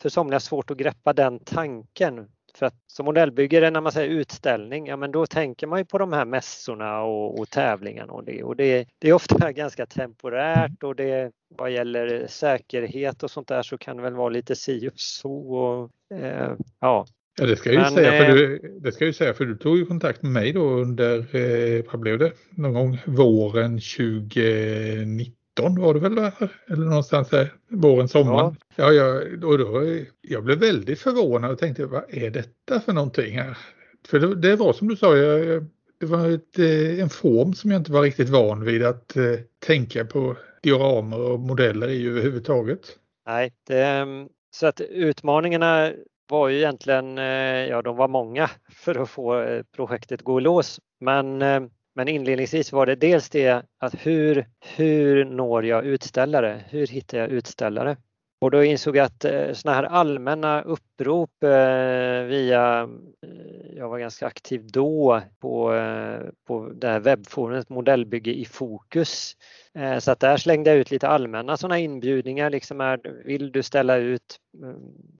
för 0.00 0.08
somliga 0.08 0.40
svårt 0.40 0.70
att 0.70 0.76
greppa 0.76 1.12
den 1.12 1.38
tanken. 1.38 2.28
För 2.56 2.66
att 2.66 2.74
som 2.86 3.04
modellbyggare 3.04 3.70
när 3.70 3.80
man 3.80 3.92
säger 3.92 4.10
utställning, 4.10 4.86
ja 4.86 4.96
men 4.96 5.12
då 5.12 5.26
tänker 5.26 5.66
man 5.66 5.78
ju 5.78 5.84
på 5.84 5.98
de 5.98 6.12
här 6.12 6.24
mässorna 6.24 7.02
och, 7.02 7.40
och 7.40 7.50
tävlingarna 7.50 8.12
och 8.12 8.24
det. 8.24 8.42
Och 8.42 8.56
det, 8.56 8.88
det 8.98 9.08
är 9.08 9.12
ofta 9.12 9.52
ganska 9.52 9.86
temporärt 9.86 10.82
och 10.82 10.96
det 10.96 11.32
vad 11.48 11.70
gäller 11.70 12.26
säkerhet 12.26 13.22
och 13.22 13.30
sånt 13.30 13.48
där 13.48 13.62
så 13.62 13.78
kan 13.78 13.96
det 13.96 14.02
väl 14.02 14.14
vara 14.14 14.28
lite 14.28 14.56
si 14.56 14.88
och 14.88 14.92
så. 15.00 15.32
Och, 15.32 15.90
eh, 16.16 16.52
ja. 16.80 17.06
Ja, 17.40 17.46
det 17.46 17.56
ska, 17.56 17.72
jag 17.72 17.88
ju 17.88 17.94
säga, 17.94 18.24
för 18.24 18.32
du, 18.32 18.54
eh, 18.54 18.70
det 18.80 18.92
ska 18.92 19.04
jag 19.04 19.14
säga 19.14 19.34
för 19.34 19.44
du 19.44 19.56
tog 19.56 19.78
ju 19.78 19.86
kontakt 19.86 20.22
med 20.22 20.32
mig 20.32 20.52
då 20.52 20.68
under, 20.68 21.36
eh, 21.36 21.84
vad 21.92 22.00
blev 22.00 22.18
det, 22.18 22.32
någon 22.50 22.74
gång 22.74 22.98
våren 23.06 23.80
2019 23.80 25.06
19 25.06 25.35
var 25.62 25.94
det 25.94 26.00
väl 26.00 26.14
där? 26.14 26.32
Eller 26.70 26.84
någonstans 26.84 27.28
där, 27.28 27.52
våren, 27.68 28.08
sommaren. 28.08 28.56
Ja. 28.76 28.84
Ja, 28.84 28.92
jag, 28.92 29.44
och 29.44 29.58
då, 29.58 29.82
jag 30.20 30.44
blev 30.44 30.58
väldigt 30.58 31.00
förvånad 31.00 31.50
och 31.50 31.58
tänkte 31.58 31.86
vad 31.86 32.04
är 32.08 32.30
detta 32.30 32.80
för 32.80 32.92
någonting 32.92 33.38
här? 33.38 33.58
För 34.08 34.20
det, 34.20 34.34
det 34.34 34.56
var 34.56 34.72
som 34.72 34.88
du 34.88 34.96
sa, 34.96 35.16
jag, 35.16 35.66
det 36.00 36.06
var 36.06 36.30
ett, 36.30 36.58
eh, 36.58 37.00
en 37.00 37.08
form 37.08 37.54
som 37.54 37.70
jag 37.70 37.80
inte 37.80 37.92
var 37.92 38.02
riktigt 38.02 38.28
van 38.28 38.64
vid 38.64 38.84
att 38.84 39.16
eh, 39.16 39.22
tänka 39.66 40.04
på 40.04 40.36
dioramer 40.62 41.20
och 41.20 41.40
modeller 41.40 41.88
i 41.88 42.06
överhuvudtaget. 42.06 42.80
Nej, 43.26 43.52
det, 43.66 43.84
ehm, 43.84 44.28
så 44.50 44.66
att 44.66 44.80
utmaningarna 44.80 45.92
var 46.28 46.48
ju 46.48 46.56
egentligen, 46.56 47.18
eh, 47.18 47.66
ja 47.68 47.82
de 47.82 47.96
var 47.96 48.08
många 48.08 48.50
för 48.72 49.02
att 49.02 49.10
få 49.10 49.60
projektet 49.76 50.22
gå 50.22 50.38
i 50.38 50.42
lås. 50.42 50.80
Men 51.00 51.42
men 51.96 52.08
inledningsvis 52.08 52.72
var 52.72 52.86
det 52.86 52.94
dels 52.94 53.28
det 53.28 53.62
att 53.78 54.06
hur, 54.06 54.46
hur 54.76 55.24
når 55.24 55.64
jag 55.64 55.84
utställare? 55.84 56.64
Hur 56.68 56.86
hittar 56.86 57.18
jag 57.18 57.28
utställare? 57.28 57.96
Och 58.40 58.50
då 58.50 58.64
insåg 58.64 58.96
jag 58.96 59.04
att 59.04 59.24
eh, 59.24 59.52
sådana 59.52 59.76
här 59.76 59.84
allmänna 59.84 60.62
upprop 60.62 61.42
eh, 61.42 62.22
via, 62.22 62.88
eh, 63.22 63.76
jag 63.76 63.88
var 63.88 63.98
ganska 63.98 64.26
aktiv 64.26 64.66
då 64.72 65.22
på, 65.40 65.80
på 66.46 66.68
det 66.74 66.88
här 66.88 67.00
webbforumet 67.00 67.68
Modellbygge 67.68 68.34
i 68.34 68.44
fokus. 68.44 69.36
Så 70.00 70.10
att 70.10 70.20
där 70.20 70.36
slängde 70.36 70.70
jag 70.70 70.78
ut 70.78 70.90
lite 70.90 71.08
allmänna 71.08 71.56
sådana 71.56 71.78
inbjudningar, 71.78 72.50
liksom 72.50 72.80
är, 72.80 73.24
vill 73.24 73.52
du 73.52 73.62
ställa 73.62 73.96
ut 73.96 74.36
mm, 74.62 74.76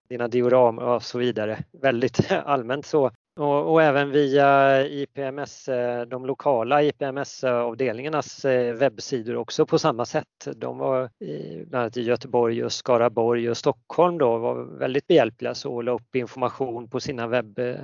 dina 0.09 0.27
dioram 0.27 0.79
och 0.79 1.03
så 1.03 1.17
vidare. 1.17 1.63
Väldigt 1.81 2.31
allmänt 2.45 2.85
så. 2.85 3.11
Och, 3.37 3.71
och, 3.71 3.81
även 3.81 4.11
via 4.11 4.81
IPMS, 4.87 5.67
eh, 5.67 6.05
de 6.05 6.25
lokala 6.25 6.83
IPMS-avdelningarnas 6.83 8.45
eh, 8.45 8.73
webbsidor 8.73 9.35
också 9.35 9.65
på 9.65 9.79
samma 9.79 10.05
sätt. 10.05 10.47
De 10.55 10.77
var 10.77 11.09
i, 11.19 11.65
bland 11.65 11.81
annat 11.81 11.97
i 11.97 12.01
Göteborg 12.01 12.63
och 12.63 12.71
Skaraborg 12.71 13.49
och 13.49 13.57
Stockholm 13.57 14.17
då 14.17 14.37
var 14.37 14.55
väldigt 14.79 15.07
behjälpliga 15.07 15.55
så 15.55 15.81
la 15.81 15.91
upp 15.91 16.15
information 16.15 16.89
på 16.89 16.99
sina 16.99 17.27
webb, 17.27 17.59
eh, 17.59 17.75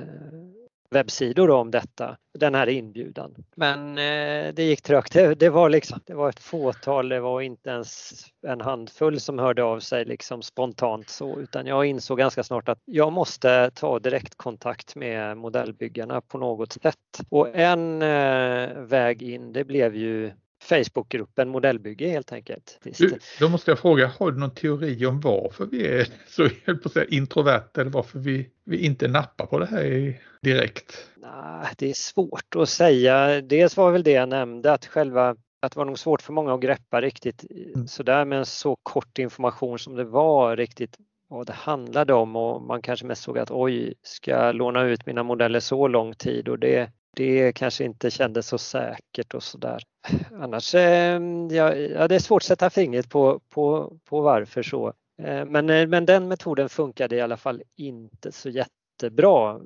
webbsidor 0.93 1.49
om 1.49 1.71
detta, 1.71 2.17
den 2.39 2.55
här 2.55 2.69
inbjudan. 2.69 3.35
Men 3.55 3.89
eh, 3.89 4.53
det 4.53 4.63
gick 4.63 4.81
trögt. 4.81 5.13
Det, 5.13 5.35
det, 5.35 5.49
var 5.49 5.69
liksom, 5.69 5.99
det 6.05 6.13
var 6.13 6.29
ett 6.29 6.39
fåtal, 6.39 7.09
det 7.09 7.19
var 7.19 7.41
inte 7.41 7.69
ens 7.69 8.13
en 8.47 8.61
handfull 8.61 9.19
som 9.19 9.39
hörde 9.39 9.63
av 9.63 9.79
sig 9.79 10.05
liksom 10.05 10.41
spontant 10.41 11.09
så, 11.09 11.39
utan 11.39 11.65
jag 11.65 11.85
insåg 11.85 12.17
ganska 12.17 12.43
snart 12.43 12.69
att 12.69 12.79
jag 12.85 13.13
måste 13.13 13.71
ta 13.75 13.99
direktkontakt 13.99 14.95
med 14.95 15.37
modellbyggarna 15.37 16.21
på 16.21 16.37
något 16.37 16.73
sätt. 16.73 16.95
Och 17.29 17.55
en 17.55 18.01
eh, 18.01 18.69
väg 18.73 19.23
in, 19.23 19.53
det 19.53 19.63
blev 19.63 19.95
ju 19.95 20.31
Facebookgruppen 20.63 21.49
Modellbygge 21.49 22.07
helt 22.07 22.31
enkelt. 22.31 22.79
Du, 22.97 23.19
då 23.39 23.49
måste 23.49 23.71
jag 23.71 23.79
fråga, 23.79 24.07
har 24.19 24.31
du 24.31 24.39
någon 24.39 24.55
teori 24.55 25.05
om 25.05 25.19
varför 25.19 25.65
vi 25.65 25.87
är 25.87 26.07
så 26.27 26.49
på 26.83 26.89
säga, 26.89 27.05
introverta 27.09 27.81
eller 27.81 27.91
varför 27.91 28.19
vi, 28.19 28.49
vi 28.63 28.85
inte 28.85 29.07
nappar 29.07 29.45
på 29.45 29.59
det 29.59 29.65
här 29.65 30.19
direkt? 30.41 31.07
Nej, 31.15 31.67
det 31.77 31.89
är 31.89 31.93
svårt 31.93 32.55
att 32.55 32.69
säga. 32.69 33.41
Dels 33.41 33.77
var 33.77 33.91
väl 33.91 34.03
det 34.03 34.11
jag 34.11 34.29
nämnde 34.29 34.71
att 34.73 34.85
själva 34.85 35.35
att 35.63 35.71
det 35.71 35.77
var 35.77 35.85
nog 35.85 35.99
svårt 35.99 36.21
för 36.21 36.33
många 36.33 36.53
att 36.53 36.61
greppa 36.61 37.01
riktigt 37.01 37.45
mm. 37.75 37.87
sådär 37.87 38.25
med 38.25 38.39
en 38.39 38.45
så 38.45 38.75
kort 38.75 39.19
information 39.19 39.79
som 39.79 39.95
det 39.95 40.03
var 40.03 40.57
riktigt 40.57 40.97
vad 41.27 41.47
det 41.47 41.53
handlade 41.53 42.13
om 42.13 42.35
och 42.35 42.61
man 42.61 42.81
kanske 42.81 43.05
mest 43.05 43.23
såg 43.23 43.37
att 43.37 43.51
oj, 43.51 43.93
ska 44.01 44.31
jag 44.31 44.55
låna 44.55 44.83
ut 44.83 45.05
mina 45.05 45.23
modeller 45.23 45.59
så 45.59 45.87
lång 45.87 46.13
tid 46.13 46.49
och 46.49 46.59
det, 46.59 46.91
det 47.15 47.51
kanske 47.51 47.83
inte 47.83 48.11
kändes 48.11 48.47
så 48.47 48.57
säkert 48.57 49.33
och 49.33 49.43
sådär. 49.43 49.83
Annars, 50.31 50.75
ehm, 50.75 51.47
ja, 51.47 51.75
ja, 51.75 52.07
det 52.07 52.15
är 52.15 52.19
svårt 52.19 52.41
att 52.41 52.47
sätta 52.47 52.69
fingret 52.69 53.09
på, 53.09 53.39
på, 53.49 53.97
på 54.05 54.21
varför 54.21 54.63
så. 54.63 54.93
Eh, 55.21 55.45
men, 55.45 55.69
eh, 55.69 55.87
men 55.87 56.05
den 56.05 56.27
metoden 56.27 56.69
funkade 56.69 57.15
i 57.15 57.21
alla 57.21 57.37
fall 57.37 57.61
inte 57.77 58.31
så 58.31 58.49
jättebra. 58.49 59.59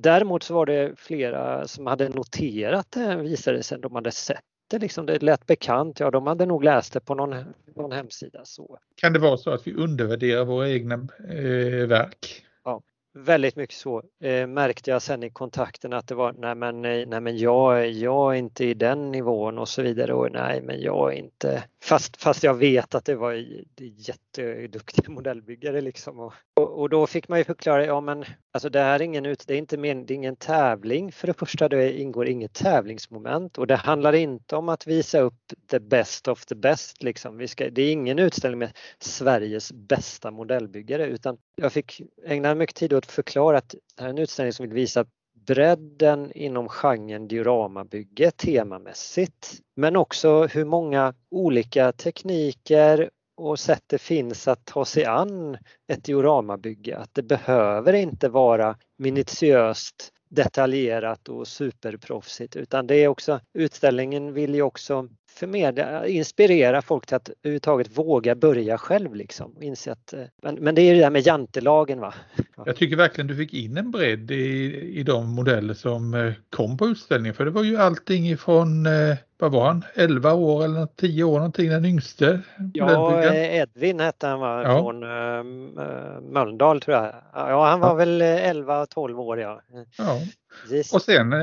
Däremot 0.00 0.42
så 0.42 0.54
var 0.54 0.66
det 0.66 0.92
flera 0.96 1.68
som 1.68 1.86
hade 1.86 2.08
noterat 2.08 2.86
det 2.90 3.16
visade 3.16 3.56
det 3.56 3.62
sig, 3.62 3.78
de 3.78 3.94
hade 3.94 4.10
sett 4.10 4.40
det, 4.72 4.78
liksom, 4.78 5.06
det 5.06 5.22
lät 5.22 5.46
bekant, 5.46 6.00
ja 6.00 6.10
de 6.10 6.26
hade 6.26 6.46
nog 6.46 6.64
läst 6.64 6.92
det 6.92 7.00
på 7.00 7.14
någon, 7.14 7.34
någon 7.76 7.92
hemsida. 7.92 8.40
Så. 8.44 8.78
Kan 8.94 9.12
det 9.12 9.18
vara 9.18 9.36
så 9.36 9.50
att 9.50 9.66
vi 9.66 9.74
undervärderar 9.74 10.44
våra 10.44 10.70
egna 10.70 10.94
eh, 11.28 11.86
verk? 11.86 12.46
Väldigt 13.14 13.56
mycket 13.56 13.76
så. 13.76 14.02
Eh, 14.20 14.46
märkte 14.46 14.90
jag 14.90 15.02
sen 15.02 15.22
i 15.22 15.30
kontakten 15.30 15.92
att 15.92 16.06
det 16.06 16.14
var 16.14 16.32
nej 16.32 16.54
men, 16.54 16.82
nej, 16.82 17.20
men 17.20 17.38
jag, 17.38 17.90
jag 17.90 18.34
är 18.34 18.38
inte 18.38 18.64
i 18.64 18.74
den 18.74 19.10
nivån 19.10 19.58
och 19.58 19.68
så 19.68 19.82
vidare 19.82 20.14
och 20.14 20.32
nej 20.32 20.62
men 20.62 20.80
jag 20.80 21.12
är 21.12 21.16
inte 21.16 21.64
fast, 21.82 22.22
fast 22.22 22.42
jag 22.42 22.54
vet 22.54 22.94
att 22.94 23.04
det 23.04 23.14
var 23.14 23.44
jätteduktiga 23.78 25.04
modellbyggare 25.10 25.80
liksom 25.80 26.18
och, 26.18 26.32
och, 26.54 26.80
och, 26.80 26.88
då 26.88 27.06
fick 27.06 27.28
man 27.28 27.38
ju 27.38 27.44
förklara, 27.44 27.86
ja 27.86 28.00
men 28.00 28.24
alltså 28.52 28.68
det 28.68 28.80
här 28.80 29.00
är 29.00 29.02
ingen, 29.02 29.26
ut, 29.26 29.44
det 29.46 29.54
är 29.54 29.58
inte 29.58 29.76
men, 29.76 30.06
det 30.06 30.14
är 30.14 30.16
ingen 30.16 30.36
tävling 30.36 31.12
för 31.12 31.26
det 31.26 31.34
första, 31.34 31.68
det 31.68 32.00
ingår 32.00 32.28
inget 32.28 32.54
tävlingsmoment 32.54 33.58
och 33.58 33.66
det 33.66 33.76
handlar 33.76 34.12
inte 34.12 34.56
om 34.56 34.68
att 34.68 34.86
visa 34.86 35.20
upp 35.20 35.52
the 35.70 35.80
best 35.80 36.28
of 36.28 36.46
the 36.46 36.54
best 36.54 37.02
liksom. 37.02 37.36
Vi 37.36 37.48
ska, 37.48 37.70
det 37.70 37.82
är 37.82 37.92
ingen 37.92 38.18
utställning 38.18 38.58
med 38.58 38.76
Sveriges 38.98 39.72
bästa 39.72 40.30
modellbyggare 40.30 41.06
utan 41.06 41.38
jag 41.56 41.72
fick 41.72 42.02
ägna 42.26 42.54
mycket 42.54 42.76
tid 42.76 42.92
åt 42.92 43.04
att 43.04 43.12
förklara 43.12 43.58
att 43.58 43.74
det 43.96 44.02
här 44.02 44.06
är 44.06 44.10
en 44.10 44.18
utställning 44.18 44.52
som 44.52 44.66
vill 44.66 44.74
visa 44.74 45.04
bredden 45.46 46.32
inom 46.32 46.68
genren 46.68 47.28
dioramabygge 47.28 48.30
temamässigt. 48.30 49.60
Men 49.76 49.96
också 49.96 50.46
hur 50.46 50.64
många 50.64 51.14
olika 51.30 51.92
tekniker 51.92 53.10
och 53.36 53.58
sätt 53.58 53.82
det 53.86 53.98
finns 53.98 54.48
att 54.48 54.64
ta 54.64 54.84
sig 54.84 55.04
an 55.04 55.58
ett 55.92 56.04
dioramabygge. 56.04 56.98
Att 56.98 57.14
det 57.14 57.22
behöver 57.22 57.92
inte 57.92 58.28
vara 58.28 58.76
minutiöst 58.98 60.12
detaljerat 60.28 61.28
och 61.28 61.48
superproffsigt 61.48 62.56
utan 62.56 62.86
det 62.86 62.94
är 62.94 63.08
också 63.08 63.40
utställningen 63.54 64.32
vill 64.32 64.54
ju 64.54 64.62
också 64.62 65.08
förmedla, 65.32 66.06
inspirera 66.06 66.82
folk 66.82 67.06
till 67.06 67.16
att 67.16 67.30
överhuvudtaget 67.42 67.98
våga 67.98 68.34
börja 68.34 68.78
själv 68.78 69.14
liksom. 69.14 69.56
Inse 69.60 69.92
att, 69.92 70.12
eh, 70.12 70.20
men, 70.42 70.54
men 70.54 70.74
det 70.74 70.82
är 70.82 70.92
ju 70.92 70.98
det 70.98 71.04
här 71.04 71.10
med 71.10 71.26
jantelagen 71.26 72.00
va. 72.00 72.14
Jag 72.66 72.76
tycker 72.76 72.96
verkligen 72.96 73.26
du 73.26 73.36
fick 73.36 73.54
in 73.54 73.76
en 73.76 73.90
bredd 73.90 74.30
i, 74.30 74.74
i 74.98 75.02
de 75.02 75.34
modeller 75.34 75.74
som 75.74 76.14
eh, 76.14 76.32
kom 76.50 76.76
på 76.76 76.86
utställningen 76.86 77.34
för 77.34 77.44
det 77.44 77.50
var 77.50 77.62
ju 77.62 77.76
allting 77.76 78.28
ifrån 78.28 78.86
eh, 78.86 79.16
vad 79.38 79.52
var 79.52 79.66
han, 79.66 79.84
11 79.94 80.34
år 80.34 80.64
eller 80.64 80.86
10 80.86 81.24
år 81.24 81.36
någonting, 81.36 81.68
den 81.68 81.84
yngste? 81.84 82.40
Ja, 82.74 83.22
Edvin 83.34 84.00
hette 84.00 84.26
han 84.26 84.40
va, 84.40 84.62
ja. 84.62 84.78
från 84.78 85.02
äh, 85.02 85.44
Mölndal 86.20 86.80
tror 86.80 86.96
jag. 86.96 87.14
Ja, 87.34 87.66
han 87.66 87.80
var 87.80 87.88
ja. 87.88 87.94
väl 87.94 88.22
11-12 88.22 89.14
år 89.14 89.40
ja. 89.40 89.60
ja. 89.98 90.20
Och 90.94 91.02
sen 91.02 91.34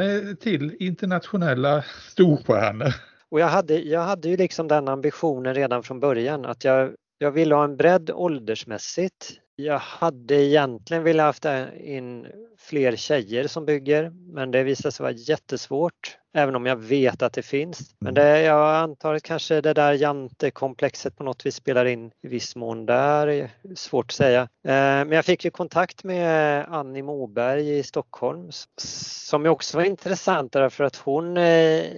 till 0.41 0.75
internationella 0.79 1.83
storstjärnor. 2.11 3.08
Och 3.31 3.39
jag 3.39 3.47
hade, 3.47 3.79
jag 3.79 4.01
hade 4.01 4.29
ju 4.29 4.37
liksom 4.37 4.67
den 4.67 4.87
ambitionen 4.87 5.53
redan 5.53 5.83
från 5.83 5.99
början 5.99 6.45
att 6.45 6.63
jag, 6.63 6.95
jag 7.17 7.31
ville 7.31 7.55
ha 7.55 7.63
en 7.63 7.77
bredd 7.77 8.11
åldersmässigt. 8.11 9.39
Jag 9.59 9.79
hade 9.79 10.35
egentligen 10.35 11.03
velat 11.03 11.25
haft 11.25 11.73
in 11.79 12.27
fler 12.57 12.95
tjejer 12.95 13.47
som 13.47 13.65
bygger 13.65 14.09
men 14.09 14.51
det 14.51 14.63
visade 14.63 14.91
sig 14.91 15.03
vara 15.03 15.13
jättesvårt 15.13 16.17
även 16.33 16.55
om 16.55 16.65
jag 16.65 16.75
vet 16.75 17.21
att 17.21 17.33
det 17.33 17.41
finns. 17.41 17.95
Men 17.99 18.17
mm. 18.17 18.23
det, 18.23 18.41
jag 18.41 18.75
antar 18.75 19.13
att 19.13 19.23
kanske 19.23 19.61
det 19.61 19.73
där 19.73 19.93
jantekomplexet 19.93 21.15
på 21.17 21.23
något 21.23 21.45
vis 21.45 21.55
spelar 21.55 21.85
in 21.85 22.11
i 22.21 22.27
viss 22.27 22.55
mån 22.55 22.85
där. 22.85 23.49
Svårt 23.75 24.05
att 24.05 24.11
säga. 24.11 24.41
Eh, 24.41 24.47
men 24.73 25.11
jag 25.11 25.25
fick 25.25 25.45
ju 25.45 25.51
kontakt 25.51 26.03
med 26.03 26.65
Annie 26.69 27.03
Moberg 27.03 27.77
i 27.77 27.83
Stockholm 27.83 28.49
som 28.81 29.45
också 29.45 29.77
var 29.77 29.83
intressant 29.83 30.51
därför 30.51 30.83
att 30.83 30.95
hon 30.95 31.37
eh, 31.37 31.43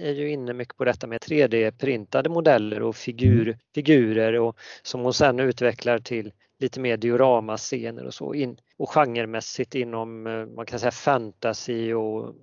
är 0.05 0.11
ju 0.11 0.31
inne 0.31 0.53
mycket 0.53 0.77
på 0.77 0.85
detta 0.85 1.07
med 1.07 1.21
3D-printade 1.21 2.29
modeller 2.29 2.81
och 2.81 2.95
figur, 2.95 3.47
mm. 3.47 3.59
figurer 3.75 4.39
och 4.39 4.57
som 4.83 5.01
hon 5.01 5.13
sen 5.13 5.39
utvecklar 5.39 5.99
till 5.99 6.31
lite 6.61 6.79
mer 6.79 6.97
dioramascener 6.97 8.05
och 8.05 8.13
så 8.13 8.33
in, 8.33 8.57
och 8.77 8.89
genremässigt 8.89 9.75
inom 9.75 10.27
eh, 10.27 10.45
man 10.45 10.65
kan 10.65 10.79
säga 10.79 10.91
fantasy 10.91 11.93
och 11.93 12.35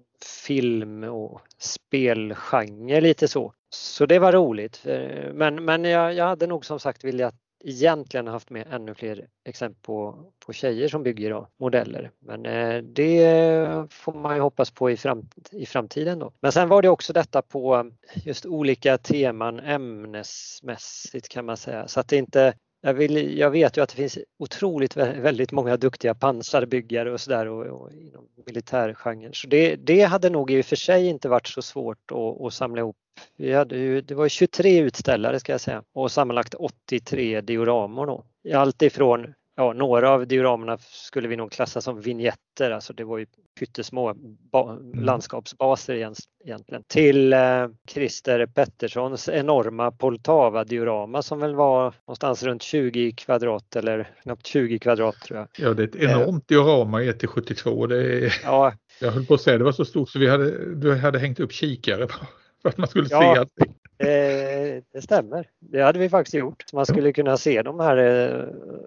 film 0.47 1.05
och 1.05 1.41
spelgenre 1.59 3.01
lite 3.01 3.29
så. 3.29 3.53
Så 3.71 4.07
det 4.07 4.19
var 4.19 4.33
roligt. 4.33 4.87
Eh, 4.87 5.33
men, 5.33 5.65
men 5.65 5.85
jag, 5.85 6.15
jag 6.15 6.25
hade 6.25 6.47
nog 6.47 6.65
som 6.65 6.81
sagt 6.81 7.05
velat 7.05 7.35
egentligen 7.65 8.27
haft 8.27 8.51
med 8.51 8.67
ännu 8.71 8.95
fler 8.95 9.27
exempel 9.45 9.83
på, 9.83 10.25
på 10.47 10.53
tjejer 10.53 10.89
som 10.89 11.03
bygger 11.03 11.31
då, 11.31 11.49
modeller. 11.57 12.11
Men 12.19 12.47
eh, 12.47 12.83
det 12.83 13.87
får 13.91 14.13
man 14.13 14.35
ju 14.37 14.41
hoppas 14.43 14.71
på 14.71 14.91
i, 14.91 14.97
fram, 14.97 15.29
i 15.53 15.67
framtiden 15.67 16.19
då. 16.19 16.33
Men 16.41 16.53
sen 16.53 16.69
var 16.69 16.83
det 16.83 16.89
också 16.89 17.13
detta 17.13 17.43
på 17.43 17.91
just 18.15 18.47
olika 18.47 18.99
teman 18.99 19.61
ämnesmässigt 19.61 21.29
kan 21.29 21.45
man 21.45 21.57
säga. 21.57 21.89
Så 21.89 22.01
att 22.01 22.09
det 22.09 22.17
inte 22.17 22.55
jag, 22.81 22.95
vill, 22.95 23.39
jag 23.39 23.51
vet 23.51 23.77
ju 23.77 23.83
att 23.83 23.89
det 23.89 23.97
finns 23.97 24.19
otroligt 24.39 24.97
väldigt 24.97 25.53
många 25.53 25.77
duktiga 25.77 26.15
pansarbyggare 26.15 27.13
och 27.13 27.21
sådär 27.21 27.47
och, 27.47 27.67
och 27.67 27.93
inom 27.93 28.29
militärgenren. 28.47 29.33
Så 29.35 29.47
det, 29.47 29.77
det 29.77 30.03
hade 30.03 30.31
nog 30.31 30.51
i 30.51 30.61
och 30.61 30.67
för 30.67 30.77
sig 30.77 31.07
inte 31.07 31.29
varit 31.29 31.47
så 31.47 31.63
svårt 31.63 32.13
att, 32.13 32.47
att 32.47 32.55
samla 32.55 32.81
ihop. 32.81 32.97
Vi 33.37 33.53
hade 33.53 33.77
ju, 33.77 34.01
det 34.01 34.15
var 34.15 34.29
23 34.29 34.79
utställare 34.79 35.41
ska 35.41 35.53
jag 35.53 35.61
säga 35.61 35.83
och 35.95 36.13
sammanlagt 36.13 36.55
83 36.55 37.41
dioramor 37.41 38.07
då. 38.07 38.25
Allt 38.55 38.83
ifrån 38.83 39.35
ja, 39.59 39.73
några 39.73 40.11
av 40.11 40.27
dioramerna 40.27 40.79
skulle 40.81 41.29
vi 41.29 41.37
nog 41.37 41.53
klassa 41.53 41.81
som 41.81 42.01
vignetter, 42.01 42.71
alltså 42.71 42.93
det 42.93 43.05
var 43.05 43.19
ju 43.19 43.27
pyttesmå 43.59 44.11
mm. 44.11 45.05
landskapsbaser 45.05 45.95
egentligen. 46.45 46.83
Till 46.87 47.33
eh, 47.33 47.69
Christer 47.89 48.47
Petterssons 48.47 49.29
enorma 49.29 49.91
Poltava-diorama 49.91 51.23
som 51.23 51.41
väl 51.41 51.55
var 51.55 51.95
någonstans 52.07 52.43
runt 52.43 52.63
20 52.63 53.13
kvadrat 53.13 53.77
eller 53.77 54.11
knappt 54.23 54.47
20 54.47 54.79
kvadrat 54.79 55.21
tror 55.21 55.39
jag. 55.39 55.49
Ja, 55.59 55.75
det 55.75 55.83
är 55.83 55.87
ett 55.87 55.97
enormt 55.97 56.51
eh, 56.51 56.55
diorama 56.55 57.03
i 57.03 57.13
1-72. 57.13 57.87
Det 57.87 58.27
är, 58.27 58.41
ja. 58.45 58.73
Jag 59.01 59.11
höll 59.11 59.27
på 59.27 59.35
att 59.35 59.41
säga 59.41 59.59
det 59.59 59.65
var 59.65 59.73
så 59.73 59.85
stort 59.85 60.11
så 60.11 60.19
vi 60.19 60.29
hade, 60.29 60.75
du 60.75 60.95
hade 60.95 61.19
hängt 61.19 61.41
upp 61.41 61.53
kikare 61.53 62.07
på, 62.07 62.27
för 62.63 62.69
att 62.69 62.79
man 62.79 62.89
skulle 62.89 63.07
ja, 63.11 63.21
se 63.21 63.41
allting. 63.41 63.75
Eh, 63.99 64.83
det, 64.93 65.03
stämmer. 65.03 65.47
Det 65.59 65.83
hade 65.83 65.99
vi 65.99 66.09
faktiskt 66.09 66.35
gjort. 66.35 66.73
Man 66.73 66.87
skulle 66.87 67.13
kunna 67.13 67.37
se 67.37 67.63
de 67.63 67.81
här 67.81 67.97
eh, 67.97 68.45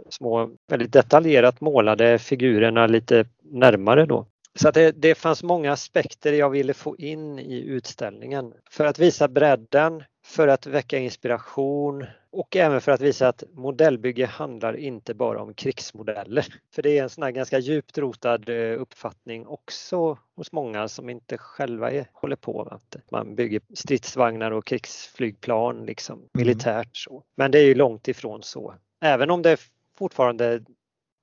små, 0.09 0.49
väldigt 0.67 0.93
detaljerat 0.93 1.61
målade 1.61 2.19
figurerna 2.19 2.87
lite 2.87 3.25
närmare 3.43 4.05
då. 4.05 4.25
Så 4.55 4.71
det, 4.71 4.91
det 4.91 5.15
fanns 5.15 5.43
många 5.43 5.71
aspekter 5.71 6.33
jag 6.33 6.49
ville 6.49 6.73
få 6.73 6.97
in 6.97 7.39
i 7.39 7.61
utställningen. 7.61 8.53
För 8.71 8.85
att 8.85 8.99
visa 8.99 9.27
bredden, 9.27 10.03
för 10.31 10.47
att 10.47 10.65
väcka 10.65 10.97
inspiration 10.97 12.05
och 12.31 12.55
även 12.55 12.81
för 12.81 12.91
att 12.91 13.01
visa 13.01 13.27
att 13.27 13.43
modellbygge 13.53 14.25
handlar 14.25 14.77
inte 14.77 15.13
bara 15.13 15.41
om 15.41 15.53
krigsmodeller. 15.53 16.45
För 16.75 16.81
det 16.81 16.97
är 16.97 17.03
en 17.03 17.09
sån 17.09 17.23
här 17.23 17.31
ganska 17.31 17.59
djupt 17.59 17.97
rotad 17.97 18.49
eh, 18.49 18.81
uppfattning 18.81 19.47
också 19.47 20.17
hos 20.35 20.51
många 20.51 20.87
som 20.87 21.09
inte 21.09 21.37
själva 21.37 21.91
är, 21.91 22.05
håller 22.13 22.35
på. 22.35 22.61
Att 22.61 22.95
man 23.11 23.35
bygger 23.35 23.61
stridsvagnar 23.73 24.51
och 24.51 24.65
krigsflygplan 24.65 25.85
liksom 25.85 26.15
mm. 26.15 26.29
militärt. 26.33 26.97
Så. 26.97 27.23
Men 27.35 27.51
det 27.51 27.59
är 27.59 27.65
ju 27.65 27.75
långt 27.75 28.07
ifrån 28.07 28.43
så. 28.43 28.75
Även 29.01 29.31
om 29.31 29.41
det 29.41 29.57
fortfarande 29.97 30.63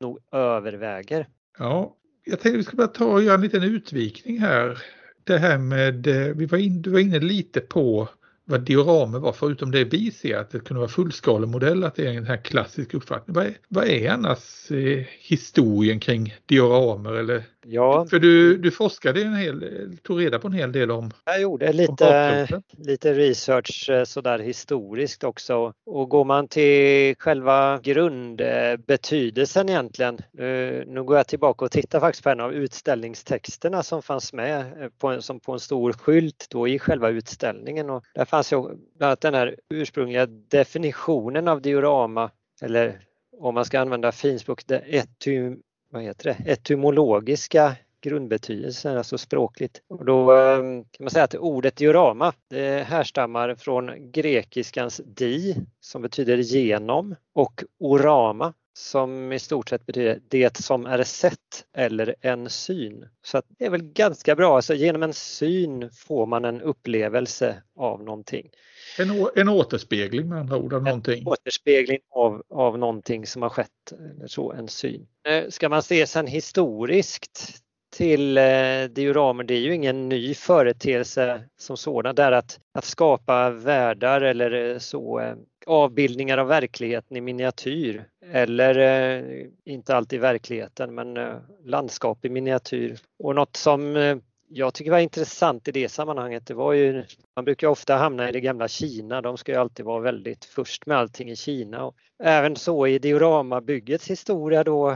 nog 0.01 0.19
överväger. 0.33 1.27
Ja, 1.59 1.97
jag 2.25 2.41
tänkte 2.41 2.57
vi 2.57 2.65
ska 2.65 2.77
bara 2.77 2.87
ta 2.87 3.05
och 3.05 3.23
göra 3.23 3.35
en 3.35 3.41
liten 3.41 3.63
utvikning 3.63 4.39
här. 4.39 4.79
Det 5.25 5.39
här 5.39 5.59
med, 5.59 6.07
eh, 6.07 6.35
vi 6.37 6.47
var 6.47 6.59
in, 6.59 6.83
du 6.83 6.91
var 6.91 7.01
inne 7.01 7.19
lite 7.19 7.61
på 7.61 8.09
vad 8.49 8.61
dioramer 8.61 9.19
var, 9.19 9.33
förutom 9.33 9.71
det 9.71 9.85
vi 9.85 10.11
ser 10.11 10.39
att 10.39 10.51
det 10.51 10.61
kunde 10.61 10.79
vara 10.79 10.91
fullskalemodell, 10.91 11.85
att 11.85 11.95
det 11.95 12.07
är 12.07 12.13
en 12.13 12.27
här 12.27 12.37
klassisk 12.37 12.95
uppfattning. 12.95 13.35
Vad 13.35 13.47
är, 13.47 13.55
vad 13.69 13.85
är 13.85 14.11
annars 14.11 14.71
eh, 14.71 15.05
historien 15.21 16.01
kring 16.01 16.35
dioramer 16.47 17.13
eller 17.13 17.43
Ja. 17.71 18.07
För 18.11 18.19
du, 18.19 18.59
du 18.59 18.71
forskade 18.71 19.23
en 19.23 19.35
hel, 19.35 19.97
tog 20.03 20.21
reda 20.21 20.39
på 20.39 20.47
en 20.47 20.53
hel 20.53 20.73
del 20.73 20.91
om 20.91 21.11
Jag 21.25 21.41
gjorde 21.41 21.73
lite, 21.73 22.63
lite 22.79 23.15
research 23.15 23.91
eh, 23.91 24.05
sådär 24.05 24.39
historiskt 24.39 25.25
också 25.25 25.73
och 25.87 26.09
går 26.09 26.25
man 26.25 26.49
till 26.49 27.15
själva 27.19 27.81
grundbetydelsen 27.83 29.69
egentligen. 29.69 30.15
Eh, 30.39 30.87
nu 30.87 31.03
går 31.05 31.17
jag 31.17 31.27
tillbaka 31.27 31.65
och 31.65 31.71
tittar 31.71 32.01
faktiskt 32.01 32.25
på 32.25 32.31
en 32.31 32.41
av 32.41 32.55
utställningstexterna 32.55 33.83
som 33.83 34.03
fanns 34.03 34.33
med 34.33 34.61
eh, 34.61 34.89
på 34.99 35.09
en, 35.09 35.23
som 35.23 35.41
på 35.41 35.53
en 35.53 35.61
stor 35.61 35.93
skylt 35.93 36.47
då 36.51 36.69
i 36.69 36.79
själva 36.79 37.09
utställningen 37.09 37.91
och 37.91 38.05
där 38.15 38.25
fanns 38.39 38.53
ju 38.53 38.63
bland 38.63 39.09
annat 39.09 39.21
den 39.21 39.35
här 39.35 39.57
ursprungliga 39.69 40.27
definitionen 40.27 41.49
av 41.49 41.63
diorama 41.63 42.31
eller 42.63 43.01
om 43.39 43.55
man 43.55 43.65
ska 43.65 43.81
använda 43.81 44.13
finspråk, 44.13 44.63
etym 44.71 45.63
vad 45.91 46.03
heter 46.03 46.25
det, 46.25 46.53
etymologiska 46.53 47.77
grundbetydelsen, 48.01 48.99
alltså 48.99 49.19
språkligt. 49.19 49.83
Och 49.89 50.05
då 50.05 50.33
ehm, 50.33 50.85
kan 50.85 51.05
man 51.05 51.11
säga 51.11 51.25
att 51.25 51.35
ordet 51.35 51.77
diorama 51.77 52.33
det 52.49 52.87
härstammar 52.87 53.55
från 53.55 54.13
grekiskans 54.13 55.01
di 55.05 55.57
som 55.81 56.03
betyder 56.03 56.37
genom 56.37 57.15
och 57.35 57.65
orama 57.79 58.53
som 58.79 59.33
i 59.33 59.39
stort 59.39 59.69
sett 59.69 59.87
betyder 59.87 60.21
det 60.29 60.57
som 60.57 60.87
är 60.87 61.03
sett 61.03 61.67
eller 61.77 62.15
en 62.21 62.51
syn. 62.51 63.09
Så 63.23 63.43
det 63.59 63.65
är 63.65 63.71
väl 63.71 63.83
ganska 63.83 64.35
bra, 64.35 64.57
alltså 64.57 64.75
genom 64.75 65.03
en 65.03 65.13
syn 65.13 65.91
får 65.91 66.27
man 66.27 66.45
en 66.45 66.61
upplevelse 66.61 67.63
av 67.77 68.05
någonting. 68.05 68.51
En, 68.99 69.27
en 69.37 69.49
återspegling 69.49 70.29
med 70.29 70.39
andra 70.39 70.57
ord 70.57 70.73
av 70.73 70.83
någonting. 70.83 71.21
En 71.21 71.27
återspegling 71.27 71.99
av, 72.11 72.43
av 72.51 72.79
någonting 72.79 73.27
som 73.27 73.43
har 73.43 73.49
skett, 73.49 73.93
så, 74.27 74.53
en 74.53 74.69
syn. 74.69 75.07
Eh, 75.29 75.49
ska 75.49 75.69
man 75.69 75.83
se 75.83 76.07
sen 76.07 76.27
historiskt 76.27 77.63
till 77.91 78.39
eh, 78.39 78.85
dioramer, 78.91 79.45
det 79.45 79.55
är 79.55 79.61
ju 79.61 79.75
ingen 79.75 80.09
ny 80.09 80.35
företeelse 80.35 81.45
som 81.57 81.77
sådan. 81.77 82.15
Där 82.15 82.33
att, 82.33 82.61
att 82.73 82.85
skapa 82.85 83.51
världar 83.51 84.21
eller 84.21 84.73
eh, 84.73 84.79
så 84.79 85.21
eh, 85.21 85.35
avbildningar 85.67 86.39
av 86.39 86.47
verkligheten 86.49 87.17
i 87.17 87.21
miniatyr 87.21 88.05
eller 88.33 88.79
eh, 88.79 89.47
inte 89.65 89.97
alltid 89.97 90.21
verkligheten 90.21 90.95
men 90.95 91.17
eh, 91.17 91.37
landskap 91.65 92.25
i 92.25 92.29
miniatyr. 92.29 92.99
Och 93.19 93.35
något 93.35 93.57
som 93.57 93.97
eh, 93.97 94.17
jag 94.49 94.75
tycker 94.75 94.91
var 94.91 94.99
intressant 94.99 95.69
i 95.69 95.73
det 95.73 95.89
sammanhanget, 95.89 96.47
det 96.47 96.55
var 96.55 96.73
ju, 96.73 97.05
man 97.37 97.45
brukar 97.45 97.69
ofta 97.69 97.97
hamna 97.97 98.29
i 98.29 98.33
det 98.33 98.41
gamla 98.41 98.69
Kina, 98.69 99.21
de 99.21 99.37
ska 99.37 99.53
ju 99.53 99.59
alltid 99.59 99.87
vara 99.87 100.01
väldigt 100.01 100.45
först 100.45 100.87
med 100.87 100.99
allting 100.99 101.31
i 101.31 101.37
Kina. 101.37 101.85
Och 101.85 101.97
även 102.23 102.57
så 102.57 102.87
i 102.87 102.99
dioramabyggets 102.99 104.11
historia 104.11 104.65
då, 104.65 104.91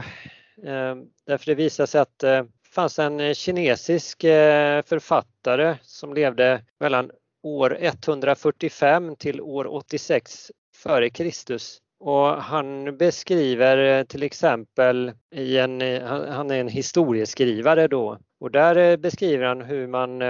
eh, 0.63 0.95
därför 1.25 1.45
det 1.45 1.55
visar 1.55 1.85
sig 1.85 2.01
att 2.01 2.23
eh, 2.23 2.43
fanns 2.73 2.99
en 2.99 3.19
eh, 3.19 3.33
kinesisk 3.33 4.23
eh, 4.23 4.81
författare 4.81 5.77
som 5.81 6.13
levde 6.13 6.61
mellan 6.79 7.11
år 7.43 7.77
145 7.79 9.15
till 9.15 9.41
år 9.41 9.67
86 9.67 10.51
före 10.75 11.09
Kristus. 11.09 11.77
Och 11.99 12.27
han 12.27 12.97
beskriver 12.97 13.99
eh, 13.99 14.03
till 14.03 14.23
exempel 14.23 15.11
i 15.35 15.57
en, 15.57 15.81
han 16.07 16.51
är 16.51 16.59
en 16.59 16.67
historieskrivare 16.67 17.87
då. 17.87 18.17
Och 18.39 18.51
där 18.51 18.97
beskriver 18.97 19.45
han 19.45 19.61
hur 19.61 19.87
man 19.87 20.21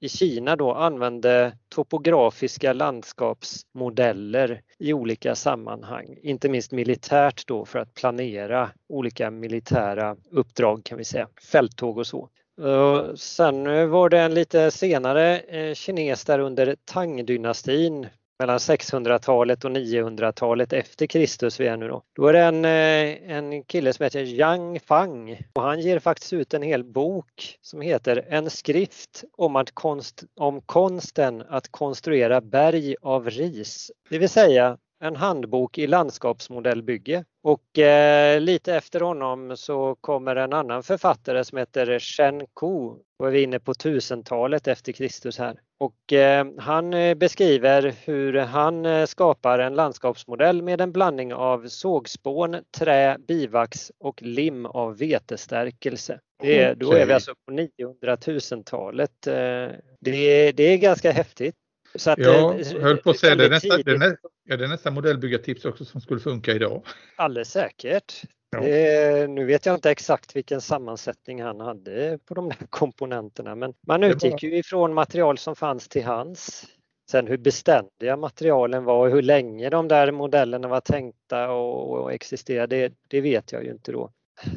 i 0.00 0.08
Kina 0.08 0.56
då 0.56 0.72
använde 0.72 1.56
topografiska 1.68 2.72
landskapsmodeller 2.72 4.60
i 4.78 4.92
olika 4.92 5.34
sammanhang, 5.34 6.18
inte 6.22 6.48
minst 6.48 6.72
militärt 6.72 7.46
då 7.46 7.64
för 7.64 7.78
att 7.78 7.94
planera 7.94 8.70
olika 8.88 9.30
militära 9.30 10.16
uppdrag 10.30 10.84
kan 10.84 10.98
vi 10.98 11.04
säga, 11.04 11.28
fälttåg 11.52 11.98
och 11.98 12.06
så. 12.06 12.28
Sen 13.16 13.90
var 13.90 14.08
det 14.08 14.20
en 14.20 14.34
lite 14.34 14.70
senare 14.70 15.38
eh, 15.38 15.74
kines 15.74 16.24
där 16.24 16.38
under 16.38 16.76
Tang-dynastin 16.84 18.06
mellan 18.38 18.58
600-talet 18.58 19.64
och 19.64 19.70
900-talet 19.70 20.72
efter 20.72 21.06
Kristus 21.06 21.60
vi 21.60 21.66
är 21.66 21.76
nu 21.76 21.88
då. 21.88 22.02
Då 22.16 22.26
är 22.26 22.32
det 22.32 22.42
en, 22.42 22.64
eh, 22.64 23.36
en 23.36 23.62
kille 23.62 23.92
som 23.92 24.04
heter 24.04 24.22
Yang 24.22 24.80
Fang 24.80 25.38
och 25.52 25.62
han 25.62 25.80
ger 25.80 25.98
faktiskt 25.98 26.32
ut 26.32 26.54
en 26.54 26.62
hel 26.62 26.84
bok 26.84 27.58
som 27.60 27.80
heter 27.80 28.26
En 28.28 28.50
skrift 28.50 29.24
om, 29.32 29.56
att 29.56 29.74
konst, 29.74 30.24
om 30.36 30.60
konsten 30.60 31.42
att 31.48 31.68
konstruera 31.68 32.40
berg 32.40 32.96
av 33.02 33.30
ris. 33.30 33.90
Det 34.10 34.18
vill 34.18 34.28
säga 34.28 34.78
en 35.00 35.16
handbok 35.16 35.78
i 35.78 35.86
landskapsmodellbygge. 35.86 37.24
Och 37.42 37.78
eh, 37.78 38.40
lite 38.40 38.74
efter 38.74 39.00
honom 39.00 39.56
så 39.56 39.96
kommer 40.00 40.36
en 40.36 40.52
annan 40.52 40.82
författare 40.82 41.44
som 41.44 41.58
heter 41.58 41.98
Shen 41.98 42.46
Ko. 42.54 42.98
Då 43.18 43.24
är 43.24 43.30
vi 43.30 43.42
inne 43.42 43.58
på 43.58 43.72
1000-talet 43.72 44.68
efter 44.68 44.92
Kristus 44.92 45.38
här. 45.38 45.60
Och 45.78 46.12
eh, 46.12 46.46
han 46.58 46.94
eh, 46.94 47.14
beskriver 47.14 47.94
hur 48.04 48.32
han 48.34 48.86
eh, 48.86 49.06
skapar 49.06 49.58
en 49.58 49.74
landskapsmodell 49.74 50.62
med 50.62 50.80
en 50.80 50.92
blandning 50.92 51.34
av 51.34 51.68
sågspån, 51.68 52.56
trä, 52.78 53.16
bivax 53.28 53.92
och 53.98 54.22
lim 54.22 54.66
av 54.66 54.98
vetestärkelse. 54.98 56.20
Det, 56.42 56.62
är, 56.62 56.74
då 56.74 56.92
är 56.92 57.06
vi 57.06 57.12
alltså 57.12 57.34
på 57.46 57.52
900 57.52 58.16
000-talet. 58.16 59.26
Eh, 59.26 59.34
det, 60.00 60.52
det 60.52 60.62
är 60.62 60.76
ganska 60.76 61.10
häftigt. 61.10 61.54
Så 61.94 62.10
att, 62.10 62.18
ja, 62.18 62.56
jag 62.58 62.80
höll 62.80 62.96
på 62.96 63.10
att 63.10 63.18
säga 63.18 63.34
det. 63.34 63.48
Nästa, 63.48 63.76
det, 63.76 63.90
är, 63.90 64.16
ja, 64.44 64.56
det 64.56 64.64
är 64.64 64.68
nästa 64.68 64.90
modellbyggartips 64.90 65.64
också 65.64 65.84
som 65.84 66.00
skulle 66.00 66.20
funka 66.20 66.52
idag. 66.52 66.82
Alldeles 67.16 67.50
säkert. 67.50 68.22
Ja. 68.50 68.60
Det, 68.60 69.30
nu 69.30 69.44
vet 69.44 69.66
jag 69.66 69.74
inte 69.74 69.90
exakt 69.90 70.36
vilken 70.36 70.60
sammansättning 70.60 71.42
han 71.42 71.60
hade 71.60 72.18
på 72.24 72.34
de 72.34 72.48
där 72.48 72.66
komponenterna 72.70 73.54
men 73.54 73.74
man 73.86 74.04
utgick 74.04 74.42
ju 74.42 74.56
ifrån 74.56 74.94
material 74.94 75.38
som 75.38 75.56
fanns 75.56 75.88
till 75.88 76.04
hands. 76.04 76.66
Sen 77.10 77.26
hur 77.26 77.38
beständiga 77.38 78.16
materialen 78.16 78.84
var 78.84 79.06
och 79.06 79.10
hur 79.10 79.22
länge 79.22 79.70
de 79.70 79.88
där 79.88 80.12
modellerna 80.12 80.68
var 80.68 80.80
tänkta 80.80 81.50
och, 81.50 82.02
och 82.02 82.12
existerade, 82.12 82.76
det, 82.76 82.94
det 83.08 83.20
vet 83.20 83.52
jag 83.52 83.64
ju 83.64 83.70
inte 83.70 83.92
då. 83.92 84.10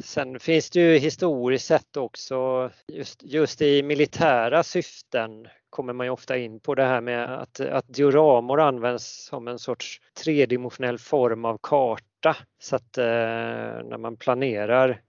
Sen 0.04 0.40
finns 0.40 0.70
det 0.70 0.80
ju 0.80 0.98
historiskt 0.98 1.66
sett 1.66 1.96
också 1.96 2.70
just, 2.86 3.22
just 3.22 3.62
i 3.62 3.82
militära 3.82 4.62
syften 4.62 5.48
kommer 5.70 5.92
man 5.92 6.06
ju 6.06 6.10
ofta 6.10 6.36
in 6.36 6.60
på 6.60 6.74
det 6.74 6.84
här 6.84 7.00
med 7.00 7.40
att, 7.42 7.60
att 7.60 7.88
dioramor 7.88 8.60
används 8.60 9.24
som 9.24 9.48
en 9.48 9.58
sorts 9.58 10.00
tredimensionell 10.24 10.98
form 10.98 11.44
av 11.44 11.58
karta. 11.62 12.36
Så 12.58 12.76
att 12.76 12.98
eh, 12.98 13.04
när 13.04 13.98
man 13.98 14.16
planerar 14.16 15.00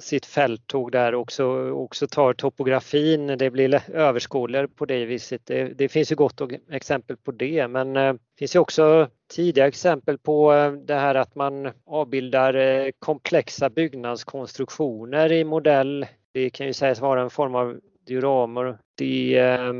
sitt 0.00 0.26
fälttåg 0.26 0.92
där 0.92 1.14
också, 1.14 1.70
också 1.70 2.06
tar 2.06 2.32
topografin, 2.32 3.26
det 3.26 3.50
blir 3.50 3.90
överskådligare 3.90 4.68
på 4.68 4.86
det 4.86 5.04
viset. 5.04 5.46
Det, 5.46 5.64
det 5.64 5.88
finns 5.88 6.12
ju 6.12 6.16
gott 6.16 6.40
exempel 6.70 7.16
på 7.16 7.32
det 7.32 7.68
men 7.68 7.96
eh, 7.96 8.12
det 8.12 8.38
finns 8.38 8.54
ju 8.54 8.58
också 8.58 9.08
tidiga 9.30 9.66
exempel 9.66 10.18
på 10.18 10.52
eh, 10.52 10.72
det 10.72 10.94
här 10.94 11.14
att 11.14 11.34
man 11.34 11.70
avbildar 11.86 12.54
eh, 12.54 12.90
komplexa 12.98 13.70
byggnadskonstruktioner 13.70 15.32
i 15.32 15.44
modell. 15.44 16.06
Det 16.32 16.50
kan 16.50 16.66
ju 16.66 16.72
sägas 16.72 17.00
vara 17.00 17.22
en 17.22 17.30
form 17.30 17.54
av 17.54 17.80
dioramor. 18.06 18.78
Det 18.94 19.38
eh, 19.38 19.72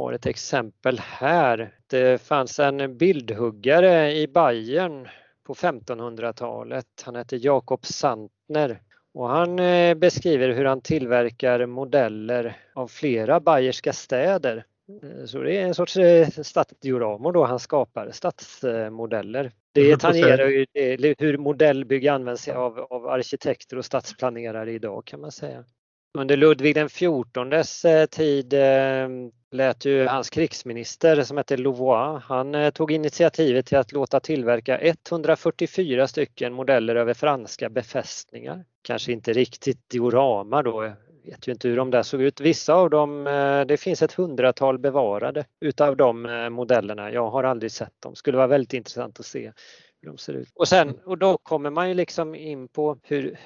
har 0.00 0.12
ett 0.12 0.26
exempel 0.26 0.98
här. 0.98 1.74
Det 1.86 2.22
fanns 2.22 2.58
en 2.58 2.96
bildhuggare 2.96 4.12
i 4.12 4.28
Bayern 4.28 5.08
på 5.46 5.54
1500-talet. 5.54 6.86
Han 7.04 7.14
hette 7.14 7.36
Jakob 7.36 7.86
Santner 7.86 8.80
och 9.14 9.28
han 9.28 9.58
eh, 9.58 9.94
beskriver 9.94 10.48
hur 10.48 10.64
han 10.64 10.80
tillverkar 10.80 11.66
modeller 11.66 12.56
av 12.74 12.88
flera 12.88 13.40
bayerska 13.40 13.92
städer. 13.92 14.64
Eh, 15.02 15.24
så 15.24 15.38
det 15.38 15.56
är 15.56 15.64
en 15.64 15.74
sorts 15.74 15.96
eh, 15.96 16.28
stadsdioramor 16.28 17.32
då 17.32 17.44
han 17.44 17.58
skapar, 17.58 18.10
stadsmodeller. 18.10 19.52
Det 19.72 19.96
tangerar 19.96 20.46
ju 20.46 20.66
hur 21.18 21.38
modellbygge 21.38 22.12
används 22.12 22.48
av, 22.48 22.78
av 22.78 23.06
arkitekter 23.06 23.76
och 23.76 23.84
stadsplanerare 23.84 24.72
idag 24.72 25.04
kan 25.04 25.20
man 25.20 25.32
säga. 25.32 25.64
Under 26.18 26.36
Ludvig 26.36 26.74
den 26.74 26.88
XIVs 26.88 27.84
eh, 27.84 28.06
tid 28.06 28.52
eh, 28.52 29.08
lät 29.50 29.84
ju 29.84 30.06
hans 30.06 30.30
krigsminister 30.30 31.22
som 31.22 31.36
hette 31.36 31.56
Louvois, 31.56 32.22
han 32.24 32.54
eh, 32.54 32.70
tog 32.70 32.92
initiativet 32.92 33.66
till 33.66 33.78
att 33.78 33.92
låta 33.92 34.20
tillverka 34.20 34.78
144 34.80 36.08
stycken 36.08 36.52
modeller 36.52 36.96
över 36.96 37.14
franska 37.14 37.70
befästningar. 37.70 38.64
Kanske 38.82 39.12
inte 39.12 39.32
riktigt 39.32 39.88
diorama 39.88 40.62
då, 40.62 40.84
jag 40.84 40.96
vet 41.24 41.48
ju 41.48 41.52
inte 41.52 41.68
hur 41.68 41.76
de 41.76 41.90
där 41.90 42.02
såg 42.02 42.22
ut. 42.22 42.40
Vissa 42.40 42.74
av 42.74 42.90
dem, 42.90 43.24
det 43.68 43.76
finns 43.80 44.02
ett 44.02 44.12
hundratal 44.12 44.78
bevarade 44.78 45.44
utav 45.60 45.96
de 45.96 46.48
modellerna. 46.52 47.12
Jag 47.12 47.30
har 47.30 47.44
aldrig 47.44 47.72
sett 47.72 48.00
dem. 48.00 48.14
Skulle 48.14 48.36
vara 48.36 48.46
väldigt 48.46 48.72
intressant 48.72 49.20
att 49.20 49.26
se 49.26 49.52
hur 50.00 50.08
de 50.08 50.18
ser 50.18 50.32
ut. 50.32 50.52
Och 50.54 50.68
sen, 50.68 50.98
och 51.04 51.18
då 51.18 51.38
kommer 51.38 51.70
man 51.70 51.88
ju 51.88 51.94
liksom 51.94 52.34
in 52.34 52.68
på 52.68 52.98
hur, 53.02 53.38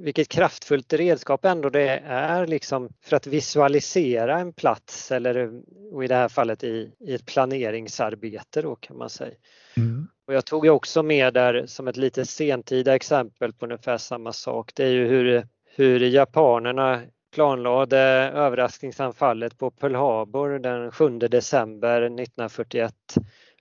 vilket 0.00 0.28
kraftfullt 0.28 0.92
redskap 0.92 1.44
ändå 1.44 1.70
det 1.70 2.02
är 2.06 2.46
liksom 2.46 2.88
för 3.02 3.16
att 3.16 3.26
visualisera 3.26 4.38
en 4.38 4.52
plats 4.52 5.10
eller 5.10 5.60
och 5.92 6.04
i 6.04 6.06
det 6.06 6.14
här 6.14 6.28
fallet 6.28 6.64
i, 6.64 6.92
i 7.00 7.14
ett 7.14 7.26
planeringsarbete 7.26 8.62
då 8.62 8.76
kan 8.76 8.98
man 8.98 9.10
säga. 9.10 9.34
Mm. 9.76 10.08
Och 10.26 10.34
jag 10.34 10.44
tog 10.44 10.64
ju 10.64 10.70
också 10.70 11.02
med 11.02 11.34
där 11.34 11.66
som 11.66 11.88
ett 11.88 11.96
lite 11.96 12.26
sentida 12.26 12.94
exempel 12.94 13.52
på 13.52 13.64
ungefär 13.64 13.98
samma 13.98 14.32
sak. 14.32 14.72
Det 14.74 14.84
är 14.84 14.90
ju 14.90 15.06
hur, 15.06 15.46
hur 15.76 16.00
japanerna 16.00 17.02
planlade 17.34 17.98
överraskningsanfallet 18.34 19.58
på 19.58 19.70
Pearl 19.70 19.94
Harbor 19.94 20.58
den 20.58 20.92
7 20.92 21.18
december 21.18 22.02
1941. 22.02 22.94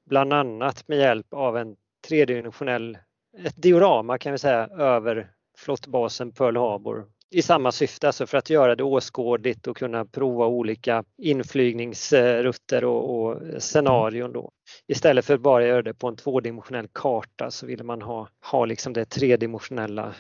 Bland 0.06 0.34
annat 0.34 0.88
med 0.88 0.98
hjälp 0.98 1.34
av 1.34 1.58
en 1.58 1.76
tredimensionell, 2.08 2.98
ett 3.46 3.62
diorama 3.62 4.18
kan 4.18 4.32
vi 4.32 4.38
säga, 4.38 4.68
över 4.68 5.30
flottbasen 5.60 6.32
Pearl 6.32 6.58
Harbor 6.58 7.06
i 7.32 7.42
samma 7.42 7.72
syfte, 7.72 8.08
alltså 8.08 8.28
för 8.28 8.38
att 8.38 8.50
göra 8.50 8.76
det 8.76 8.84
åskådligt 8.84 9.68
och 9.68 9.78
kunna 9.78 10.06
prova 10.06 10.46
olika 10.46 11.04
inflygningsrutter 11.18 12.86
och, 12.86 13.20
och 13.20 13.64
scenarion 13.64 14.34
då. 14.34 14.52
Istället 14.88 15.26
för 15.26 15.34
att 15.34 15.42
bara 15.42 15.68
göra 15.68 15.82
det 15.82 15.94
på 15.94 16.08
en 16.08 16.16
tvådimensionell 16.16 16.88
karta 16.94 17.52
så 17.52 17.66
ville 17.66 17.84
man 17.84 18.02
ha, 18.02 18.28
ha 18.52 18.66
liksom 18.66 18.94
det 18.94 19.06
tredimensionella 19.06 20.14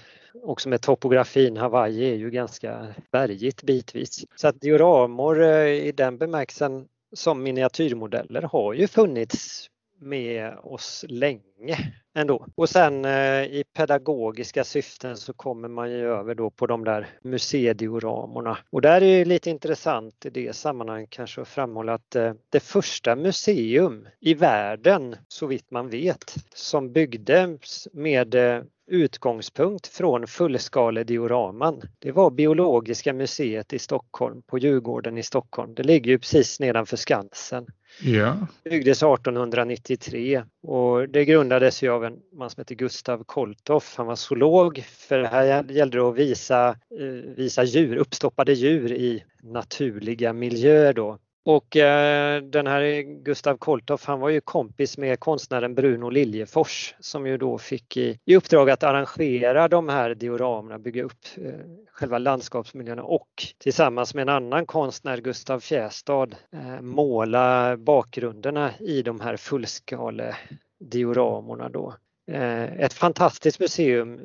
också 0.43 0.69
med 0.69 0.81
topografin. 0.81 1.57
Hawaii 1.57 2.11
är 2.11 2.15
ju 2.15 2.29
ganska 2.29 2.87
bergigt 3.11 3.63
bitvis. 3.63 4.25
Så 4.35 4.47
att 4.47 4.61
dioramor 4.61 5.43
eh, 5.43 5.67
i 5.67 5.91
den 5.91 6.17
bemärkelsen 6.17 6.87
som 7.13 7.43
miniatyrmodeller 7.43 8.41
har 8.41 8.73
ju 8.73 8.87
funnits 8.87 9.69
med 9.99 10.57
oss 10.63 11.05
länge 11.07 11.93
ändå. 12.15 12.45
Och 12.55 12.69
sen 12.69 13.05
eh, 13.05 13.43
i 13.43 13.63
pedagogiska 13.73 14.63
syften 14.63 15.17
så 15.17 15.33
kommer 15.33 15.67
man 15.67 15.91
ju 15.91 16.07
över 16.07 16.35
då 16.35 16.49
på 16.49 16.67
de 16.67 16.83
där 16.83 17.07
museidioramorna. 17.21 18.57
Och 18.69 18.81
där 18.81 19.03
är 19.03 19.19
det 19.19 19.25
lite 19.25 19.49
intressant 19.49 20.25
i 20.25 20.29
det 20.29 20.55
sammanhanget 20.55 21.09
kanske 21.09 21.41
att 21.41 21.47
framhålla 21.47 21.93
att 21.93 22.15
eh, 22.15 22.33
det 22.49 22.59
första 22.59 23.15
museum 23.15 24.07
i 24.19 24.33
världen, 24.33 25.15
så 25.27 25.45
vitt 25.47 25.71
man 25.71 25.89
vet, 25.89 26.35
som 26.53 26.91
byggdes 26.91 27.87
med 27.93 28.35
eh, 28.35 28.63
utgångspunkt 28.89 29.87
från 29.87 30.27
fullskaledioraman. 30.27 31.81
Det 31.99 32.11
var 32.11 32.31
Biologiska 32.31 33.13
museet 33.13 33.73
i 33.73 33.79
Stockholm 33.79 34.41
på 34.41 34.57
Djurgården 34.57 35.17
i 35.17 35.23
Stockholm. 35.23 35.73
Det 35.75 35.83
ligger 35.83 36.11
ju 36.11 36.19
precis 36.19 36.59
nedanför 36.59 36.97
Skansen 36.97 37.67
Ja. 38.01 38.47
byggdes 38.63 39.03
1893 39.03 40.43
och 40.61 41.09
det 41.09 41.25
grundades 41.25 41.83
ju 41.83 41.89
av 41.89 42.05
en 42.05 42.19
man 42.33 42.49
som 42.49 42.61
heter 42.61 42.75
Gustav 42.75 43.23
Kolthoff. 43.23 43.93
Han 43.97 44.07
var 44.07 44.15
zoolog 44.15 44.83
för 44.87 45.17
det 45.17 45.27
här 45.27 45.71
gällde 45.71 45.97
det 45.97 46.03
att 46.03 46.15
visa, 46.15 46.69
eh, 46.69 47.33
visa 47.35 47.63
djur, 47.63 47.95
uppstoppade 47.95 48.53
djur 48.53 48.91
i 48.91 49.23
naturliga 49.43 50.33
miljöer 50.33 50.93
då. 50.93 51.17
Och 51.45 51.77
eh, 51.77 52.41
den 52.41 52.67
här 52.67 53.01
Gustav 53.23 53.57
Kolthoff 53.57 54.05
han 54.05 54.19
var 54.19 54.29
ju 54.29 54.41
kompis 54.41 54.97
med 54.97 55.19
konstnären 55.19 55.75
Bruno 55.75 56.09
Liljefors 56.09 56.95
som 56.99 57.27
ju 57.27 57.37
då 57.37 57.57
fick 57.57 57.97
i, 57.97 58.19
i 58.25 58.35
uppdrag 58.35 58.69
att 58.69 58.83
arrangera 58.83 59.67
de 59.67 59.89
här 59.89 60.15
dioramerna, 60.15 60.79
bygga 60.79 61.03
upp 61.03 61.25
eh, 61.35 61.53
själva 61.91 62.17
landskapsmiljöerna 62.17 63.03
och 63.03 63.29
tillsammans 63.57 64.13
med 64.13 64.21
en 64.21 64.29
annan 64.29 64.65
konstnär, 64.65 65.17
Gustav 65.17 65.59
Fjästad, 65.59 66.29
eh, 66.51 66.81
måla 66.81 67.77
bakgrunderna 67.77 68.71
i 68.79 69.01
de 69.01 69.19
här 69.19 69.37
fullskaledioramorna 69.37 71.69
då. 71.69 71.95
Eh, 72.31 72.63
ett 72.63 72.93
fantastiskt 72.93 73.59
museum. 73.59 74.19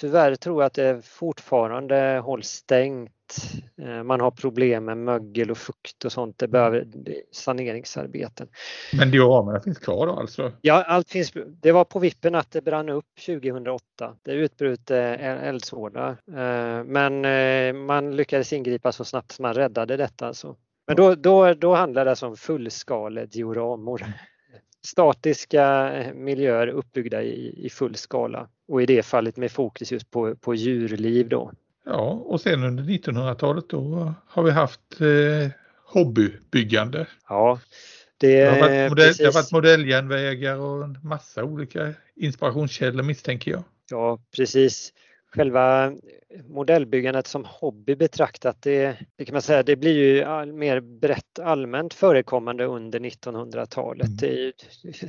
Tyvärr 0.00 0.34
tror 0.34 0.62
jag 0.62 0.66
att 0.66 0.74
det 0.74 1.04
fortfarande 1.04 2.20
hålls 2.24 2.48
stängt. 2.48 3.12
Eh, 3.82 4.02
Man 4.02 4.20
har 4.20 4.30
problem 4.30 4.84
med 4.84 4.98
mögel 4.98 5.50
och 5.50 5.58
fukt 5.58 6.04
och 6.04 6.12
sånt. 6.12 6.38
Det 6.38 6.48
behöver 6.48 6.78
är 6.78 7.22
saneringsarbeten. 7.32 8.48
Men 8.92 9.10
dioramerna 9.10 9.60
finns 9.60 9.78
kvar 9.78 10.06
då 10.06 10.12
alltså? 10.12 10.52
Ja, 10.60 10.82
allt 10.82 11.10
finns. 11.10 11.32
Det 11.60 11.72
var 11.72 11.84
på 11.84 11.98
vippen 11.98 12.34
att 12.34 12.50
det 12.50 12.62
brann 12.62 12.88
upp 12.88 13.06
2008. 13.26 14.16
Det 14.22 14.32
utbröt 14.32 14.90
eh, 14.90 15.46
eldsvåda, 15.48 16.16
eh, 16.28 16.84
men 16.84 17.20
man 17.86 18.16
lyckades 18.16 18.52
ingripa 18.52 18.92
så 18.92 19.04
snabbt 19.04 19.32
som 19.32 19.42
man 19.42 19.54
räddade 19.54 19.96
detta. 19.96 20.26
Alltså. 20.26 20.56
Men 20.86 20.96
då, 20.96 21.14
då, 21.14 21.54
då 21.54 21.74
handlar 21.74 22.04
det 22.04 22.22
om 22.22 22.36
fullskaledioramor. 22.36 24.04
Statiska 24.86 25.92
miljöer 26.14 26.66
uppbyggda 26.66 27.22
i, 27.22 27.66
i 27.66 27.70
full 27.70 27.94
skala 27.94 28.48
och 28.68 28.82
i 28.82 28.86
det 28.86 29.02
fallet 29.02 29.36
med 29.36 29.52
fokus 29.52 29.92
just 29.92 30.10
på, 30.10 30.36
på 30.36 30.54
djurliv 30.54 31.28
då. 31.28 31.52
Ja, 31.84 32.10
och 32.10 32.40
sen 32.40 32.64
under 32.64 32.84
1900-talet 32.84 33.68
då 33.68 34.14
har 34.26 34.42
vi 34.42 34.50
haft 34.50 35.00
eh, 35.00 35.50
hobbybyggande. 35.84 37.06
Ja, 37.28 37.60
det, 38.18 38.44
Det 38.44 38.50
har, 38.50 38.60
varit 38.60 38.90
modell, 38.90 39.14
det 39.18 39.24
har 39.24 39.32
varit 39.32 39.52
modelljärnvägar 39.52 40.56
och 40.56 40.84
en 40.84 40.98
massa 41.02 41.44
olika 41.44 41.94
inspirationskällor 42.16 43.02
misstänker 43.02 43.50
jag. 43.50 43.62
Ja, 43.90 44.18
precis. 44.36 44.92
Själva 45.32 45.92
modellbyggandet 46.48 47.26
som 47.26 47.44
hobby 47.44 47.94
betraktat, 47.94 48.62
det, 48.62 48.96
det 49.16 49.24
kan 49.24 49.32
man 49.32 49.42
säga, 49.42 49.62
det 49.62 49.76
blir 49.76 49.94
ju 49.94 50.22
all, 50.22 50.52
mer 50.52 50.80
brett 50.80 51.38
allmänt 51.38 51.94
förekommande 51.94 52.64
under 52.64 53.00
1900-talet. 53.00 54.22
Mm. 54.22 54.52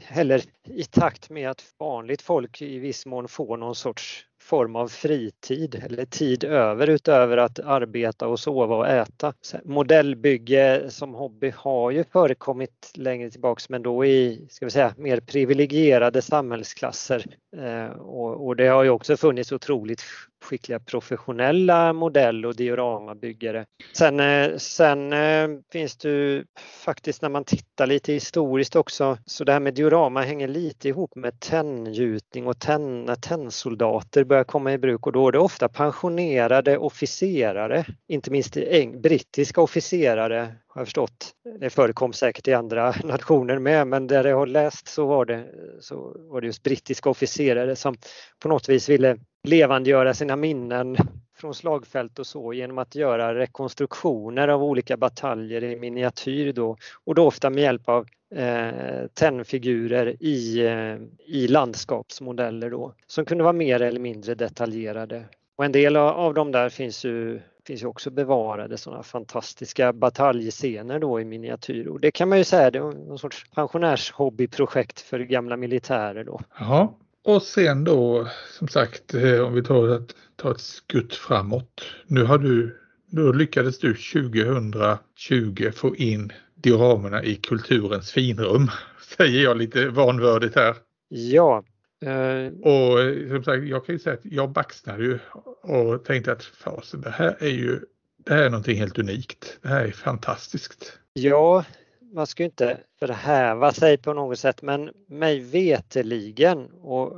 Heller 0.03 0.41
i 0.63 0.83
takt 0.83 1.29
med 1.29 1.49
att 1.49 1.63
vanligt 1.77 2.21
folk 2.21 2.61
i 2.61 2.79
viss 2.79 3.05
mån 3.05 3.27
får 3.27 3.57
någon 3.57 3.75
sorts 3.75 4.25
form 4.41 4.75
av 4.75 4.87
fritid 4.87 5.81
eller 5.85 6.05
tid 6.05 6.43
över 6.43 6.87
utöver 6.87 7.37
att 7.37 7.59
arbeta 7.59 8.27
och 8.27 8.39
sova 8.39 8.75
och 8.75 8.87
äta. 8.87 9.33
Så 9.41 9.57
modellbygge 9.65 10.85
som 10.89 11.13
hobby 11.13 11.53
har 11.55 11.91
ju 11.91 12.03
förekommit 12.03 12.91
längre 12.95 13.29
tillbaks 13.29 13.69
men 13.69 13.83
då 13.83 14.05
i, 14.05 14.47
ska 14.49 14.65
vi 14.65 14.71
säga, 14.71 14.93
mer 14.97 15.19
privilegierade 15.19 16.21
samhällsklasser. 16.21 17.25
Eh, 17.57 17.99
och, 17.99 18.47
och 18.47 18.55
det 18.55 18.67
har 18.67 18.83
ju 18.83 18.89
också 18.89 19.17
funnits 19.17 19.51
otroligt 19.51 20.01
skickliga 20.43 20.79
professionella 20.79 21.93
modell 21.93 22.45
och 22.45 22.55
dioramabyggare. 22.55 23.65
Sen, 23.93 24.19
eh, 24.19 24.57
sen 24.57 25.13
eh, 25.13 25.49
finns 25.71 25.97
det 25.97 26.09
ju 26.09 26.45
faktiskt 26.57 27.21
när 27.21 27.29
man 27.29 27.43
tittar 27.43 27.87
lite 27.87 28.13
historiskt 28.13 28.75
också, 28.75 29.17
så 29.25 29.43
det 29.43 29.53
här 29.53 29.59
med 29.59 29.73
diorama 29.73 30.21
hänger 30.21 30.47
lite 30.47 30.87
ihop 30.89 31.15
med 31.15 31.39
tenngjutning 31.39 32.47
och 32.47 32.59
tenn, 32.59 33.05
när 33.05 33.15
tennsoldater 33.15 34.23
börjar 34.23 34.43
komma 34.43 34.73
i 34.73 34.77
bruk 34.77 35.07
och 35.07 35.13
då 35.13 35.27
är 35.27 35.31
det 35.31 35.39
ofta 35.39 35.69
pensionerade 35.69 36.77
officerare, 36.77 37.85
inte 38.07 38.31
minst 38.31 38.57
brittiska 39.01 39.61
officerare 39.61 40.55
har 40.67 40.81
jag 40.81 40.87
förstått. 40.87 41.31
Det 41.59 41.69
förekom 41.69 42.13
säkert 42.13 42.47
i 42.47 42.53
andra 42.53 42.93
nationer 43.03 43.59
med 43.59 43.87
men 43.87 44.07
där 44.07 44.23
jag 44.23 44.37
har 44.37 44.47
läst 44.47 44.87
så 44.87 45.05
var 45.05 45.25
det, 45.25 45.45
så 45.79 46.15
var 46.29 46.41
det 46.41 46.47
just 46.47 46.63
brittiska 46.63 47.09
officerare 47.09 47.75
som 47.75 47.95
på 48.39 48.47
något 48.49 48.69
vis 48.69 48.89
ville 48.89 49.17
levandegöra 49.43 50.13
sina 50.13 50.35
minnen 50.35 50.97
från 51.35 51.53
slagfält 51.53 52.19
och 52.19 52.27
så 52.27 52.53
genom 52.53 52.77
att 52.77 52.95
göra 52.95 53.35
rekonstruktioner 53.35 54.47
av 54.47 54.63
olika 54.63 54.97
bataljer 54.97 55.63
i 55.63 55.75
miniatyr 55.75 56.53
då 56.53 56.77
och 57.03 57.15
då 57.15 57.27
ofta 57.27 57.49
med 57.49 57.63
hjälp 57.63 57.89
av 57.89 58.07
eh, 58.35 59.07
tennfigurer 59.13 60.23
i, 60.23 60.65
eh, 60.65 60.97
i 61.35 61.47
landskapsmodeller 61.47 62.69
då 62.69 62.93
som 63.07 63.25
kunde 63.25 63.43
vara 63.43 63.53
mer 63.53 63.81
eller 63.81 63.99
mindre 63.99 64.35
detaljerade. 64.35 65.25
Och 65.55 65.65
en 65.65 65.71
del 65.71 65.95
av, 65.95 66.07
av 66.07 66.33
dem 66.33 66.51
där 66.51 66.69
finns 66.69 67.05
ju 67.05 67.41
finns 67.67 67.83
ju 67.83 67.87
också 67.87 68.09
bevarade 68.09 68.77
sådana 68.77 69.03
fantastiska 69.03 69.93
bataljscener 69.93 70.99
då 70.99 71.21
i 71.21 71.25
miniatyr 71.25 71.87
och 71.87 71.99
det 71.99 72.11
kan 72.11 72.29
man 72.29 72.37
ju 72.37 72.43
säga 72.43 72.71
det 72.71 72.79
är 72.79 72.81
någon 72.81 73.19
sorts 73.19 73.45
pensionärshobbyprojekt 73.55 74.99
för 74.99 75.19
gamla 75.19 75.57
militärer 75.57 76.23
då. 76.23 76.41
Jaha 76.59 76.87
och 77.23 77.43
sen 77.43 77.83
då 77.83 78.27
som 78.57 78.67
sagt 78.67 79.13
eh, 79.13 79.39
om 79.39 79.53
vi 79.53 79.63
tar 79.63 79.95
ett, 79.95 80.15
tar 80.35 80.51
ett 80.51 80.61
skutt 80.61 81.15
framåt. 81.15 81.85
Nu 82.07 82.23
har 82.23 82.37
du, 82.37 82.79
då 83.05 83.31
lyckades 83.31 83.79
du 83.79 83.93
2020 83.93 85.71
få 85.75 85.95
in 85.95 86.31
dioramerna 86.55 87.23
i 87.23 87.35
kulturens 87.35 88.11
finrum, 88.11 88.69
säger 89.17 89.43
jag 89.43 89.57
lite 89.57 89.89
vanvördigt 89.89 90.55
här. 90.55 90.75
Ja. 91.09 91.63
Eh... 92.05 92.47
Och 92.47 92.97
som 93.29 93.43
sagt, 93.43 93.63
jag 93.63 93.85
kan 93.85 93.95
ju 93.95 93.99
säga 93.99 94.13
att 94.13 94.25
jag 94.25 94.51
baxnade 94.51 95.03
ju 95.03 95.19
och 95.61 96.05
tänkte 96.05 96.31
att 96.31 96.43
fasen, 96.43 97.01
det 97.01 97.09
här 97.09 97.37
är 97.39 97.49
ju 97.49 97.79
det 98.25 98.33
här 98.33 98.43
är 98.43 98.49
någonting 98.49 98.77
helt 98.77 98.99
unikt. 98.99 99.57
Det 99.61 99.67
här 99.67 99.85
är 99.85 99.91
fantastiskt. 99.91 100.97
Ja, 101.13 101.65
man 102.13 102.27
ska 102.27 102.43
ju 102.43 102.45
inte 102.45 102.77
förhäva 102.99 103.71
sig 103.71 103.97
på 103.97 104.13
något 104.13 104.39
sätt 104.39 104.61
men 104.61 104.91
mig 105.07 105.39
veteligen 105.39 106.71
och 106.71 107.13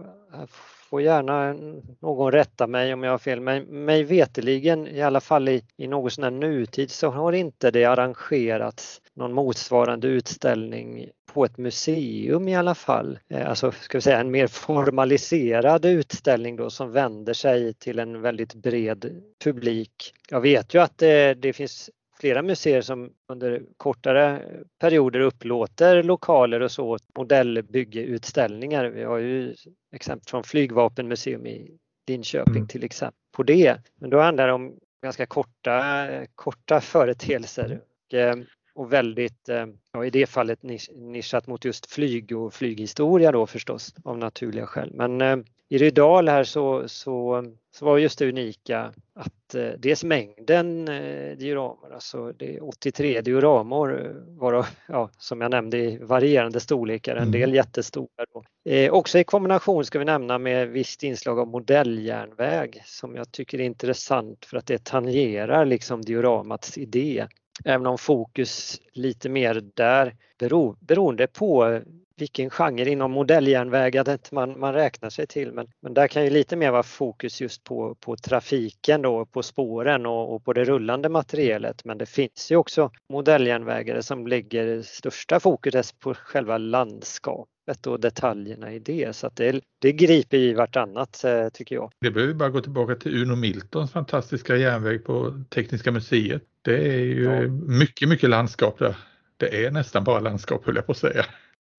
får 0.93 1.01
gärna 1.01 1.55
någon 1.99 2.31
rätta 2.31 2.67
mig 2.67 2.93
om 2.93 3.03
jag 3.03 3.11
har 3.11 3.17
fel, 3.17 3.39
men 3.39 3.63
mig 3.63 4.03
veteligen 4.03 4.87
i 4.87 5.01
alla 5.01 5.21
fall 5.21 5.49
i, 5.49 5.63
i 5.77 5.87
något 5.87 6.13
sån 6.13 6.23
här 6.23 6.31
nutid 6.31 6.91
så 6.91 7.09
har 7.09 7.33
inte 7.33 7.71
det 7.71 7.85
arrangerats 7.85 9.01
någon 9.13 9.33
motsvarande 9.33 10.07
utställning 10.07 11.09
på 11.33 11.45
ett 11.45 11.57
museum 11.57 12.47
i 12.47 12.55
alla 12.55 12.75
fall. 12.75 13.19
Eh, 13.29 13.49
alltså 13.49 13.71
ska 13.71 13.97
vi 13.97 14.01
säga 14.01 14.19
en 14.19 14.31
mer 14.31 14.47
formaliserad 14.47 15.85
utställning 15.85 16.55
då 16.55 16.69
som 16.69 16.91
vänder 16.91 17.33
sig 17.33 17.73
till 17.73 17.99
en 17.99 18.21
väldigt 18.21 18.53
bred 18.53 19.23
publik. 19.43 20.13
Jag 20.29 20.41
vet 20.41 20.73
ju 20.73 20.81
att 20.81 20.97
det, 20.97 21.33
det 21.33 21.53
finns 21.53 21.89
flera 22.19 22.41
museer 22.41 22.81
som 22.81 23.13
under 23.27 23.61
kortare 23.77 24.41
perioder 24.79 25.19
upplåter 25.19 26.03
lokaler 26.03 26.59
och 26.59 26.71
så 26.71 26.97
modellbyggeutställningar. 27.17 28.85
Vi 28.85 29.03
har 29.03 29.17
ju 29.17 29.55
exempel 29.95 30.29
från 30.29 30.43
Flygvapenmuseum 30.43 31.47
i 31.47 31.77
Linköping 32.07 32.55
mm. 32.55 32.67
till 32.67 32.83
exempel 32.83 33.19
på 33.31 33.43
det. 33.43 33.77
Men 33.99 34.09
då 34.09 34.19
handlar 34.19 34.47
det 34.47 34.53
om 34.53 34.79
ganska 35.03 35.25
korta, 35.25 36.07
korta 36.35 36.81
företeelser 36.81 37.81
och, 37.81 38.13
eh, 38.13 38.35
och 38.75 38.93
väldigt, 38.93 39.49
eh, 39.49 39.65
ja, 39.91 40.05
i 40.05 40.09
det 40.09 40.25
fallet 40.25 40.63
nischat 40.93 41.47
mot 41.47 41.65
just 41.65 41.91
flyg 41.91 42.37
och 42.37 42.53
flyghistoria 42.53 43.31
då 43.31 43.47
förstås 43.47 43.95
av 44.03 44.17
naturliga 44.17 44.67
skäl. 44.67 44.91
Men 44.93 45.21
eh, 45.21 45.37
i 45.69 45.77
Rydal 45.77 46.29
här 46.29 46.43
så, 46.43 46.87
så, 46.87 47.45
så 47.71 47.85
var 47.85 47.97
just 47.97 48.19
det 48.19 48.29
unika 48.29 48.93
att 49.15 49.55
eh, 49.55 49.69
dels 49.77 50.03
mängden 50.03 50.87
eh, 50.87 51.37
dioramer, 51.37 51.93
alltså 51.93 52.31
det 52.31 52.55
är 52.55 52.63
83 52.63 53.21
dioramor 53.21 54.15
varav, 54.39 54.67
ja, 54.87 55.09
som 55.17 55.41
jag 55.41 55.51
nämnde 55.51 55.77
i 55.77 55.97
varierande 55.97 56.59
storlekar, 56.59 57.15
en 57.15 57.31
del 57.31 57.43
mm. 57.43 57.55
jättestora. 57.55 58.25
Då. 58.33 58.43
Också 58.91 59.19
i 59.19 59.23
kombination 59.23 59.85
ska 59.85 59.99
vi 59.99 60.05
nämna 60.05 60.37
med 60.37 60.69
visst 60.69 61.03
inslag 61.03 61.39
av 61.39 61.47
modelljärnväg 61.47 62.81
som 62.85 63.15
jag 63.15 63.31
tycker 63.31 63.59
är 63.59 63.63
intressant 63.63 64.45
för 64.45 64.57
att 64.57 64.67
det 64.67 64.83
tangerar 64.83 65.65
liksom 65.65 66.01
dioramats 66.01 66.77
idé. 66.77 67.27
Även 67.65 67.87
om 67.87 67.97
fokus 67.97 68.81
lite 68.93 69.29
mer 69.29 69.63
där 69.75 70.15
beror, 70.39 70.77
beroende 70.79 71.27
på 71.27 71.81
vilken 72.15 72.49
genre 72.49 72.89
inom 72.89 73.11
modelljärnvägandet 73.11 74.31
man, 74.31 74.59
man 74.59 74.73
räknar 74.73 75.09
sig 75.09 75.27
till. 75.27 75.51
Men, 75.51 75.67
men 75.81 75.93
där 75.93 76.07
kan 76.07 76.23
ju 76.23 76.29
lite 76.29 76.55
mer 76.55 76.71
vara 76.71 76.83
fokus 76.83 77.41
just 77.41 77.63
på, 77.63 77.95
på 77.95 78.15
trafiken 78.15 79.01
då, 79.01 79.25
på 79.25 79.43
spåren 79.43 80.05
och, 80.05 80.35
och 80.35 80.45
på 80.45 80.53
det 80.53 80.63
rullande 80.63 81.09
materialet. 81.09 81.85
Men 81.85 81.97
det 81.97 82.05
finns 82.05 82.51
ju 82.51 82.55
också 82.55 82.91
modelljärnvägare 83.09 84.03
som 84.03 84.27
lägger 84.27 84.81
största 84.81 85.39
fokuset 85.39 85.99
på 85.99 86.13
själva 86.13 86.57
landskapet 86.57 87.87
och 87.87 87.99
detaljerna 87.99 88.73
i 88.73 88.79
det. 88.79 89.15
Så 89.15 89.27
att 89.27 89.35
det, 89.35 89.61
det 89.79 89.91
griper 89.91 90.37
i 90.37 90.53
vartannat 90.53 91.23
eh, 91.23 91.49
tycker 91.49 91.75
jag. 91.75 91.91
Det 92.01 92.11
behöver 92.11 92.33
bara 92.33 92.49
gå 92.49 92.61
tillbaka 92.61 92.95
till 92.95 93.21
Uno 93.23 93.35
Miltons 93.35 93.91
fantastiska 93.91 94.55
järnväg 94.55 95.05
på 95.05 95.43
Tekniska 95.49 95.91
museet. 95.91 96.43
Det 96.63 96.93
är 96.93 96.99
ju 96.99 97.23
ja. 97.23 97.41
mycket, 97.67 98.09
mycket 98.09 98.29
landskap 98.29 98.79
där. 98.79 98.95
Det 99.37 99.65
är 99.65 99.71
nästan 99.71 100.03
bara 100.03 100.19
landskap 100.19 100.65
höll 100.65 100.75
jag 100.75 100.85
på 100.85 100.91
att 100.91 100.97
säga. 100.97 101.25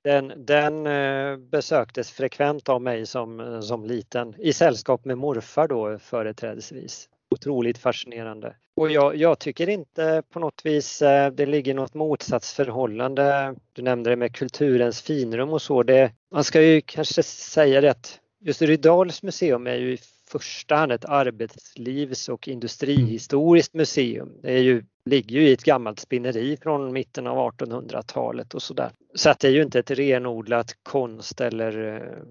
Den, 0.05 0.33
den 0.37 0.87
eh, 0.87 1.37
besöktes 1.37 2.11
frekvent 2.11 2.69
av 2.69 2.83
mig 2.83 3.07
som, 3.07 3.63
som 3.63 3.85
liten 3.85 4.35
i 4.39 4.53
sällskap 4.53 5.05
med 5.05 5.19
morfar 5.19 5.69
då 5.69 5.99
företrädesvis. 5.99 7.09
Otroligt 7.31 7.79
fascinerande. 7.79 8.57
Och 8.77 8.91
jag, 8.91 9.17
jag, 9.17 9.39
tycker 9.39 9.69
inte 9.69 10.23
på 10.31 10.39
något 10.39 10.61
vis 10.65 11.03
eh, 11.03 11.33
det 11.33 11.47
ligger 11.47 11.75
något 11.75 11.95
motsatsförhållande. 11.95 13.55
Du 13.73 13.83
nämnde 13.83 14.11
det 14.11 14.17
med 14.17 14.35
kulturens 14.37 15.03
finrum 15.03 15.53
och 15.53 15.63
så. 15.63 15.83
Det, 15.83 16.13
man 16.33 16.45
ska 16.45 16.63
ju 16.63 16.81
kanske 16.81 17.23
säga 17.23 17.81
det 17.81 17.91
att 17.91 18.21
just 18.41 18.63
Rydals 18.63 19.23
museum 19.23 19.67
är 19.67 19.77
ju 19.77 19.97
första 20.39 20.75
hand 20.75 20.93
ett 20.93 21.05
arbetslivs 21.05 22.29
och 22.29 22.49
industrihistoriskt 22.49 23.75
museum. 23.75 24.33
Det 24.43 24.53
är 24.53 24.63
ju, 24.63 24.85
ligger 25.11 25.41
ju 25.41 25.49
i 25.49 25.53
ett 25.53 25.65
gammalt 25.65 26.01
spinneri 26.01 26.57
från 26.63 26.93
mitten 26.93 27.27
av 27.27 27.53
1800-talet 27.53 28.55
och 28.55 28.63
sådär. 28.63 28.91
Så 29.15 29.31
att 29.31 29.41
det 29.41 29.49
är 29.49 29.53
ju 29.53 29.63
inte 29.63 29.79
ett 29.79 29.91
renodlat 29.91 30.77
konst 30.83 31.41
eller 31.41 31.97
eh, 31.97 32.23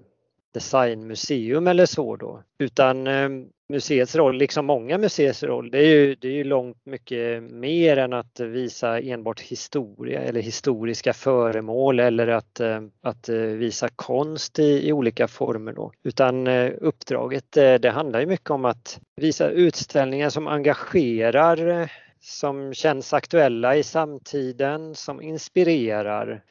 designmuseum 0.54 1.66
eller 1.66 1.86
så 1.86 2.16
då, 2.16 2.42
utan 2.58 3.06
eh, 3.06 3.28
museets 3.68 4.16
roll, 4.16 4.36
liksom 4.36 4.66
många 4.66 4.98
museers 4.98 5.42
roll, 5.42 5.70
det 5.70 5.78
är 5.78 5.86
ju, 5.86 6.14
det 6.14 6.28
är 6.28 6.32
ju 6.32 6.44
långt 6.44 6.86
mycket 6.86 7.42
mer 7.42 7.96
än 7.96 8.12
att 8.12 8.40
visa 8.40 9.00
enbart 9.00 9.40
historia 9.40 10.20
eller 10.20 10.40
historiska 10.40 11.12
föremål 11.12 12.00
eller 12.00 12.28
att, 12.28 12.60
eh, 12.60 12.80
att 13.02 13.28
eh, 13.28 13.36
visa 13.36 13.88
konst 13.88 14.58
i, 14.58 14.88
i 14.88 14.92
olika 14.92 15.28
former 15.28 15.72
då. 15.72 15.92
Utan 16.02 16.48
uppdraget 16.48 17.52
det 17.52 17.92
handlar 17.94 18.20
ju 18.20 18.26
mycket 18.26 18.50
om 18.50 18.64
att 18.64 19.00
visa 19.16 19.48
utställningar 19.48 20.30
som 20.30 20.48
engagerar, 20.48 21.90
som 22.20 22.74
känns 22.74 23.12
aktuella 23.12 23.76
i 23.76 23.82
samtiden, 23.82 24.94
som 24.94 25.22
inspirerar 25.22 26.42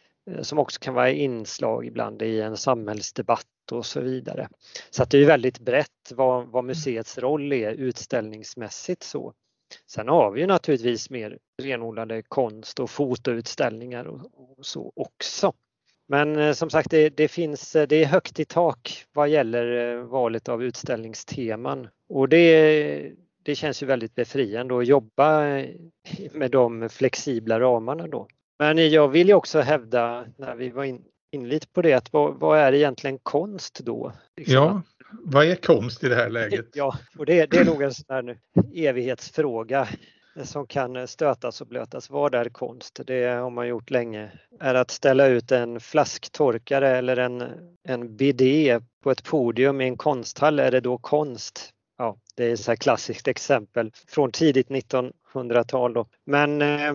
som 0.42 0.60
också 0.60 0.80
kan 0.80 0.94
vara 0.94 1.12
inslag 1.12 1.86
ibland 1.86 2.22
i 2.22 2.42
en 2.42 2.58
samhällsdebatt 2.58 3.48
och 3.72 3.86
så 3.86 4.02
vidare. 4.02 4.50
Så 4.90 5.04
att 5.04 5.10
det 5.10 5.18
är 5.18 5.26
väldigt 5.26 5.60
brett 5.60 6.12
vad, 6.12 6.48
vad 6.48 6.64
museets 6.64 7.18
roll 7.18 7.54
är 7.54 7.72
utställningsmässigt 7.72 9.04
så. 9.04 9.34
Sen 9.86 10.08
har 10.08 10.32
vi 10.32 10.42
ju 10.42 10.48
naturligtvis 10.48 11.10
mer 11.10 11.38
renodlade 11.62 12.22
konst 12.22 12.80
och 12.80 12.90
fotoutställningar 12.90 14.06
och, 14.06 14.20
och 14.58 14.66
så 14.66 14.94
också. 14.96 15.54
Men 16.08 16.36
eh, 16.36 16.54
som 16.54 16.70
sagt, 16.70 16.92
det, 16.92 17.10
det, 17.10 17.28
finns, 17.28 17.76
eh, 17.76 17.88
det 17.88 18.04
är 18.04 18.06
högt 18.06 18.40
i 18.40 18.46
tak 18.46 19.06
vad 19.14 19.30
gäller 19.30 19.96
eh, 19.98 20.04
valet 20.04 20.50
av 20.50 20.64
utställningsteman 20.64 21.88
och 22.10 22.30
det, 22.30 23.12
det 23.44 23.56
känns 23.56 23.84
ju 23.84 23.88
väldigt 23.88 24.16
befriande 24.16 24.78
att 24.78 24.88
jobba 24.88 25.48
eh, 25.48 25.70
med 26.32 26.52
de 26.52 26.90
flexibla 26.90 27.60
ramarna 27.60 28.08
då. 28.08 28.28
Men 28.60 28.92
jag 28.92 29.08
vill 29.08 29.28
ju 29.28 29.34
också 29.34 29.60
hävda, 29.60 30.26
när 30.38 30.56
vi 30.56 30.70
var 30.70 30.84
in, 30.84 31.04
in 31.34 31.50
lite 31.50 31.68
på 31.68 31.82
det, 31.82 31.94
att 31.94 32.14
vad, 32.14 32.40
vad 32.40 32.60
är 32.60 32.74
egentligen 32.74 33.20
konst 33.24 33.80
då? 33.80 34.12
Liksom 34.38 34.54
ja, 34.54 34.82
vad 35.24 35.46
är 35.46 35.56
konst 35.56 36.04
i 36.04 36.10
det 36.10 36.16
här 36.16 36.30
läget? 36.30 36.66
Ja, 36.74 36.98
och 37.18 37.26
det, 37.26 37.46
det 37.46 37.58
är 37.58 37.66
nog 37.66 37.82
en 37.82 37.94
sån 37.94 38.06
här 38.10 38.38
evighetsfråga 38.74 39.88
som 40.44 40.68
kan 40.68 41.08
stötas 41.08 41.62
och 41.62 41.68
blötas. 41.68 42.10
Vad 42.10 42.36
är 42.36 42.50
konst? 42.50 43.00
Det 43.06 43.26
har 43.26 43.50
man 43.50 43.68
gjort 43.68 43.90
länge. 43.90 44.32
Är 44.60 44.76
att 44.76 44.92
ställa 44.92 45.28
ut 45.28 45.52
en 45.52 45.80
flasktorkare 45.80 46.98
eller 46.98 47.18
en, 47.18 47.44
en 47.84 48.16
bidé 48.16 48.80
på 49.04 49.12
ett 49.12 49.24
podium 49.24 49.82
i 49.82 49.86
en 49.86 49.98
konsthall, 49.98 50.60
är 50.60 50.72
det 50.72 50.80
då 50.80 50.98
konst? 50.98 51.70
Ja, 51.98 52.18
det 52.36 52.46
är 52.46 52.72
ett 52.72 52.80
klassiskt 52.80 53.28
exempel 53.28 53.92
från 54.08 54.32
tidigt 54.32 54.70
1900-tal. 54.70 56.06
Men 56.26 56.62
eh, 56.62 56.94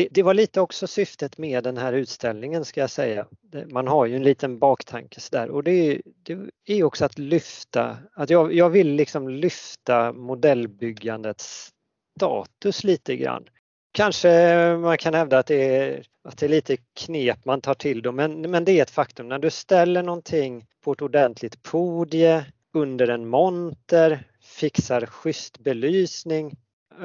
det, 0.00 0.08
det, 0.10 0.22
var 0.22 0.34
lite 0.34 0.60
också 0.60 0.86
syftet 0.86 1.38
med 1.38 1.64
den 1.64 1.76
här 1.76 1.92
utställningen 1.92 2.64
ska 2.64 2.80
jag 2.80 2.90
säga. 2.90 3.26
Man 3.70 3.88
har 3.88 4.06
ju 4.06 4.16
en 4.16 4.22
liten 4.22 4.58
baktanke 4.58 5.20
där 5.30 5.50
och 5.50 5.64
det, 5.64 6.00
det 6.24 6.38
är 6.66 6.84
också 6.84 7.04
att 7.04 7.18
lyfta, 7.18 7.96
att 8.14 8.30
jag, 8.30 8.54
jag 8.54 8.70
vill 8.70 8.88
liksom 8.88 9.28
lyfta 9.28 10.12
modellbyggandets 10.12 11.70
status 12.16 12.84
lite 12.84 13.16
grann. 13.16 13.44
Kanske 13.92 14.30
man 14.76 14.98
kan 14.98 15.14
hävda 15.14 15.38
att 15.38 15.46
det 15.46 15.76
är, 15.76 16.02
att 16.24 16.38
det 16.38 16.46
är 16.46 16.50
lite 16.50 16.76
knep 16.76 17.44
man 17.44 17.60
tar 17.60 17.74
till 17.74 18.02
då, 18.02 18.12
men, 18.12 18.50
men 18.50 18.64
det 18.64 18.78
är 18.78 18.82
ett 18.82 18.90
faktum. 18.90 19.28
När 19.28 19.38
du 19.38 19.50
ställer 19.50 20.02
någonting 20.02 20.66
på 20.84 20.92
ett 20.92 21.02
ordentligt 21.02 21.62
podie 21.62 22.44
under 22.74 23.08
en 23.08 23.28
monter, 23.28 24.24
fixar 24.42 25.06
schysst 25.06 25.58
belysning, 25.58 26.56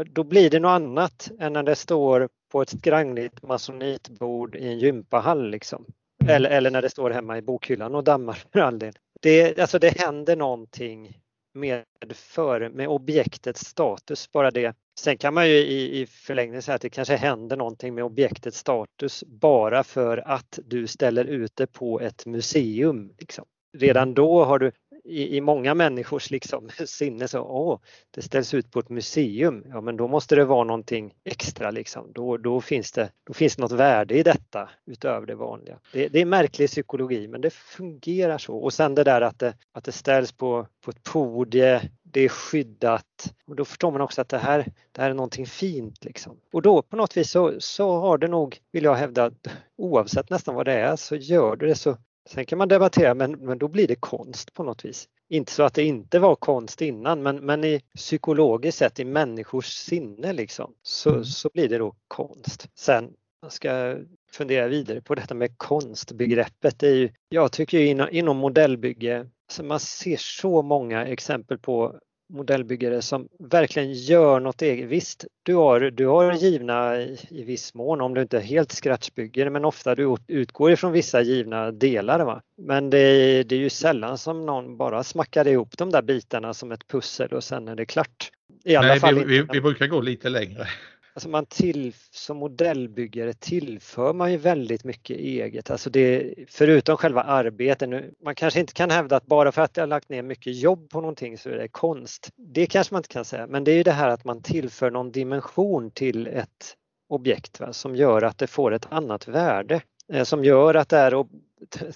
då 0.04 0.24
blir 0.24 0.50
det 0.50 0.60
något 0.60 0.70
annat 0.70 1.32
än 1.40 1.54
när 1.54 1.64
det 1.64 1.76
står 1.76 2.30
på 2.52 2.62
ett 2.62 2.70
skrangligt 2.70 3.44
masonitbord 3.44 4.56
i 4.56 4.68
en 4.68 4.80
gympahall 4.80 5.50
liksom. 5.50 5.86
Mm. 6.24 6.36
Eller, 6.36 6.50
eller 6.50 6.72
när 6.72 6.82
det 6.82 6.90
står 6.90 7.12
hemma 7.12 7.38
i 7.38 7.42
bokhyllan 7.42 7.96
och 7.96 8.04
dammar 8.04 8.44
för 8.54 8.60
all 8.60 8.80
del. 8.80 8.94
Det, 9.22 9.60
alltså 9.60 9.80
det 9.80 10.00
händer 10.00 10.36
någonting 10.36 11.20
med, 11.54 11.84
för, 12.14 12.70
med 12.70 12.88
objektets 12.88 13.66
status, 13.66 14.32
bara 14.32 14.52
det. 14.52 14.76
Sen 15.00 15.18
kan 15.18 15.34
man 15.34 15.50
ju 15.50 15.56
i, 15.56 16.02
i 16.02 16.06
förlängningen 16.06 16.62
säga 16.62 16.76
att 16.76 16.82
det 16.82 16.90
kanske 16.90 17.16
händer 17.16 17.58
någonting 17.58 17.96
med 17.96 18.04
objektets 18.04 18.58
status 18.58 19.24
bara 19.28 19.84
för 19.84 20.18
att 20.18 20.60
du 20.66 20.88
ställer 20.88 21.26
ut 21.26 21.52
det 21.56 21.68
på 21.68 22.00
ett 22.00 22.26
museum. 22.26 23.14
Liksom. 23.20 23.46
Redan 23.78 24.14
då 24.14 24.44
har 24.44 24.60
du 24.60 24.72
i, 25.06 25.38
i 25.38 25.42
många 25.42 25.74
människors 25.74 26.32
liksom 26.32 26.70
sinne 26.86 27.28
så, 27.28 27.40
åh, 27.40 27.80
det 28.12 28.22
ställs 28.22 28.54
ut 28.54 28.72
på 28.72 28.80
ett 28.80 28.90
museum, 28.90 29.64
ja 29.70 29.82
men 29.82 29.98
då 29.98 30.08
måste 30.08 30.36
det 30.36 30.46
vara 30.46 30.64
någonting 30.64 31.14
extra 31.24 31.72
liksom. 31.72 32.12
Då, 32.14 32.38
då, 32.38 32.62
finns, 32.62 32.92
det, 32.92 33.12
då 33.24 33.34
finns 33.34 33.56
det 33.56 33.62
något 33.62 33.72
värde 33.72 34.18
i 34.18 34.24
detta 34.24 34.70
utöver 34.86 35.28
det 35.28 35.36
vanliga. 35.36 35.80
Det, 35.94 36.08
det 36.08 36.22
är 36.22 36.26
märklig 36.26 36.70
psykologi 36.70 37.28
men 37.28 37.42
det 37.42 37.54
fungerar 37.54 38.38
så. 38.38 38.58
Och 38.58 38.74
sen 38.74 38.96
det 38.96 39.04
där 39.04 39.22
att 39.22 39.40
det, 39.40 39.54
att 39.72 39.84
det 39.84 39.92
ställs 39.92 40.32
på, 40.32 40.68
på 40.86 40.92
ett 40.92 41.04
podie, 41.04 41.90
det 42.04 42.22
är 42.22 42.30
skyddat 42.30 43.34
och 43.48 43.56
då 43.56 43.66
förstår 43.66 43.92
man 43.92 44.02
också 44.02 44.22
att 44.22 44.30
det 44.30 44.38
här, 44.38 44.66
det 44.92 45.02
här 45.02 45.10
är 45.10 45.14
någonting 45.14 45.46
fint. 45.46 46.06
Liksom. 46.06 46.40
Och 46.54 46.62
då 46.62 46.82
på 46.82 46.96
något 46.96 47.18
vis 47.18 47.32
så, 47.32 47.54
så 47.60 48.00
har 48.00 48.18
det 48.18 48.28
nog, 48.28 48.58
vill 48.72 48.84
jag 48.84 48.96
hävda, 48.96 49.32
oavsett 49.78 50.30
nästan 50.30 50.56
vad 50.56 50.66
det 50.66 50.74
är 50.74 50.96
så 50.96 51.16
gör 51.16 51.56
det 51.56 51.68
det 51.68 51.76
så 51.76 51.98
Sen 52.30 52.46
kan 52.46 52.58
man 52.58 52.68
debattera 52.68 53.14
men, 53.14 53.32
men 53.32 53.58
då 53.58 53.68
blir 53.68 53.88
det 53.88 53.96
konst 53.96 54.54
på 54.54 54.64
något 54.64 54.86
vis. 54.86 55.10
Inte 55.30 55.52
så 55.52 55.64
att 55.64 55.74
det 55.74 55.84
inte 55.84 56.20
var 56.20 56.36
konst 56.36 56.82
innan 56.82 57.24
men, 57.24 57.36
men 57.36 57.64
i 57.64 57.82
psykologiskt 57.96 58.78
sett 58.78 59.00
i 59.00 59.06
människors 59.06 59.66
sinne 59.66 60.34
liksom 60.34 60.74
så, 60.82 61.10
mm. 61.10 61.26
så 61.26 61.50
blir 61.54 61.70
det 61.70 61.78
då 61.78 61.96
konst. 62.08 62.70
Sen 62.76 63.14
man 63.42 63.52
ska 63.52 63.98
fundera 64.32 64.68
vidare 64.68 65.02
på 65.02 65.16
detta 65.16 65.34
med 65.34 65.58
konstbegreppet. 65.58 66.80
Det 66.80 66.88
är 66.88 66.96
ju, 66.96 67.10
jag 67.30 67.52
tycker 67.52 67.80
ju 67.80 67.88
inom, 67.88 68.08
inom 68.12 68.38
modellbygge, 68.38 69.30
så 69.52 69.64
man 69.64 69.80
ser 69.80 70.18
så 70.20 70.62
många 70.62 71.06
exempel 71.06 71.58
på 71.58 72.00
modellbyggare 72.30 73.02
som 73.02 73.28
verkligen 73.40 73.94
gör 73.94 74.40
något 74.40 74.62
eget. 74.62 74.90
Visst, 74.90 75.26
du 75.44 75.56
har, 75.56 75.80
du 75.80 76.08
har 76.08 76.34
givna 76.34 77.02
i, 77.02 77.44
viss 77.46 77.74
mån 77.74 78.02
om 78.02 78.14
du 78.14 78.22
inte 78.22 78.38
är 78.38 78.42
helt 78.42 78.72
scratchbygger 78.72 79.50
men 79.50 79.66
ofta 79.66 79.96
du 79.96 80.16
utgår 80.28 80.72
ifrån 80.72 80.92
vissa 80.92 81.22
givna 81.22 81.72
delar. 81.72 82.26
Va? 82.26 82.42
Men 82.62 82.90
det, 82.90 83.44
det 83.44 83.56
är 83.56 83.60
ju 83.60 83.70
sällan 83.70 84.18
som 84.18 84.46
någon 84.46 84.78
bara 84.78 85.04
smackar 85.04 85.48
ihop 85.48 85.78
de 85.78 85.92
där 85.92 86.02
bitarna 86.02 86.54
som 86.54 86.72
ett 86.72 86.88
pussel 86.88 87.34
och 87.34 87.44
sen 87.44 87.68
är 87.68 87.76
det 87.76 87.86
klart. 87.86 88.32
I 88.64 88.76
alla 88.76 88.88
Nej, 88.88 89.00
fall 89.00 89.16
vi, 89.16 89.24
vi, 89.24 89.48
vi 89.54 89.62
brukar 89.62 89.88
gå 89.88 90.02
lite 90.02 90.30
längre. 90.30 90.68
Alltså 91.16 91.30
man 91.30 91.46
till, 91.46 91.94
som 92.12 92.38
modellbyggare 92.38 93.34
tillför 93.34 94.14
man 94.14 94.32
ju 94.32 94.38
väldigt 94.38 94.84
mycket 94.84 95.18
eget. 95.18 95.72
Alltså 95.72 95.90
det, 95.90 96.34
förutom 96.48 96.98
själva 96.98 97.22
arbetet. 97.22 97.90
Nu, 97.90 98.14
man 98.24 98.36
kanske 98.36 98.60
inte 98.60 98.74
kan 98.74 98.90
hävda 98.90 99.16
att 99.16 99.26
bara 99.26 99.52
för 99.52 99.62
att 99.62 99.78
jag 99.78 99.82
har 99.82 99.88
lagt 99.88 100.10
ner 100.10 100.22
mycket 100.22 100.56
jobb 100.56 100.90
på 100.90 101.02
någonting 101.02 101.38
så 101.38 101.50
är 101.50 101.58
det 101.58 101.68
konst. 101.68 102.30
Det 102.36 102.66
kanske 102.66 102.94
man 102.94 103.00
inte 103.00 103.10
kan 103.10 103.26
säga. 103.26 103.48
Men 103.48 103.64
det 103.64 103.72
är 103.72 103.76
ju 103.76 103.84
det 103.84 103.92
här 103.92 104.10
att 104.10 104.24
man 104.24 104.42
tillför 104.42 104.92
någon 104.92 105.12
dimension 105.12 105.92
till 105.92 106.28
ett 106.28 106.76
objekt 107.10 107.60
va, 107.60 107.74
som 107.74 107.96
gör 107.96 108.22
att 108.22 108.38
det 108.38 108.48
får 108.48 108.74
ett 108.74 108.88
annat 108.90 109.28
värde. 109.28 109.82
Eh, 110.14 110.24
som 110.24 110.44
gör 110.44 110.74
att 110.74 110.90
det 110.90 110.98
här 110.98 111.26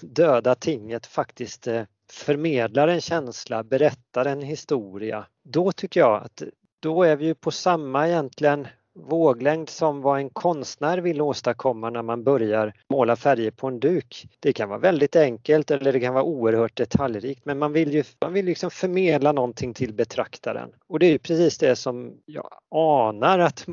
döda 0.00 0.54
tinget 0.54 1.06
faktiskt 1.06 1.66
eh, 1.66 1.82
förmedlar 2.10 2.88
en 2.88 3.00
känsla, 3.00 3.64
berättar 3.64 4.24
en 4.24 4.42
historia. 4.42 5.26
Då 5.44 5.72
tycker 5.72 6.00
jag 6.00 6.22
att 6.24 6.42
då 6.80 7.02
är 7.02 7.16
vi 7.16 7.24
ju 7.24 7.34
på 7.34 7.50
samma 7.50 8.08
egentligen 8.08 8.66
våglängd 9.08 9.68
som 9.68 10.00
vad 10.02 10.18
en 10.18 10.30
konstnär 10.30 10.98
vill 10.98 11.20
åstadkomma 11.20 11.90
när 11.90 12.02
man 12.02 12.24
börjar 12.24 12.72
måla 12.88 13.16
färger 13.16 13.50
på 13.50 13.66
en 13.66 13.80
duk. 13.80 14.26
Det 14.40 14.52
kan 14.52 14.68
vara 14.68 14.78
väldigt 14.78 15.16
enkelt 15.16 15.70
eller 15.70 15.92
det 15.92 16.00
kan 16.00 16.14
vara 16.14 16.24
oerhört 16.24 16.76
detaljrikt 16.76 17.44
men 17.44 17.58
man 17.58 17.72
vill 17.72 17.92
ju 17.92 18.04
man 18.20 18.32
vill 18.32 18.44
liksom 18.44 18.70
förmedla 18.70 19.32
någonting 19.32 19.74
till 19.74 19.94
betraktaren. 19.94 20.70
Och 20.86 20.98
det 20.98 21.06
är 21.06 21.18
precis 21.18 21.58
det 21.58 21.76
som 21.76 22.12
jag 22.26 22.50
anar 22.70 23.38
att, 23.38 23.66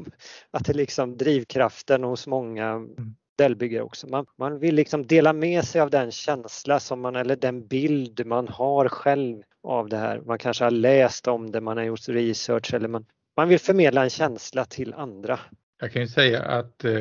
att 0.52 0.66
det 0.66 0.74
liksom 0.74 1.18
drivkraften 1.18 2.04
hos 2.04 2.28
många 2.28 2.88
modellbyggare 3.40 3.84
också. 3.84 4.08
Man, 4.08 4.26
man 4.38 4.60
vill 4.60 4.76
liksom 4.76 5.08
dela 5.08 5.34
med 5.34 5.66
sig 5.66 5.82
av 5.82 5.90
den 5.90 6.12
känsla 6.12 6.80
som 6.80 7.02
man 7.02 7.16
eller 7.16 7.36
den 7.36 7.68
bild 7.68 8.26
man 8.26 8.48
har 8.48 8.90
själv 8.90 9.44
av 9.64 9.90
det 9.90 9.98
här. 9.98 10.22
Man 10.26 10.38
kanske 10.38 10.64
har 10.64 10.72
läst 10.72 11.28
om 11.28 11.52
det, 11.52 11.62
man 11.62 11.78
har 11.78 11.84
gjort 11.84 12.08
research 12.08 12.74
eller 12.74 12.88
man, 12.88 13.06
man 13.38 13.50
vill 13.50 13.60
förmedla 13.60 14.04
en 14.04 14.10
känsla 14.10 14.66
till 14.66 14.94
andra. 14.94 15.40
Jag 15.80 15.92
kan 15.92 16.02
ju 16.02 16.08
säga 16.08 16.42
att 16.42 16.86
eh, 16.86 16.92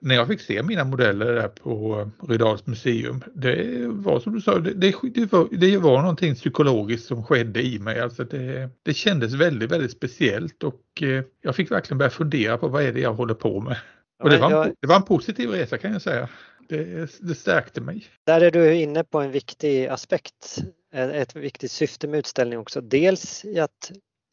när 0.00 0.14
jag 0.14 0.28
fick 0.28 0.40
se 0.40 0.62
mina 0.62 0.84
modeller 0.84 1.34
där 1.34 1.48
på 1.48 2.10
Rydals 2.28 2.66
museum, 2.66 3.24
det 3.34 3.86
var 3.86 4.20
som 4.20 4.34
du 4.34 4.40
sa, 4.40 4.58
det, 4.58 4.72
det, 4.72 4.94
det, 5.14 5.32
var, 5.32 5.48
det 5.50 5.76
var 5.76 6.00
någonting 6.00 6.34
psykologiskt 6.34 7.06
som 7.06 7.24
skedde 7.24 7.62
i 7.62 7.78
mig. 7.78 8.00
Alltså 8.00 8.24
det, 8.24 8.70
det 8.82 8.94
kändes 8.94 9.34
väldigt, 9.34 9.72
väldigt 9.72 9.92
speciellt 9.92 10.62
och 10.62 11.02
eh, 11.02 11.24
jag 11.42 11.56
fick 11.56 11.70
verkligen 11.70 11.98
börja 11.98 12.10
fundera 12.10 12.58
på 12.58 12.68
vad 12.68 12.82
är 12.82 12.92
det 12.92 13.00
jag 13.00 13.14
håller 13.14 13.34
på 13.34 13.60
med. 13.60 13.76
Och 14.22 14.30
det 14.30 14.38
var, 14.38 14.66
en, 14.66 14.74
det 14.80 14.86
var 14.86 14.96
en 14.96 15.02
positiv 15.02 15.50
resa 15.50 15.78
kan 15.78 15.92
jag 15.92 16.02
säga. 16.02 16.28
Det, 16.68 17.10
det 17.20 17.34
stärkte 17.34 17.80
mig. 17.80 18.06
Där 18.26 18.40
är 18.40 18.50
du 18.50 18.74
inne 18.74 19.04
på 19.04 19.20
en 19.20 19.30
viktig 19.30 19.86
aspekt, 19.86 20.58
ett 20.92 21.36
viktigt 21.36 21.70
syfte 21.70 22.08
med 22.08 22.18
utställningen 22.18 22.60
också. 22.60 22.80
Dels 22.80 23.44
i 23.44 23.60
att 23.60 23.92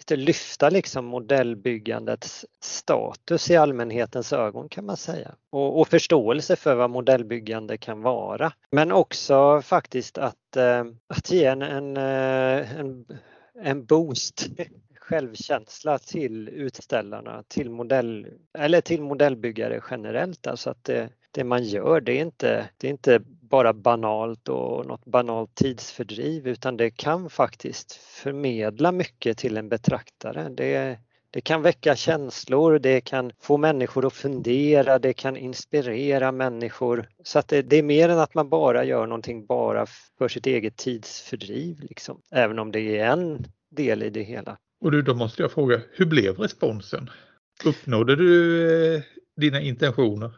lyfta 0.10 0.70
liksom 0.70 1.06
modellbyggandets 1.06 2.46
status 2.62 3.52
i 3.52 3.56
allmänhetens 3.56 4.34
ögon 4.34 4.70
kan 4.70 4.86
man 4.86 4.98
säga. 4.98 5.36
Och, 5.50 5.80
och 5.80 5.88
förståelse 5.88 6.56
för 6.56 6.76
vad 6.76 6.90
modellbyggande 6.90 7.78
kan 7.78 8.02
vara. 8.02 8.54
Men 8.72 8.92
också 8.92 9.62
faktiskt 9.62 10.18
att, 10.18 10.58
eh, 10.58 10.86
att 11.08 11.32
ge 11.32 11.46
en, 11.46 11.62
en, 11.62 11.98
eh, 11.98 12.80
en, 12.80 13.06
en 13.62 13.86
boost 13.86 14.48
självkänsla 14.96 16.00
till 16.00 16.50
utställarna, 16.50 17.44
till, 17.48 17.70
modell, 17.70 18.28
eller 18.58 18.82
till 18.82 19.02
modellbyggare 19.02 19.82
generellt. 19.92 20.48
Alltså 20.48 20.70
att 20.70 20.84
det, 20.84 21.10
det 21.32 21.44
man 21.44 21.64
gör 21.64 22.02
det 22.02 22.12
är, 22.12 22.22
inte, 22.22 22.70
det 22.78 22.88
är 22.88 22.92
inte 22.92 23.22
bara 23.42 23.74
banalt 23.74 24.50
och 24.50 24.86
något 24.86 25.06
banalt 25.06 25.56
tidsfördriv 25.56 26.48
utan 26.48 26.78
det 26.78 26.90
kan 26.90 27.30
faktiskt 27.30 27.94
förmedla 27.94 28.92
mycket 28.92 29.38
till 29.38 29.58
en 29.58 29.70
betraktare. 29.70 30.50
Det, 30.50 31.00
det 31.32 31.42
kan 31.42 31.62
väcka 31.62 31.96
känslor, 31.96 32.80
det 32.80 33.02
kan 33.02 33.32
få 33.40 33.58
människor 33.58 34.06
att 34.06 34.14
fundera, 34.14 35.00
det 35.00 35.14
kan 35.14 35.38
inspirera 35.38 36.32
människor. 36.32 37.10
Så 37.24 37.40
att 37.40 37.48
det, 37.48 37.62
det, 37.62 37.78
är 37.78 37.84
mer 37.84 38.10
än 38.10 38.20
att 38.20 38.34
man 38.34 38.50
bara 38.50 38.84
gör 38.84 39.08
någonting 39.08 39.46
bara 39.46 39.86
för 40.18 40.28
sitt 40.28 40.46
eget 40.46 40.78
tidsfördriv. 40.78 41.80
Liksom. 41.80 42.22
Även 42.32 42.60
om 42.60 42.72
det 42.72 42.98
är 43.00 43.06
en 43.06 43.46
del 43.70 44.04
i 44.04 44.10
det 44.10 44.24
hela. 44.24 44.58
Och 44.82 44.92
du, 44.92 45.02
då 45.02 45.14
måste 45.14 45.42
jag 45.42 45.52
fråga, 45.52 45.82
hur 45.92 46.06
blev 46.06 46.38
responsen? 46.38 47.10
Uppnådde 47.66 48.16
du 48.16 48.96
eh, 48.96 49.02
dina 49.36 49.62
intentioner? 49.62 50.32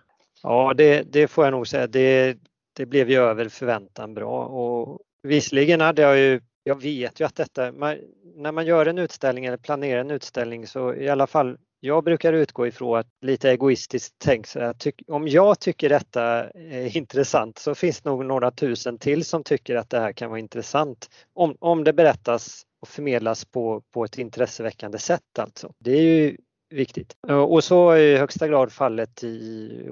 Ja, 0.44 0.74
det, 0.78 1.04
det, 1.04 1.28
får 1.28 1.44
jag 1.44 1.52
nog 1.52 1.68
säga. 1.68 1.88
Det, 1.88 2.38
det 2.76 2.86
blev 2.86 3.10
ju 3.10 3.18
över 3.18 3.50
förväntan 3.50 4.14
bra 4.14 4.46
och 4.46 5.00
visserligen 5.24 5.82
hade 5.82 6.02
jag 6.02 6.20
ju, 6.20 6.41
jag 6.64 6.82
vet 6.82 7.20
ju 7.20 7.26
att 7.26 7.36
detta, 7.36 7.72
man, 7.72 7.98
när 8.36 8.52
man 8.52 8.66
gör 8.66 8.86
en 8.86 8.98
utställning 8.98 9.46
eller 9.46 9.58
planerar 9.58 10.02
en 10.02 10.12
utställning 10.12 10.68
så 10.68 10.94
i 10.94 11.10
alla 11.10 11.28
fall 11.28 11.58
jag 11.80 12.04
brukar 12.04 12.34
utgå 12.34 12.68
ifrån 12.68 13.00
att 13.00 13.08
lite 13.22 13.52
egoistiskt 13.52 14.16
tänk 14.18 14.48
så 14.48 14.60
att 14.60 14.88
om 15.08 15.28
jag 15.28 15.60
tycker 15.60 15.89
detta 15.89 16.24
är 16.50 16.98
intressant 16.98 17.60
så 17.60 17.76
finns 17.76 18.02
det 18.02 18.10
nog 18.10 18.26
några 18.26 18.52
tusen 18.52 18.98
till 18.98 19.26
som 19.26 19.44
tycker 19.44 19.76
att 19.76 19.89
det 19.89 20.00
här 20.00 20.14
kan 20.14 20.30
vara 20.30 20.39
intressant. 20.39 21.10
Om, 21.34 21.56
om 21.60 21.84
det 21.84 21.94
berättas 21.94 22.64
och 22.82 22.88
förmedlas 22.88 23.46
på, 23.46 23.82
på 23.94 24.04
ett 24.04 24.18
intresseväckande 24.18 24.98
sätt 24.98 25.39
alltså. 25.39 25.74
Det 25.80 25.91
är 25.91 26.02
ju 26.02 26.38
viktigt. 26.74 27.17
Eh, 27.28 27.38
och 27.38 27.63
så 27.63 27.89
är 27.89 27.99
i 27.99 28.17
högsta 28.17 28.47
grad 28.47 28.71
fallet 28.71 29.24
i, 29.24 29.89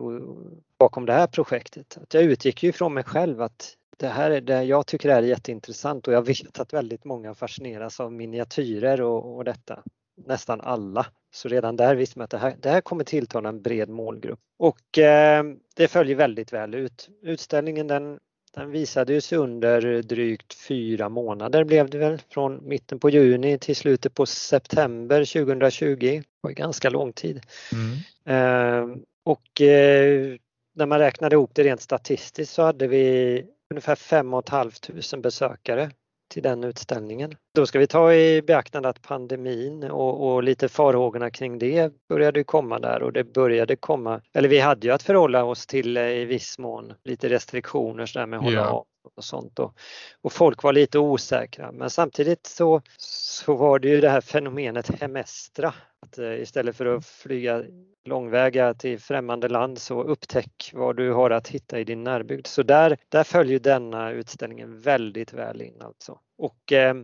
bakom 0.80 1.06
det 1.06 1.14
här 1.14 1.28
projektet. 1.28 1.98
Att 2.02 2.14
jag 2.14 2.24
utgick 2.24 2.64
ju 2.64 2.70
ifrån 2.70 2.94
mig 2.94 3.04
själv 3.04 3.42
att 3.42 3.78
det 3.98 4.08
här 4.08 4.32
är 4.32 4.42
det 4.42 4.64
jag 4.64 4.88
tycker 4.88 5.10
är 5.10 5.22
jätteintressant 5.22 6.08
och 6.08 6.14
jag 6.14 6.26
vet 6.26 6.60
att 6.60 6.74
väldigt 6.74 7.06
många 7.06 7.34
fascineras 7.34 8.00
av 8.00 8.14
miniatyrer 8.14 9.02
och, 9.02 9.36
och 9.36 9.44
detta. 9.44 9.84
Nästan 10.28 10.62
alla. 10.62 11.06
Så 11.34 11.48
redan 11.48 11.76
där 11.76 11.96
visste 11.96 12.20
man 12.20 12.24
att 12.24 12.30
det 12.30 12.38
här, 12.38 12.56
det 12.60 12.70
här 12.70 12.82
kommer 12.82 13.04
tilltala 13.04 13.50
en 13.50 13.62
bred 13.62 13.90
målgrupp. 13.90 14.40
Och 14.58 14.98
eh, 14.98 15.44
det 15.76 15.88
följer 15.88 16.16
väldigt 16.16 16.54
väl 16.54 16.76
ut. 16.76 17.10
Utställningen 17.22 17.88
den 17.88 18.20
den 18.54 18.72
visades 18.72 19.34
under 19.34 20.02
drygt 20.02 20.54
fyra 20.54 21.10
månader 21.10 21.64
blev 21.64 21.90
det 21.90 21.98
väl 21.98 22.22
från 22.30 22.68
mitten 22.68 23.00
på 23.00 23.10
juni 23.10 23.58
till 23.58 23.76
slutet 23.76 24.14
på 24.14 24.26
september 24.26 25.46
2020. 25.46 25.96
Det 26.00 26.24
var 26.42 26.52
ganska 26.52 26.90
lång 26.90 27.14
tid. 27.14 27.42
Mm. 27.72 27.98
Eh, 28.26 28.98
och 29.24 29.62
eh, 29.62 30.36
när 30.76 30.86
man 30.86 31.00
räknade 31.00 31.36
ihop 31.36 31.52
det 31.54 31.64
rent 31.64 31.82
statistiskt 31.82 32.54
så 32.54 32.62
hade 32.62 32.88
vi 32.88 33.46
ungefär 33.70 33.96
5 33.96 34.32
500 34.50 34.72
besökare 35.18 35.92
till 36.32 36.44
den 36.44 36.64
utställningen. 36.64 37.36
Då 37.56 37.66
ska 37.66 37.80
vi 37.80 37.88
ta 37.88 38.14
i 38.14 38.42
beaktande 38.42 38.90
att 38.90 39.02
pandemin 39.02 39.84
och, 39.84 40.34
och, 40.34 40.44
lite 40.44 40.70
farhågorna 40.70 41.30
kring 41.30 41.60
det 41.60 41.94
började 42.10 42.44
komma 42.44 42.80
där 42.80 43.04
och 43.04 43.14
det 43.14 43.24
började 43.24 43.76
komma, 43.76 44.22
eller 44.34 44.50
vi 44.50 44.60
hade 44.60 44.88
ju 44.88 44.94
att 44.94 45.04
förhålla 45.04 45.44
oss 45.44 45.68
till 45.68 45.98
eh, 45.98 46.04
i 46.04 46.26
viss 46.26 46.60
mån 46.60 46.94
lite 47.04 47.30
restriktioner 47.30 48.06
så 48.06 48.20
där 48.20 48.26
med 48.26 48.40
att 48.40 48.46
hålla 48.46 48.58
ja 48.58 48.86
och 49.16 49.24
sånt. 49.24 49.60
Och, 49.60 49.74
och 50.22 50.34
folk 50.34 50.64
var 50.64 50.74
lite 50.74 51.00
osäkra. 51.00 51.72
Men 51.72 51.90
samtidigt 51.90 52.46
så, 52.46 52.82
så 52.98 53.56
var 53.56 53.80
det 53.80 53.88
ju 53.88 54.02
det 54.02 54.10
här 54.10 54.22
fenomenet 54.22 55.02
hemestra. 55.02 55.74
Att 56.00 56.18
eh, 56.18 56.42
istället 56.42 56.76
för 56.76 56.86
att 56.86 57.06
flyga 57.06 57.64
långväga 58.06 58.74
till 58.74 59.00
främmande 59.00 59.48
land 59.48 59.80
så 59.80 60.04
upptäck 60.04 60.72
vad 60.74 60.98
du 60.98 61.12
har 61.12 61.30
att 61.30 61.48
hitta 61.48 61.80
i 61.80 61.84
din 61.84 62.04
närbygd. 62.04 62.48
Så 62.48 62.64
där, 62.64 62.98
där 63.10 63.24
följer 63.24 63.60
denna 63.60 64.12
utställningen 64.12 64.82
väldigt 64.82 65.34
väl 65.34 65.62
in 65.62 65.82
alltså. 65.82 66.20
Och 66.38 66.72
eh, 66.72 66.96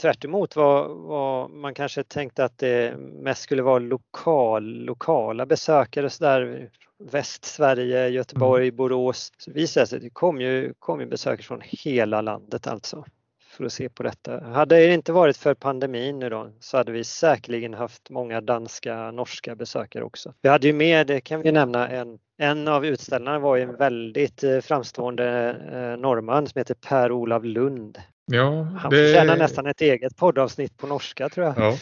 tvärt 0.00 0.24
vad, 0.56 0.90
vad 0.90 1.50
man 1.50 1.74
kanske 1.74 2.02
tänkte 2.02 2.44
att 2.44 2.58
det 2.58 2.96
mest 2.96 3.42
skulle 3.42 3.62
vara 3.62 3.78
lokal, 3.78 4.84
lokala 4.84 5.46
besökare 5.46 6.10
så 6.10 6.24
där 6.24 6.70
Västsverige, 7.10 8.08
Göteborg, 8.08 8.68
mm. 8.68 8.76
Borås. 8.76 9.32
Så 9.38 9.52
visade 9.52 9.86
sig 9.86 9.96
att 9.96 10.02
det 10.02 10.10
kom 10.10 10.40
ju, 10.40 10.74
kom 10.78 11.00
ju 11.00 11.06
besökare 11.06 11.42
från 11.42 11.60
hela 11.64 12.20
landet 12.20 12.66
alltså 12.66 13.04
för 13.52 13.64
att 13.64 13.72
se 13.72 13.88
på 13.88 14.02
detta. 14.02 14.40
Hade 14.40 14.76
det 14.76 14.94
inte 14.94 15.12
varit 15.12 15.36
för 15.36 15.54
pandemin 15.54 16.18
nu 16.18 16.28
då 16.28 16.50
så 16.60 16.76
hade 16.76 16.92
vi 16.92 17.04
säkerligen 17.04 17.74
haft 17.74 18.10
många 18.10 18.40
danska, 18.40 19.10
norska 19.10 19.54
besökare 19.54 20.04
också. 20.04 20.34
Vi 20.42 20.48
hade 20.48 20.66
ju 20.66 20.72
med, 20.72 21.06
det 21.06 21.20
kan 21.20 21.42
vi 21.42 21.52
nämna, 21.52 21.88
en, 21.88 22.18
en 22.38 22.68
av 22.68 22.86
utställarna 22.86 23.38
var 23.38 23.56
ju 23.56 23.62
en 23.62 23.76
väldigt 23.76 24.44
eh, 24.44 24.60
framstående 24.60 25.50
eh, 25.72 26.00
norrman 26.00 26.46
som 26.46 26.58
heter 26.58 26.74
Per-Olav 26.74 27.44
Lund. 27.44 27.98
Ja, 28.26 28.62
Han 28.62 28.90
det... 28.90 28.96
förtjänar 28.96 29.36
nästan 29.36 29.66
ett 29.66 29.80
eget 29.80 30.16
poddavsnitt 30.16 30.78
på 30.78 30.86
norska 30.86 31.28
tror 31.28 31.46
jag. 31.46 31.54
Ja. 31.58 31.76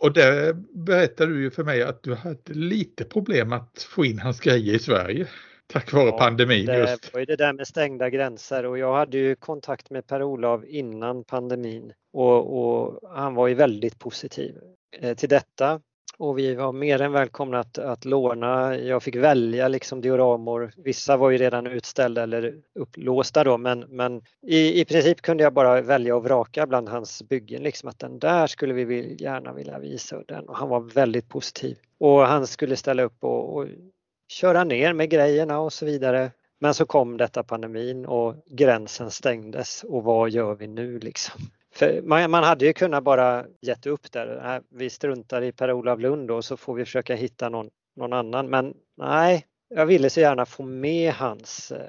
Och 0.00 0.12
där 0.12 0.52
berättade 0.72 1.32
du 1.32 1.42
ju 1.42 1.50
för 1.50 1.64
mig 1.64 1.82
att 1.82 2.02
du 2.02 2.14
hade 2.14 2.54
lite 2.54 3.04
problem 3.04 3.52
att 3.52 3.86
få 3.90 4.04
in 4.04 4.18
hans 4.18 4.40
grejer 4.40 4.74
i 4.74 4.78
Sverige. 4.78 5.26
Tack 5.66 5.92
vare 5.92 6.06
ja, 6.06 6.18
pandemin 6.18 6.66
det 6.66 6.78
just. 6.78 7.02
Det 7.02 7.12
var 7.12 7.20
ju 7.20 7.26
det 7.26 7.36
där 7.36 7.52
med 7.52 7.66
stängda 7.66 8.10
gränser 8.10 8.66
och 8.66 8.78
jag 8.78 8.94
hade 8.94 9.18
ju 9.18 9.34
kontakt 9.34 9.90
med 9.90 10.06
Per-Olof 10.06 10.64
innan 10.64 11.24
pandemin 11.24 11.92
och, 12.12 12.62
och, 12.62 13.10
han 13.14 13.34
var 13.34 13.48
ju 13.48 13.54
väldigt 13.54 13.98
positiv 13.98 14.54
eh, 15.00 15.16
till 15.16 15.28
detta 15.28 15.80
och 16.18 16.38
vi 16.38 16.54
var 16.54 16.72
mer 16.72 17.00
än 17.00 17.12
välkomna 17.12 17.58
att, 17.60 17.78
att 17.78 18.04
låna. 18.04 18.76
Jag 18.76 19.02
fick 19.02 19.16
välja 19.16 19.68
liksom 19.68 20.00
dioramor. 20.00 20.72
Vissa 20.76 21.16
var 21.16 21.30
ju 21.30 21.38
redan 21.38 21.66
utställda 21.66 22.22
eller 22.22 22.54
upplåsta 22.74 23.44
då 23.44 23.58
men, 23.58 23.80
men 23.80 24.22
i, 24.46 24.80
i 24.80 24.84
princip 24.84 25.22
kunde 25.22 25.42
jag 25.42 25.52
bara 25.52 25.80
välja 25.80 26.16
och 26.16 26.24
vraka 26.24 26.66
bland 26.66 26.88
hans 26.88 27.22
byggen. 27.22 27.62
Liksom 27.62 27.88
att 27.88 27.98
den 27.98 28.18
där 28.18 28.46
skulle 28.46 28.74
vi 28.74 29.16
gärna 29.18 29.52
vilja 29.52 29.78
visa 29.78 30.22
den 30.28 30.48
och 30.48 30.56
han 30.56 30.68
var 30.68 30.80
väldigt 30.80 31.28
positiv. 31.28 31.78
Och 31.98 32.20
han 32.20 32.46
skulle 32.46 32.76
ställa 32.76 33.02
upp 33.02 33.24
och, 33.24 33.56
och 33.56 33.66
köra 34.28 34.64
ner 34.64 34.92
med 34.92 35.10
grejerna 35.10 35.60
och 35.60 35.72
så 35.72 35.86
vidare. 35.86 36.30
Men 36.58 36.74
så 36.74 36.86
kom 36.86 37.16
detta 37.16 37.42
pandemin 37.42 38.06
och 38.06 38.34
gränsen 38.46 39.10
stängdes 39.10 39.84
och 39.84 40.04
vad 40.04 40.30
gör 40.30 40.54
vi 40.54 40.66
nu 40.66 40.98
liksom? 40.98 41.40
För 41.72 42.02
man, 42.02 42.30
man, 42.30 42.44
hade 42.44 42.66
ju 42.66 42.72
kunnat 42.72 43.04
bara 43.04 43.46
gett 43.60 43.86
upp 43.86 44.12
där. 44.12 44.54
Äh, 44.54 44.62
vi 44.70 44.90
struntar 44.90 45.42
i 45.42 45.52
Per-Olof 45.52 46.00
Lund 46.00 46.30
och 46.30 46.44
så 46.44 46.56
får 46.56 46.74
vi 46.74 46.84
försöka 46.84 47.14
hitta 47.14 47.48
någon, 47.48 47.70
någon 47.96 48.12
annan. 48.12 48.50
Men 48.50 48.74
nej, 48.96 49.46
jag 49.68 49.86
ville 49.86 50.10
så 50.10 50.20
gärna 50.20 50.46
få 50.46 50.62
med 50.62 51.12
hans 51.12 51.72
eh, 51.72 51.80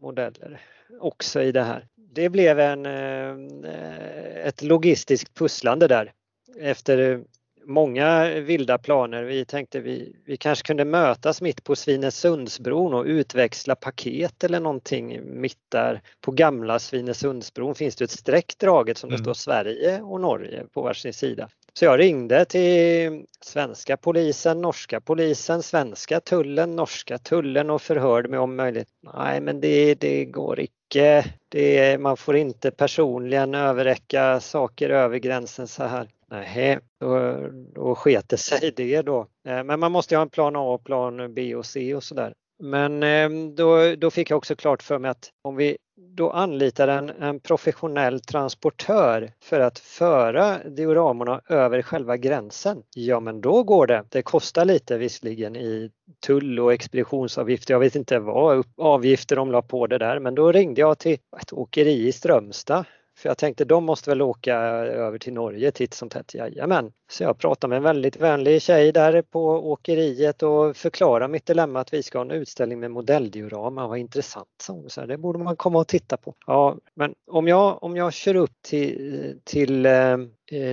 modeller 0.00 0.60
också 1.00 1.42
i 1.42 1.52
det 1.52 1.62
här. 1.62 1.88
Det 1.96 2.28
blev 2.28 2.60
en, 2.60 2.86
eh, 2.86 4.46
ett 4.46 4.62
logistiskt 4.62 5.34
pusslande 5.34 5.88
där 5.88 6.12
efter 6.60 7.24
många 7.66 8.28
vilda 8.40 8.78
planer. 8.78 9.22
Vi 9.22 9.44
tänkte 9.44 9.80
vi, 9.80 10.16
vi 10.24 10.36
kanske 10.36 10.66
kunde 10.66 10.84
mötas 10.84 11.42
mitt 11.42 11.64
på 11.64 11.76
Svinesundsbron 11.76 12.94
och 12.94 13.04
utväxla 13.04 13.74
paket 13.74 14.44
eller 14.44 14.60
någonting 14.60 15.20
mitt 15.40 15.58
där. 15.68 16.00
På 16.20 16.30
gamla 16.30 16.78
Svinesundsbron 16.78 17.74
finns 17.74 17.96
det 17.96 18.04
ett 18.04 18.10
streck 18.10 18.58
draget 18.58 18.98
som 18.98 19.08
mm. 19.08 19.16
det 19.16 19.24
står 19.24 19.34
Sverige 19.34 20.00
och 20.02 20.20
Norge 20.20 20.64
på 20.74 20.82
varsin 20.82 21.12
sida. 21.12 21.48
Så 21.78 21.84
jag 21.84 22.00
ringde 22.00 22.44
till 22.44 23.24
svenska 23.40 23.96
polisen, 23.96 24.60
norska 24.60 25.00
polisen, 25.00 25.62
svenska 25.62 26.20
tullen, 26.20 26.76
norska 26.76 27.18
tullen 27.18 27.70
och 27.70 27.82
förhörde 27.82 28.28
mig 28.28 28.38
om 28.38 28.56
möjligt. 28.56 28.88
Nej, 29.14 29.40
men 29.40 29.60
det, 29.60 29.94
det 29.94 30.24
går 30.24 30.60
icke. 30.60 31.24
Det, 31.48 32.00
man 32.00 32.16
får 32.16 32.36
inte 32.36 32.70
personligen 32.70 33.54
överräcka 33.54 34.40
saker 34.40 34.90
över 34.90 35.18
gränsen 35.18 35.68
så 35.68 35.84
här. 35.84 36.08
Nej, 36.30 36.78
då, 37.00 37.38
då 37.74 37.94
sket 37.94 38.28
det 38.28 38.36
sig 38.36 38.72
det 38.76 39.02
då. 39.02 39.26
Eh, 39.48 39.64
men 39.64 39.80
man 39.80 39.92
måste 39.92 40.14
ju 40.14 40.16
ha 40.16 40.22
en 40.22 40.30
plan 40.30 40.56
A, 40.56 40.78
plan 40.84 41.34
B 41.34 41.54
och 41.54 41.66
C 41.66 41.94
och 41.94 42.02
sådär. 42.02 42.34
Men 42.58 43.02
eh, 43.02 43.30
då, 43.56 43.94
då 43.96 44.10
fick 44.10 44.30
jag 44.30 44.36
också 44.36 44.56
klart 44.56 44.82
för 44.82 44.98
mig 44.98 45.10
att 45.10 45.30
om 45.42 45.56
vi 45.56 45.76
då 46.16 46.30
anlitar 46.30 46.88
en, 46.88 47.10
en 47.10 47.40
professionell 47.40 48.20
transportör 48.20 49.32
för 49.42 49.60
att 49.60 49.78
föra 49.78 50.58
dioramorna 50.64 51.40
över 51.48 51.82
själva 51.82 52.16
gränsen, 52.16 52.82
ja 52.94 53.20
men 53.20 53.40
då 53.40 53.62
går 53.62 53.86
det. 53.86 54.04
Det 54.08 54.22
kostar 54.22 54.64
lite 54.64 54.98
visserligen 54.98 55.56
i 55.56 55.90
tull 56.26 56.60
och 56.60 56.72
expeditionsavgifter. 56.72 57.74
Jag 57.74 57.80
vet 57.80 57.94
inte 57.94 58.18
vad 58.18 58.64
avgifter 58.76 59.36
de 59.36 59.52
la 59.52 59.62
på 59.62 59.86
det 59.86 59.98
där 59.98 60.20
men 60.20 60.34
då 60.34 60.52
ringde 60.52 60.80
jag 60.80 60.98
till 60.98 61.18
ett 61.40 61.52
åkeri 61.52 62.08
i 62.08 62.12
Strömstad 62.12 62.84
för 63.18 63.28
jag 63.28 63.38
tänkte 63.38 63.64
de 63.64 63.84
måste 63.84 64.10
väl 64.10 64.22
åka 64.22 64.56
över 64.56 65.18
till 65.18 65.32
Norge 65.32 65.70
titt 65.70 65.94
som 65.94 66.08
tätt. 66.08 66.34
Jajamän. 66.34 66.92
Så 67.10 67.22
jag 67.22 67.38
pratade 67.38 67.68
med 67.68 67.76
en 67.76 67.82
väldigt 67.82 68.16
vänlig 68.16 68.62
tjej 68.62 68.92
där 68.92 69.22
på 69.22 69.70
åkeriet 69.70 70.42
och 70.42 70.76
förklarade 70.76 71.28
mitt 71.28 71.46
dilemma 71.46 71.80
att 71.80 71.92
vi 71.92 72.02
ska 72.02 72.18
ha 72.18 72.24
en 72.24 72.30
utställning 72.30 72.80
med 72.80 72.90
modelldiorama. 72.90 73.86
Vad 73.86 73.98
intressant, 73.98 74.48
så, 74.62 74.84
så 74.88 75.06
det 75.06 75.18
borde 75.18 75.38
man 75.38 75.56
komma 75.56 75.78
och 75.78 75.88
titta 75.88 76.16
på. 76.16 76.34
Ja, 76.46 76.76
men 76.94 77.14
om 77.26 77.48
jag, 77.48 77.82
om 77.82 77.96
jag 77.96 78.12
kör 78.12 78.34
upp 78.34 78.62
till, 78.62 79.40
till, 79.44 79.86
eh, 79.86 80.18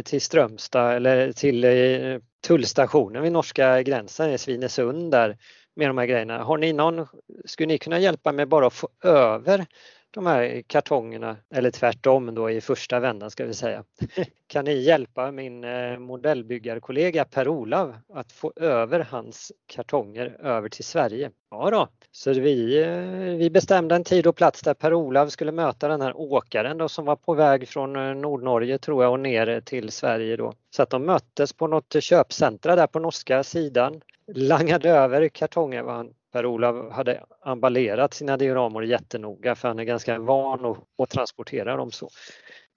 till 0.04 0.22
Strömstad 0.22 0.96
eller 0.96 1.32
till 1.32 1.64
eh, 1.64 2.20
tullstationen 2.48 3.24
vid 3.24 3.32
norska 3.32 3.82
gränsen 3.82 4.32
i 4.32 4.38
Svinesund 4.38 5.12
där 5.12 5.38
med 5.76 5.90
de 5.90 5.98
här 5.98 6.06
grejerna. 6.06 6.44
Har 6.44 6.58
ni 6.58 6.74
någon, 6.74 7.08
skulle 7.46 7.68
ni 7.68 7.78
kunna 7.78 8.00
hjälpa 8.00 8.32
mig 8.32 8.46
bara 8.46 8.68
att 8.68 8.74
få 8.74 8.90
över 9.04 9.66
de 10.14 10.26
här 10.26 10.64
kartongerna, 10.68 11.38
eller 11.50 11.72
tvärtom 11.72 12.36
då 12.36 12.50
i 12.50 12.62
första 12.62 13.00
vändan 13.00 13.32
ska 13.32 13.46
vi 13.46 13.54
säga. 13.54 13.84
Kan 14.48 14.66
ni 14.66 14.74
hjälpa 14.74 15.32
min 15.32 15.64
eh, 15.64 16.00
modellbyggarkollega 16.00 17.26
Per-Olav 17.26 17.96
att 18.14 18.32
få 18.32 18.54
över 18.56 19.00
hans 19.00 19.52
kartonger 19.68 20.38
över 20.40 20.70
till 20.70 20.84
Sverige? 20.84 21.32
Ja 21.52 21.70
då, 21.70 21.88
så 22.12 22.34
vi, 22.34 22.84
eh, 22.84 23.38
vi 23.38 23.50
bestämde 23.50 23.96
en 23.96 24.04
tid 24.04 24.28
och 24.28 24.36
plats 24.36 24.62
där 24.62 24.74
Per-Olav 24.74 25.28
skulle 25.28 25.52
möta 25.52 25.88
den 25.88 26.02
här 26.02 26.18
åkaren 26.18 26.78
då 26.78 26.90
som 26.90 27.06
var 27.06 27.16
på 27.16 27.34
väg 27.34 27.68
från 27.68 27.96
eh, 27.96 28.16
Nordnorge 28.16 28.78
tror 28.78 29.04
jag 29.04 29.12
och 29.12 29.20
ner 29.20 29.62
till 29.62 29.92
Sverige 29.92 30.36
då. 30.36 30.54
Så 30.70 30.84
att 30.84 30.90
de 30.90 31.06
möttes 31.06 31.54
på 31.54 31.68
något 31.68 31.96
köpcentra 32.00 32.76
där 32.76 32.88
på 32.88 33.00
norska 33.00 33.44
sidan 33.44 34.02
langade 34.28 34.90
över 34.90 35.28
kartonger 35.28 35.82
var 35.82 35.94
han 35.94 36.14
Per-Olav 36.34 36.92
hade 36.92 37.24
emballerat 37.46 38.14
sina 38.14 38.38
dioramor 38.38 38.86
jättenoga 38.86 39.56
för 39.56 39.68
han 39.68 39.80
är 39.80 39.84
ganska 39.84 40.20
van 40.20 40.66
att, 40.66 40.78
att 40.98 41.10
transportera 41.10 41.78
dem 41.78 41.92
så. 41.92 42.10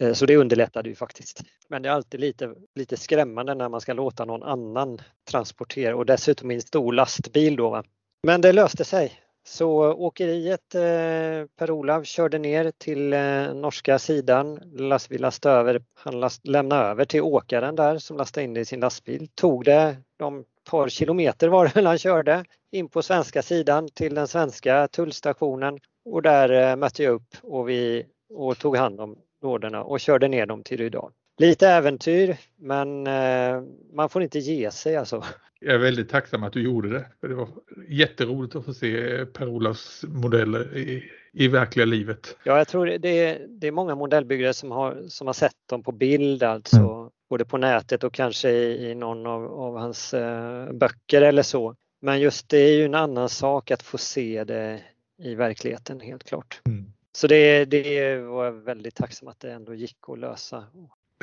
Eh, 0.00 0.12
så 0.12 0.26
det 0.26 0.36
underlättade 0.36 0.88
ju 0.88 0.94
faktiskt. 0.94 1.42
Men 1.68 1.82
det 1.82 1.88
är 1.88 1.92
alltid 1.92 2.20
lite, 2.20 2.54
lite 2.74 2.96
skrämmande 2.96 3.54
när 3.54 3.68
man 3.68 3.80
ska 3.80 3.92
låta 3.92 4.24
någon 4.24 4.42
annan 4.42 4.98
transportera 5.30 5.96
och 5.96 6.07
dessutom 6.07 6.50
i 6.50 6.54
en 6.54 6.61
stor 6.61 6.92
lastbil 6.92 7.57
då. 7.57 7.70
Va? 7.70 7.84
Men 8.22 8.40
det 8.40 8.52
löste 8.52 8.84
sig. 8.84 9.12
Så 9.46 9.92
åkeriet 9.92 10.74
eh, 10.74 11.48
Per-Olav 11.59 12.04
körde 12.04 12.38
ner 12.38 12.72
till 12.78 13.12
eh, 13.12 13.54
norska 13.54 13.98
sidan. 13.98 14.61
Last, 14.74 15.20
lastade 15.20 15.54
över, 15.54 15.82
han 15.94 16.20
last, 16.20 16.46
lämnade 16.46 16.82
över 16.82 17.04
till 17.04 17.22
åkaren 17.22 17.76
där 17.76 17.98
som 17.98 18.16
lastade 18.16 18.44
in 18.44 18.54
det 18.54 18.61
i 18.61 18.64
sin 18.64 18.80
lastbil. 18.80 19.28
Tog 19.34 19.64
det 19.64 19.96
de 20.16 20.44
par 20.70 20.88
kilometer 20.88 21.48
var 21.48 21.70
det 21.74 21.82
han 21.84 21.98
körde 21.98 22.44
in 22.72 22.88
på 22.88 23.02
svenska 23.02 23.42
sidan 23.42 23.88
till 23.94 24.14
den 24.14 24.28
svenska 24.28 24.88
tullstationen 24.88 25.78
och 26.04 26.22
där 26.22 26.70
eh, 26.70 26.76
mötte 26.76 27.02
jag 27.02 27.14
upp 27.14 27.36
och 27.42 27.68
vi 27.68 28.06
och 28.34 28.58
tog 28.58 28.76
hand 28.76 29.00
om 29.00 29.18
lådorna 29.42 29.82
och 29.82 30.00
körde 30.00 30.28
ner 30.28 30.46
dem 30.46 30.62
till 30.62 30.78
Rydal. 30.78 31.12
Lite 31.38 31.68
äventyr 31.68 32.36
men 32.56 33.06
eh, 33.06 33.62
man 33.92 34.08
får 34.08 34.22
inte 34.22 34.38
ge 34.38 34.70
sig 34.70 34.96
alltså. 34.96 35.24
Jag 35.60 35.74
är 35.74 35.78
väldigt 35.78 36.08
tacksam 36.08 36.42
att 36.42 36.52
du 36.52 36.62
gjorde 36.62 36.90
det. 36.90 37.06
För 37.20 37.28
det 37.28 37.34
var 37.34 37.48
jätteroligt 37.88 38.56
att 38.56 38.64
få 38.64 38.74
se 38.74 39.24
Per-Olofs 39.26 40.04
modeller 40.08 40.76
i, 40.76 41.04
i 41.32 41.48
verkliga 41.48 41.86
livet. 41.86 42.36
Ja, 42.44 42.58
jag 42.58 42.68
tror 42.68 42.86
det 42.86 43.08
är, 43.08 43.46
det 43.48 43.66
är 43.66 43.72
många 43.72 43.94
modellbyggare 43.94 44.54
som 44.54 44.70
har, 44.70 45.02
som 45.08 45.26
har 45.26 45.34
sett 45.34 45.68
dem 45.68 45.82
på 45.82 45.92
bild 45.92 46.42
alltså. 46.42 46.76
Mm. 46.76 47.05
Både 47.30 47.44
på 47.44 47.58
nätet 47.58 48.04
och 48.04 48.14
kanske 48.14 48.50
i, 48.50 48.90
i 48.90 48.94
någon 48.94 49.26
av, 49.26 49.44
av 49.60 49.76
hans 49.76 50.14
eh, 50.14 50.72
böcker 50.72 51.22
eller 51.22 51.42
så. 51.42 51.74
Men 52.02 52.20
just 52.20 52.48
det 52.48 52.58
är 52.58 52.76
ju 52.76 52.84
en 52.84 52.94
annan 52.94 53.28
sak 53.28 53.70
att 53.70 53.82
få 53.82 53.98
se 53.98 54.44
det 54.44 54.80
i 55.22 55.34
verkligheten 55.34 56.00
helt 56.00 56.24
klart. 56.24 56.60
Mm. 56.64 56.92
Så 57.16 57.26
det, 57.26 57.64
det 57.64 58.16
var 58.16 58.44
jag 58.44 58.52
väldigt 58.52 58.94
tacksam 58.94 59.28
att 59.28 59.40
det 59.40 59.52
ändå 59.52 59.74
gick 59.74 59.96
att 60.08 60.18
lösa. 60.18 60.64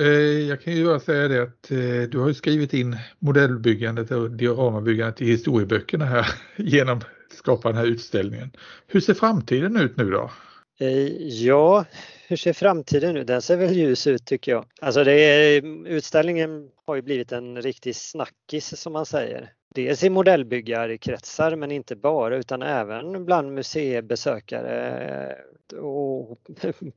Eh, 0.02 0.08
jag 0.50 0.62
kan 0.62 0.74
ju 0.74 0.86
bara 0.86 1.00
säga 1.00 1.28
det 1.28 1.44
att 1.44 1.72
eh, 1.72 2.10
du 2.10 2.20
har 2.20 2.34
skrivit 2.34 2.74
in 2.74 2.98
modellbyggandet 3.20 4.12
och 4.12 4.32
dioramabyggandet 4.32 5.22
i 5.22 5.26
historieböckerna 5.26 6.06
här 6.06 6.26
genom 6.58 6.98
att 6.98 7.38
skapa 7.38 7.68
den 7.68 7.78
här 7.78 7.86
utställningen. 7.86 8.52
Hur 8.88 9.00
ser 9.00 9.14
framtiden 9.14 9.78
ut 9.78 9.98
nu 9.98 10.10
då? 10.10 10.32
Eh, 10.80 11.08
ja, 11.28 11.86
hur 12.28 12.38
ser 12.38 12.54
framtiden 12.54 13.18
ut? 13.18 13.28
Den 13.28 13.42
ser 13.42 13.58
väl 13.58 13.74
ljus 13.74 14.08
ut 14.08 14.26
tycker 14.26 14.52
jag. 14.52 14.66
Alltså 14.82 15.04
det 15.04 15.12
är, 15.12 15.88
utställningen 15.88 16.70
har 16.86 16.96
ju 16.96 17.02
blivit 17.02 17.32
en 17.32 17.62
riktig 17.62 17.96
snackis 17.96 18.82
som 18.82 18.94
man 18.94 19.06
säger. 19.06 19.54
Dels 19.76 20.04
i 20.04 20.10
modellbyggarkretsar 20.10 21.56
men 21.56 21.72
inte 21.72 21.96
bara 21.96 22.38
utan 22.38 22.62
även 22.62 23.26
bland 23.26 23.54
museibesökare 23.54 25.36
och 25.82 26.38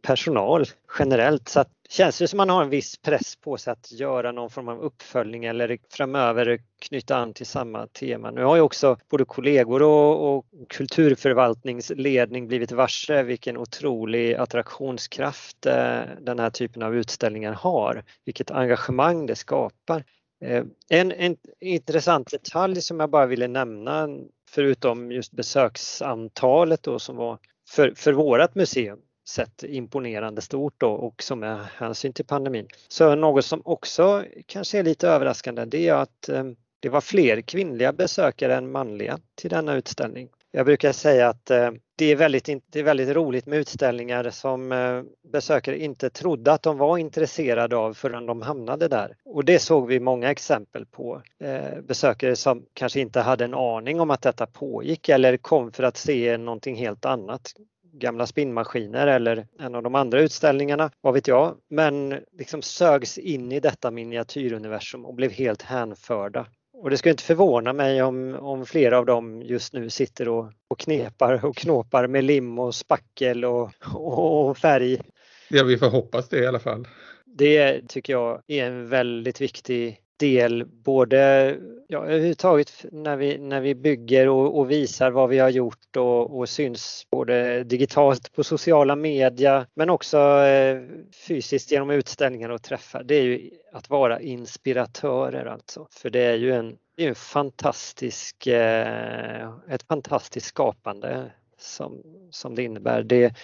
personal 0.03 0.65
generellt. 0.99 1.49
Så 1.49 1.61
att, 1.61 1.69
känns 1.89 2.19
det 2.19 2.29
som 2.29 2.37
man 2.37 2.51
har 2.51 2.63
en 2.63 2.71
viss 2.71 2.97
press 2.97 3.37
på 3.37 3.57
sig 3.57 3.73
att 3.73 3.93
göra 3.93 4.33
någon 4.33 4.51
form 4.51 4.69
av 4.69 4.81
uppföljning 4.81 5.45
eller 5.45 5.79
framöver 5.91 6.59
knyta 6.79 7.17
an 7.17 7.35
till 7.35 7.47
samma 7.47 7.87
tema. 7.87 8.31
Nu 8.31 8.45
har 8.45 8.57
ju 8.57 8.63
också 8.63 8.97
både 9.11 9.25
kollegor 9.25 9.83
och, 9.83 10.37
och 10.37 10.45
kulturförvaltningsledning 10.69 12.49
blivit 12.49 12.73
varse 12.73 13.23
vilken 13.23 13.57
otrolig 13.57 14.35
attraktionskraft 14.35 15.67
eh, 15.67 16.01
den 16.21 16.39
här 16.39 16.51
typen 16.51 16.83
av 16.83 16.97
utställningar 16.97 17.53
har. 17.53 18.05
Vilket 18.25 18.51
engagemang 18.51 19.27
det 19.27 19.37
skapar. 19.37 20.05
Eh, 20.41 20.65
en, 20.89 21.13
en 21.13 21.37
intressant 21.61 22.31
detalj 22.31 22.83
som 22.83 23.01
jag 23.01 23.11
bara 23.11 23.27
ville 23.27 23.49
nämna 23.49 24.09
förutom 24.51 25.13
just 25.13 25.33
besöksantalet 25.33 26.83
då 26.83 26.99
som 26.99 27.17
var 27.17 27.39
för, 27.69 27.93
för 27.97 28.13
vårat 28.13 28.55
museum 28.55 28.99
sett 29.29 29.63
imponerande 29.63 30.41
stort 30.41 30.75
då 30.79 30.91
och 30.91 31.23
som 31.23 31.43
är 31.43 31.57
hänsyn 31.77 32.13
till 32.13 32.25
pandemin. 32.25 32.69
Så 32.89 33.15
något 33.15 33.45
som 33.45 33.63
också 33.65 34.25
kanske 34.47 34.79
är 34.79 34.83
lite 34.83 35.09
överraskande 35.09 35.65
det 35.65 35.89
är 35.89 35.95
att 35.95 36.29
eh, 36.29 36.45
det 36.81 36.89
var 36.89 37.01
fler 37.01 37.41
kvinnliga 37.41 37.93
besökare 37.93 38.57
än 38.57 38.73
manliga 38.73 39.19
till 39.35 39.51
denna 39.51 39.75
utställning. 39.75 40.29
Jag 40.57 40.67
brukar 40.67 40.93
säga 40.93 41.29
att 41.29 41.51
eh, 41.51 41.71
det 41.97 42.05
är, 42.05 42.17
väldigt, 42.17 42.49
det 42.73 42.79
är 42.79 42.83
väldigt 42.83 43.09
roligt 43.09 43.47
med 43.47 43.59
utställningar 43.59 44.31
som 44.31 44.73
eh, 44.73 45.03
besökare 45.33 45.79
inte 45.79 46.11
trodde 46.11 46.53
att 46.53 46.63
de 46.63 46.79
var 46.79 46.99
intresserade 46.99 47.77
av 47.77 47.95
förrän 47.95 48.27
de 48.27 48.43
hamnade 48.43 48.89
där. 48.89 49.17
Och 49.25 49.45
det 49.45 49.59
såg 49.59 49.89
vi 49.89 50.01
många 50.01 50.31
exempel 50.31 50.87
på. 50.87 51.23
Eh, 51.41 51.81
besökare 51.83 52.37
som 52.37 52.67
kanske 52.73 53.01
inte 53.01 53.21
hade 53.21 53.45
en 53.45 53.55
aning 53.55 54.01
om 54.01 54.11
att 54.11 54.23
detta 54.23 54.47
pågick 54.47 55.09
eller 55.09 55.37
kom 55.37 55.73
för 55.73 55.83
att 55.83 55.97
se 55.97 56.37
någonting 56.37 56.77
helt 56.77 57.05
annat 57.05 57.53
gamla 57.93 58.27
spinnmaskiner 58.27 59.07
eller 59.07 59.47
en 59.59 59.75
av 59.75 59.83
de 59.83 59.95
andra 59.95 60.21
utställningarna, 60.21 60.91
vad 61.01 61.15
vet 61.15 61.29
jag, 61.29 61.55
men 61.71 62.21
liksom 62.39 62.63
sögs 62.63 63.19
in 63.19 63.53
i 63.53 63.61
detta 63.61 63.91
miniatyruniversum 63.91 65.05
och 65.05 65.15
blev 65.15 65.31
helt 65.31 65.63
hänförda. 65.63 66.47
Och 66.79 66.91
det 66.91 66.99
skulle 66.99 67.11
inte 67.11 67.23
förvåna 67.23 67.73
mig 67.73 68.03
om, 68.03 68.35
om 68.35 68.67
flera 68.67 68.99
av 68.99 69.07
dem 69.07 69.43
just 69.43 69.73
nu 69.73 69.91
sitter 69.91 70.29
och, 70.29 70.53
och 70.69 70.79
knepar 70.79 71.45
och 71.45 71.57
knåpar 71.57 72.07
med 72.07 72.25
lim 72.25 72.59
och 72.59 72.75
spackel 72.75 73.45
och, 73.45 73.71
och 73.95 74.59
färg. 74.59 75.01
Ja, 75.49 75.65
vi 75.65 75.79
får 75.79 75.91
hoppas 75.91 76.29
det 76.29 76.39
i 76.39 76.47
alla 76.47 76.59
fall. 76.59 76.89
Det 77.25 77.89
tycker 77.89 78.13
jag 78.13 78.43
är 78.47 78.65
en 78.65 78.89
väldigt 78.89 79.41
viktig 79.41 80.01
del 80.17 80.65
både 80.67 81.57
ja, 81.89 82.05
överhuvudtaget 82.05 82.85
när 82.93 83.17
vi, 83.17 83.39
när 83.39 83.61
vi 83.61 83.75
bygger 83.75 84.29
och, 84.29 84.59
och 84.59 84.71
visar 84.71 85.11
vad 85.11 85.29
vi 85.29 85.39
har 85.39 85.49
gjort 85.49 85.97
och, 85.97 86.39
och, 86.39 86.49
syns 86.49 87.07
både 87.11 87.65
digitalt 87.65 88.33
på 88.33 88.45
sociala 88.45 88.97
media 88.97 89.67
men 89.75 89.91
också 89.91 90.19
eh, 90.43 90.83
fysiskt 91.27 91.73
genom 91.73 91.91
utställningar 91.91 92.49
och 92.49 92.63
träffar. 92.63 93.03
Det 93.03 93.15
är 93.15 93.23
ju 93.23 93.51
att 93.73 93.91
vara 93.91 94.21
inspiratörer 94.21 95.47
alltså. 95.47 95.87
För 95.91 96.11
det 96.11 96.25
är 96.25 96.35
ju 96.35 96.53
en, 96.53 96.77
det 96.97 97.05
är 97.05 97.09
en 97.09 97.15
fantastisk, 97.15 98.47
eh, 98.47 99.51
ett 99.69 99.83
fantastiskt 99.89 100.47
skapande 100.47 101.33
som, 101.59 102.03
som 102.31 102.55
det 102.55 102.63
innebär. 102.63 103.03
Det, 103.03 103.35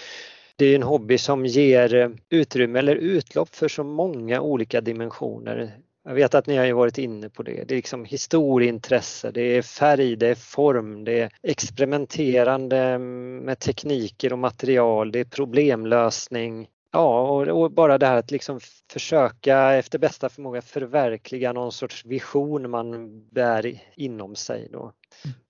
det 0.56 0.66
är 0.66 0.74
en 0.74 0.82
hobby 0.82 1.18
som 1.18 1.46
ger 1.46 2.16
utrymme 2.28 2.78
eller 2.78 2.96
utlopp 2.96 3.54
för 3.54 3.68
så 3.68 3.84
många 3.84 4.40
olika 4.40 4.80
dimensioner 4.80 5.78
jag 6.04 6.14
vet 6.14 6.34
att 6.34 6.46
ni 6.46 6.56
har 6.56 6.64
ju 6.64 6.72
varit 6.72 6.98
inne 6.98 7.28
på 7.28 7.42
det. 7.42 7.64
Det 7.64 7.74
är 7.74 7.76
liksom 7.76 8.04
historieintresse, 8.04 9.30
det 9.30 9.40
är 9.40 9.62
färg, 9.62 10.16
det 10.16 10.28
är 10.28 10.34
form, 10.34 11.04
det 11.04 11.20
är 11.20 11.30
experimenterande 11.42 12.98
med 12.98 13.58
tekniker 13.58 14.32
och 14.32 14.38
material, 14.38 15.12
det 15.12 15.20
är 15.20 15.24
problemlösning. 15.24 16.68
Ja, 16.92 17.30
och, 17.30 17.48
och 17.48 17.72
bara 17.72 17.98
det 17.98 18.06
här 18.06 18.16
att 18.16 18.30
liksom 18.30 18.60
försöka 18.92 19.72
efter 19.72 19.98
bästa 19.98 20.28
förmåga 20.28 20.62
förverkliga 20.62 21.52
någon 21.52 21.72
sorts 21.72 22.04
vision 22.04 22.70
man 22.70 23.20
bär 23.28 23.80
inom 23.96 24.34
sig. 24.34 24.68
Då. 24.72 24.92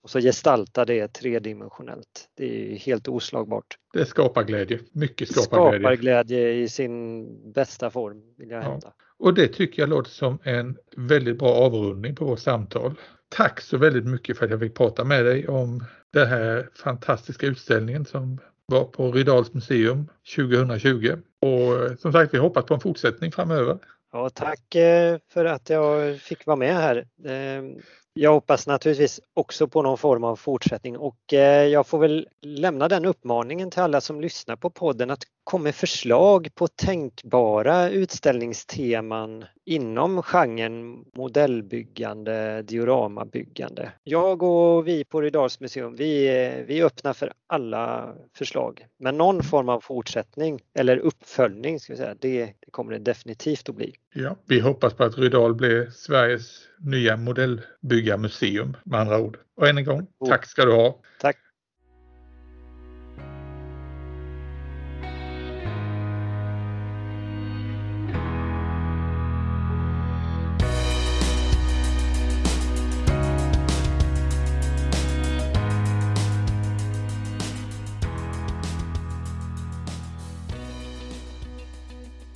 Och 0.03 0.11
så 0.11 0.21
gestalta 0.21 0.85
det 0.85 1.09
tredimensionellt. 1.09 2.29
Det 2.35 2.73
är 2.73 2.77
helt 2.77 3.09
oslagbart. 3.09 3.79
Det 3.93 4.07
skapar 4.07 4.45
glädje. 4.45 4.81
Mycket 4.93 5.29
skapar, 5.29 5.47
skapar 5.47 5.79
glädje. 5.79 5.97
glädje 5.97 6.53
i 6.53 6.69
sin 6.69 7.27
bästa 7.53 7.91
form, 7.91 8.23
vill 8.39 8.51
jag 8.51 8.63
hävda. 8.63 8.93
Ja. 8.99 9.05
Och 9.23 9.35
det 9.35 9.49
tycker 9.49 9.83
jag 9.83 9.89
låter 9.89 10.11
som 10.11 10.39
en 10.43 10.77
väldigt 10.97 11.39
bra 11.39 11.49
avrundning 11.49 12.15
på 12.15 12.25
vårt 12.25 12.39
samtal. 12.39 12.95
Tack 13.29 13.61
så 13.61 13.77
väldigt 13.77 14.05
mycket 14.05 14.39
för 14.39 14.45
att 14.45 14.51
jag 14.51 14.61
fick 14.61 14.75
prata 14.75 15.05
med 15.05 15.25
dig 15.25 15.49
om 15.49 15.85
den 16.13 16.29
här 16.29 16.69
fantastiska 16.75 17.47
utställningen 17.47 18.05
som 18.05 18.39
var 18.67 18.85
på 18.85 19.13
Rydals 19.13 19.55
museum 19.55 20.09
2020. 20.37 21.17
Och 21.41 22.01
som 22.01 22.13
sagt, 22.13 22.35
vi 22.35 22.39
hoppas 22.39 22.65
på 22.65 22.75
en 22.75 22.81
fortsättning 22.81 23.33
framöver. 23.33 23.79
Ja, 24.13 24.31
tack 24.31 24.75
eh, 24.75 25.19
för 25.33 25.45
att 25.45 25.71
jag 25.71 26.21
fick 26.21 26.47
vara 26.47 26.57
med 26.57 26.75
här. 26.75 27.07
Ehm, 27.27 27.81
jag 28.15 28.33
hoppas 28.33 28.67
naturligtvis 28.67 29.21
också 29.35 29.69
på 29.69 29.83
någon 29.83 29.99
form 29.99 30.25
av 30.25 30.37
fortsättning 30.37 30.97
och 30.97 31.33
eh, 31.33 31.67
jag 31.67 31.87
får 31.87 31.99
väl 31.99 32.29
lämna 32.43 32.89
den 32.89 33.05
uppmaningen 33.05 33.71
till 33.71 33.83
alla 33.83 34.01
som 34.01 34.21
lyssnar 34.21 34.57
på 34.57 34.71
podden 34.71 35.11
att 35.11 35.23
komma 35.45 35.63
med 35.63 35.75
förslag 35.75 36.49
på 36.55 36.69
tänkbara 36.69 37.91
utställningsteman 37.91 39.45
inom 39.65 40.23
genren 40.23 41.05
modellbyggande, 41.17 42.63
dioramabyggande. 42.63 43.93
Jag 44.03 44.43
och 44.43 44.89
vi 44.89 45.05
på 45.05 45.21
Rydals 45.21 45.61
museum, 45.61 45.97
vi, 45.97 46.25
vi 46.67 46.81
är 46.81 46.85
öppna 46.85 47.15
för 47.15 47.33
alla 47.47 48.15
förslag. 48.37 48.87
Men 48.99 49.17
någon 49.17 49.43
form 49.43 49.69
av 49.69 49.81
fortsättning 49.81 50.61
eller 50.79 50.97
uppföljning, 50.97 51.81
ska 51.81 51.93
vi 51.93 51.97
säga, 51.97 52.15
det, 52.21 52.45
det 52.45 52.71
kommer 52.71 52.93
det 52.93 52.99
definitivt 52.99 53.69
att 53.69 53.75
bli. 53.75 53.95
Ja, 54.15 54.37
vi 54.47 54.61
hoppas 54.61 54.95
på 54.95 55.05
att 55.05 55.19
Rydal 55.19 55.55
blir 55.55 55.91
Sveriges 55.91 56.59
nya 56.79 57.17
modellbyggarmuseum 57.17 58.77
med 58.85 59.01
andra 59.01 59.19
ord. 59.19 59.39
Och 59.57 59.69
än 59.69 59.79
en 59.79 59.85
gång, 59.85 60.07
tack 60.29 60.47
ska 60.47 60.65
du 60.65 60.73
ha. 60.73 61.01
Tack. 61.21 61.37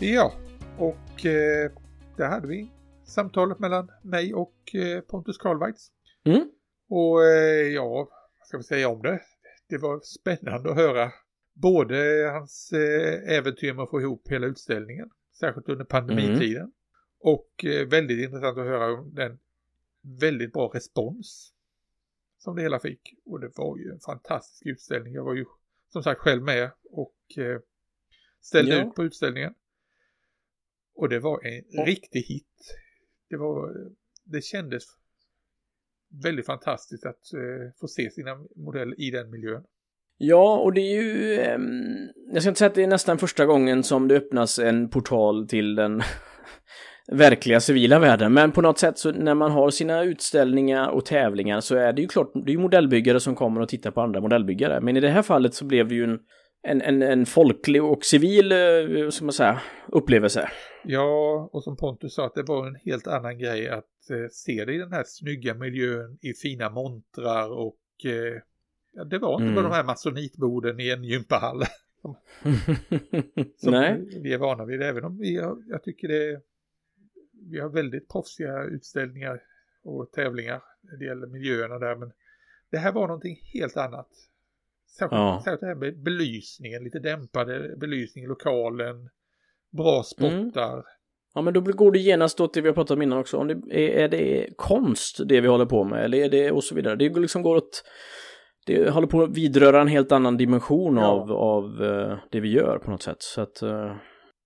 Ja, 0.01 0.33
och 0.79 1.27
eh, 1.27 1.71
där 2.17 2.29
hade 2.29 2.47
vi 2.47 2.71
samtalet 3.05 3.59
mellan 3.59 3.91
mig 4.03 4.35
och 4.35 4.75
eh, 4.75 5.01
Pontus 5.01 5.39
Karlweitz. 5.39 5.91
Mm. 6.25 6.51
Och 6.89 7.25
eh, 7.25 7.67
ja, 7.67 8.09
vad 8.39 8.49
ska 8.49 8.57
vi 8.57 8.63
säga 8.63 8.89
om 8.89 9.03
det? 9.03 9.21
Det 9.69 9.79
var 9.79 10.01
spännande 10.01 10.71
att 10.71 10.77
höra 10.77 11.13
både 11.53 12.31
hans 12.33 12.73
eh, 12.73 13.37
äventyr 13.37 13.73
med 13.73 13.83
att 13.83 13.91
få 13.91 14.01
ihop 14.01 14.29
hela 14.29 14.47
utställningen, 14.47 15.11
särskilt 15.41 15.69
under 15.69 15.85
pandemitiden. 15.85 16.63
Mm. 16.63 16.73
Och 17.21 17.65
eh, 17.65 17.89
väldigt 17.89 18.25
intressant 18.25 18.59
att 18.59 18.65
höra 18.65 19.03
den 19.03 19.39
väldigt 20.21 20.53
bra 20.53 20.71
respons 20.75 21.53
som 22.39 22.57
det 22.57 22.63
hela 22.63 22.81
fick. 22.81 23.15
Och 23.25 23.41
det 23.41 23.51
var 23.57 23.79
ju 23.79 23.91
en 23.91 24.01
fantastisk 24.01 24.67
utställning. 24.67 25.15
Jag 25.15 25.25
var 25.25 25.35
ju 25.35 25.45
som 25.89 26.03
sagt 26.03 26.21
själv 26.21 26.43
med 26.43 26.71
och 26.91 27.17
eh, 27.37 27.61
ställde 28.41 28.77
ja. 28.77 28.87
ut 28.87 28.95
på 28.95 29.05
utställningen. 29.05 29.55
Och 30.97 31.09
det 31.09 31.19
var 31.19 31.47
en 31.47 31.63
ja. 31.69 31.85
riktig 31.85 32.21
hit. 32.21 32.77
Det 33.31 33.37
var, 33.37 33.73
det 34.25 34.45
kändes 34.45 34.85
väldigt 36.23 36.47
fantastiskt 36.47 37.07
att 37.07 37.33
eh, 37.35 37.73
få 37.81 37.89
se 37.89 38.11
sina 38.11 38.31
modeller 38.57 39.01
i 39.01 39.11
den 39.11 39.31
miljön. 39.31 39.63
Ja, 40.19 40.59
och 40.59 40.73
det 40.73 40.81
är 40.81 41.03
ju... 41.03 41.35
Eh, 41.35 41.59
jag 42.33 42.43
ska 42.43 42.49
inte 42.49 42.59
säga 42.59 42.69
att 42.69 42.75
det 42.75 42.83
är 42.83 42.87
nästan 42.87 43.19
första 43.19 43.47
gången 43.47 43.83
som 43.83 44.09
det 44.09 44.17
öppnas 44.17 44.59
en 44.59 44.89
portal 44.91 45.49
till 45.49 45.75
den 45.75 46.03
verkliga 47.13 47.61
civila 47.61 47.99
världen, 47.99 48.33
men 48.33 48.53
på 48.53 48.63
något 48.63 48.79
sätt 48.79 48.99
så 48.99 49.13
när 49.13 49.35
man 49.35 49.51
har 49.51 49.71
sina 49.71 50.03
utställningar 50.03 50.89
och 50.89 51.05
tävlingar 51.05 51.61
så 51.61 51.77
är 51.77 51.93
det 51.93 52.03
ju 52.03 52.09
klart, 52.09 52.31
det 52.35 52.51
är 52.51 52.53
ju 52.53 52.59
modellbyggare 52.59 53.21
som 53.21 53.35
kommer 53.35 53.61
och 53.61 53.69
tittar 53.69 53.91
på 53.91 54.01
andra 54.01 54.21
modellbyggare, 54.21 54.81
men 54.81 54.97
i 54.97 55.01
det 55.01 55.09
här 55.09 55.23
fallet 55.23 55.55
så 55.55 55.65
blev 55.65 55.89
det 55.89 55.95
ju 55.95 56.05
en 56.05 56.19
en, 56.67 56.83
en, 56.83 57.03
en 57.03 57.27
folklig 57.27 57.85
och 57.85 58.05
civil, 58.05 58.53
eh, 58.53 59.09
ska 59.11 59.25
man 59.25 59.33
säga, 59.33 59.61
upplevelse. 59.89 60.51
Ja, 60.85 61.49
och 61.53 61.63
som 61.63 61.77
Pontus 61.77 62.15
sa, 62.15 62.27
att 62.27 62.35
det 62.35 62.43
var 62.43 62.67
en 62.67 62.75
helt 62.75 63.07
annan 63.07 63.39
grej 63.39 63.69
att 63.69 64.11
eh, 64.11 64.29
se 64.31 64.65
det 64.65 64.75
i 64.75 64.79
den 64.79 64.93
här 64.93 65.05
snygga 65.07 65.55
miljön 65.55 66.19
i 66.23 66.35
fina 66.35 66.71
montrar 66.71 67.51
och 67.51 67.81
eh, 68.05 68.41
ja, 68.93 69.05
det 69.05 69.19
var 69.19 69.33
inte 69.33 69.43
mm. 69.43 69.55
bara 69.55 69.69
de 69.69 69.75
här 69.75 69.85
masonitborden 69.85 70.81
i 70.81 70.91
en 70.91 71.05
gympahall. 71.05 71.63
Som 73.57 73.73
Nej. 73.73 74.21
vi 74.23 74.33
är 74.33 74.39
vana 74.39 74.65
vid. 74.65 74.83
Även 74.83 75.05
om 75.05 75.19
vi 75.19 75.37
har, 75.37 75.63
jag 75.67 75.83
tycker 75.83 76.09
det 76.09 76.41
vi 77.51 77.61
har 77.61 77.69
väldigt 77.69 78.09
proffsiga 78.09 78.65
utställningar 78.65 79.43
och 79.83 80.13
tävlingar 80.13 80.63
när 80.81 80.97
det 80.97 81.05
gäller 81.05 81.27
miljöerna 81.27 81.79
där. 81.79 81.97
Men 81.97 82.13
det 82.71 82.79
här 82.79 82.93
var 82.93 83.07
någonting 83.07 83.41
helt 83.53 83.77
annat. 83.77 84.09
Särskilt, 84.87 85.13
Ja. 85.21 85.41
särskilt 85.45 85.61
det 85.61 85.67
här 85.67 85.75
med 85.75 86.03
belysningen, 86.03 86.85
lite 86.85 86.99
dämpade 86.99 87.77
belysning 87.77 88.25
i 88.25 88.29
lokalen, 88.29 89.09
bra 89.77 90.03
spottar. 90.03 90.85
Ja, 91.35 91.43
men 91.43 91.55
då 91.55 91.61
går 91.61 91.93
det 91.93 91.99
genast 91.99 92.41
åt 92.41 92.55
det 92.55 92.61
vi 92.61 92.69
har 92.69 92.75
pratat 92.75 92.91
om 92.97 93.03
innan 93.03 93.19
också. 93.19 93.37
Om 93.37 93.49
det 93.49 93.55
är, 93.71 93.89
är 94.05 94.09
det 94.09 94.49
konst 94.57 95.29
det 95.29 95.41
vi 95.41 95.49
håller 95.49 95.67
på 95.67 95.85
med 95.85 96.05
eller 96.05 96.19
är 96.19 96.29
det 96.31 96.51
och 96.51 96.65
så 96.65 96.75
vidare. 96.75 96.97
Det 96.97 97.09
liksom 97.19 97.43
går 97.43 97.57
åt... 97.57 97.83
Det 98.67 98.91
håller 98.91 99.07
på 99.07 99.23
att 99.23 99.37
vidröra 99.37 99.81
en 99.81 99.89
helt 99.89 100.13
annan 100.13 100.37
dimension 100.37 100.97
Ja. 100.97 101.07
av, 101.07 101.33
av 101.33 101.85
eh, 101.85 102.19
det 102.31 102.41
vi 102.41 102.53
gör 102.53 102.79
på 102.79 102.91
något 102.91 103.03
sätt. 103.03 103.23
Så 103.23 103.41
att... 103.41 103.63
eh, 103.63 103.97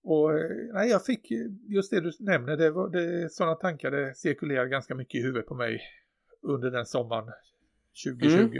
Och 0.05 0.32
eh, 0.38 0.51
nej, 0.74 0.91
jag 0.91 1.05
fick 1.05 1.30
just 1.68 1.91
det 1.91 2.01
du 2.01 2.11
nämner, 2.20 2.57
det 2.57 2.70
var 2.70 2.88
det, 2.91 3.30
sådana 3.32 3.55
tankar 3.55 3.91
det 3.91 4.14
cirkulerade 4.16 4.68
ganska 4.68 4.95
mycket 4.95 5.14
i 5.20 5.22
huvudet 5.22 5.47
på 5.47 5.55
mig 5.55 5.80
under 6.43 6.70
den 6.70 6.86
sommaren 6.86 7.28
2020. 8.07 8.59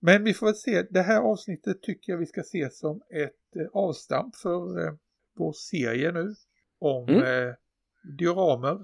Men 0.00 0.24
vi 0.24 0.34
får 0.34 0.46
väl 0.46 0.54
se, 0.54 0.82
det 0.90 1.02
här 1.02 1.20
avsnittet 1.20 1.82
tycker 1.82 2.12
jag 2.12 2.18
vi 2.18 2.26
ska 2.26 2.42
se 2.42 2.70
som 2.70 3.00
ett 3.10 3.56
eh, 3.56 3.66
avstamp 3.72 4.36
för 4.36 4.86
eh, 4.86 4.92
vår 5.36 5.52
serie 5.52 6.12
nu 6.12 6.34
om 6.78 7.08
Mm. 7.08 7.22
eh, 7.48 7.54
dioramer 8.18 8.78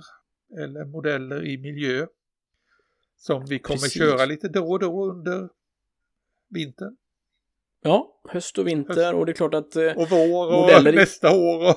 eller 0.59 0.85
modeller 0.85 1.45
i 1.47 1.59
miljö 1.59 2.07
som 3.17 3.45
vi 3.47 3.59
kommer 3.59 3.77
Precis. 3.79 3.93
köra 3.99 4.25
lite 4.25 4.49
då 4.49 4.71
och 4.71 4.79
då 4.81 5.05
under 5.11 5.49
vintern 6.49 6.97
Ja, 7.83 8.21
höst 8.29 8.59
och 8.59 8.67
vinter 8.67 8.95
Höst. 8.95 9.15
och 9.15 9.27
det 9.27 9.33
är 9.33 9.35
klart 9.35 9.55
att... 9.55 9.77
eh, 9.77 9.93
och 9.99 10.11
vår 10.11 10.47
och 10.47 10.61
Modeller 10.61 10.93
nästa 10.93 11.37
år. 11.37 11.69
Och... 11.71 11.77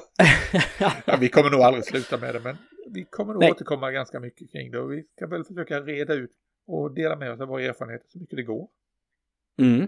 Ja, 1.05 1.17
vi 1.19 1.29
kommer 1.29 1.49
nog 1.49 1.61
aldrig 1.61 1.85
sluta 1.85 2.17
med 2.17 2.35
det, 2.35 2.39
men 2.39 2.57
vi 2.89 3.03
kommer 3.05 3.33
nog 3.33 3.41
Nej. 3.41 3.51
återkomma 3.51 3.91
ganska 3.91 4.19
mycket 4.19 4.51
kring 4.51 4.71
det 4.71 4.79
och 4.79 4.91
vi 4.91 5.03
ska 5.15 5.27
väl 5.27 5.43
försöka 5.43 5.81
reda 5.81 6.13
ut 6.13 6.31
och 6.67 6.93
dela 6.93 7.15
med 7.15 7.31
oss 7.31 7.39
av 7.41 7.47
våra 7.47 7.63
erfarenheter 7.63 8.05
så 8.09 8.19
mycket 8.19 8.35
det 8.37 8.43
går. 8.43 8.67
Mm. 9.59 9.87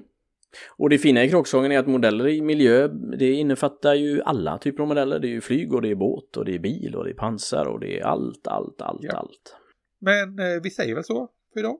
Och 0.77 0.89
det 0.89 0.97
fina 0.97 1.23
i 1.23 1.29
kråksången 1.29 1.71
är 1.71 1.79
att 1.79 1.87
modeller 1.87 2.27
i 2.27 2.41
miljö, 2.41 2.87
det 3.17 3.31
innefattar 3.31 3.93
ju 3.93 4.21
alla 4.21 4.57
typer 4.57 4.81
av 4.83 4.87
modeller. 4.87 5.19
Det 5.19 5.27
är 5.27 5.29
ju 5.29 5.41
flyg 5.41 5.73
och 5.73 5.81
det 5.81 5.91
är 5.91 5.95
båt 5.95 6.37
och 6.37 6.45
det 6.45 6.55
är 6.55 6.59
bil 6.59 6.95
och 6.95 7.03
det 7.03 7.09
är 7.09 7.15
pansar 7.15 7.65
och 7.65 7.79
det 7.79 7.99
är 7.99 8.03
allt, 8.03 8.47
allt, 8.47 8.81
allt, 8.81 8.99
Ja. 9.03 9.11
allt. 9.17 9.55
Men 10.01 10.39
eh, 10.39 10.61
vi 10.63 10.69
säger 10.69 10.95
väl 10.95 11.03
så 11.03 11.29
för 11.53 11.59
idag? 11.59 11.77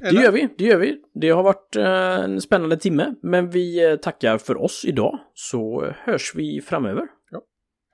Det 0.00 0.10
gör 0.22 0.32
vi, 0.32 0.48
det 0.58 0.64
gör 0.64 0.78
vi. 0.78 1.02
Det 1.14 1.30
har 1.30 1.42
varit 1.42 1.76
eh, 1.76 2.24
en 2.24 2.40
spännande 2.40 2.76
timme, 2.76 3.14
men 3.22 3.50
vi 3.50 3.90
eh, 3.90 3.96
tackar 3.96 4.38
för 4.38 4.56
oss 4.62 4.84
idag, 4.84 5.18
så 5.34 5.92
hörs 5.96 6.32
vi 6.34 6.60
framöver. 6.60 7.06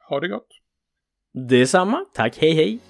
Ha 0.09 0.21
det 0.21 0.29
gott! 0.29 0.49
Detsamma, 1.49 2.05
tack, 2.15 2.39
hej 2.39 2.53
hej! 2.53 2.81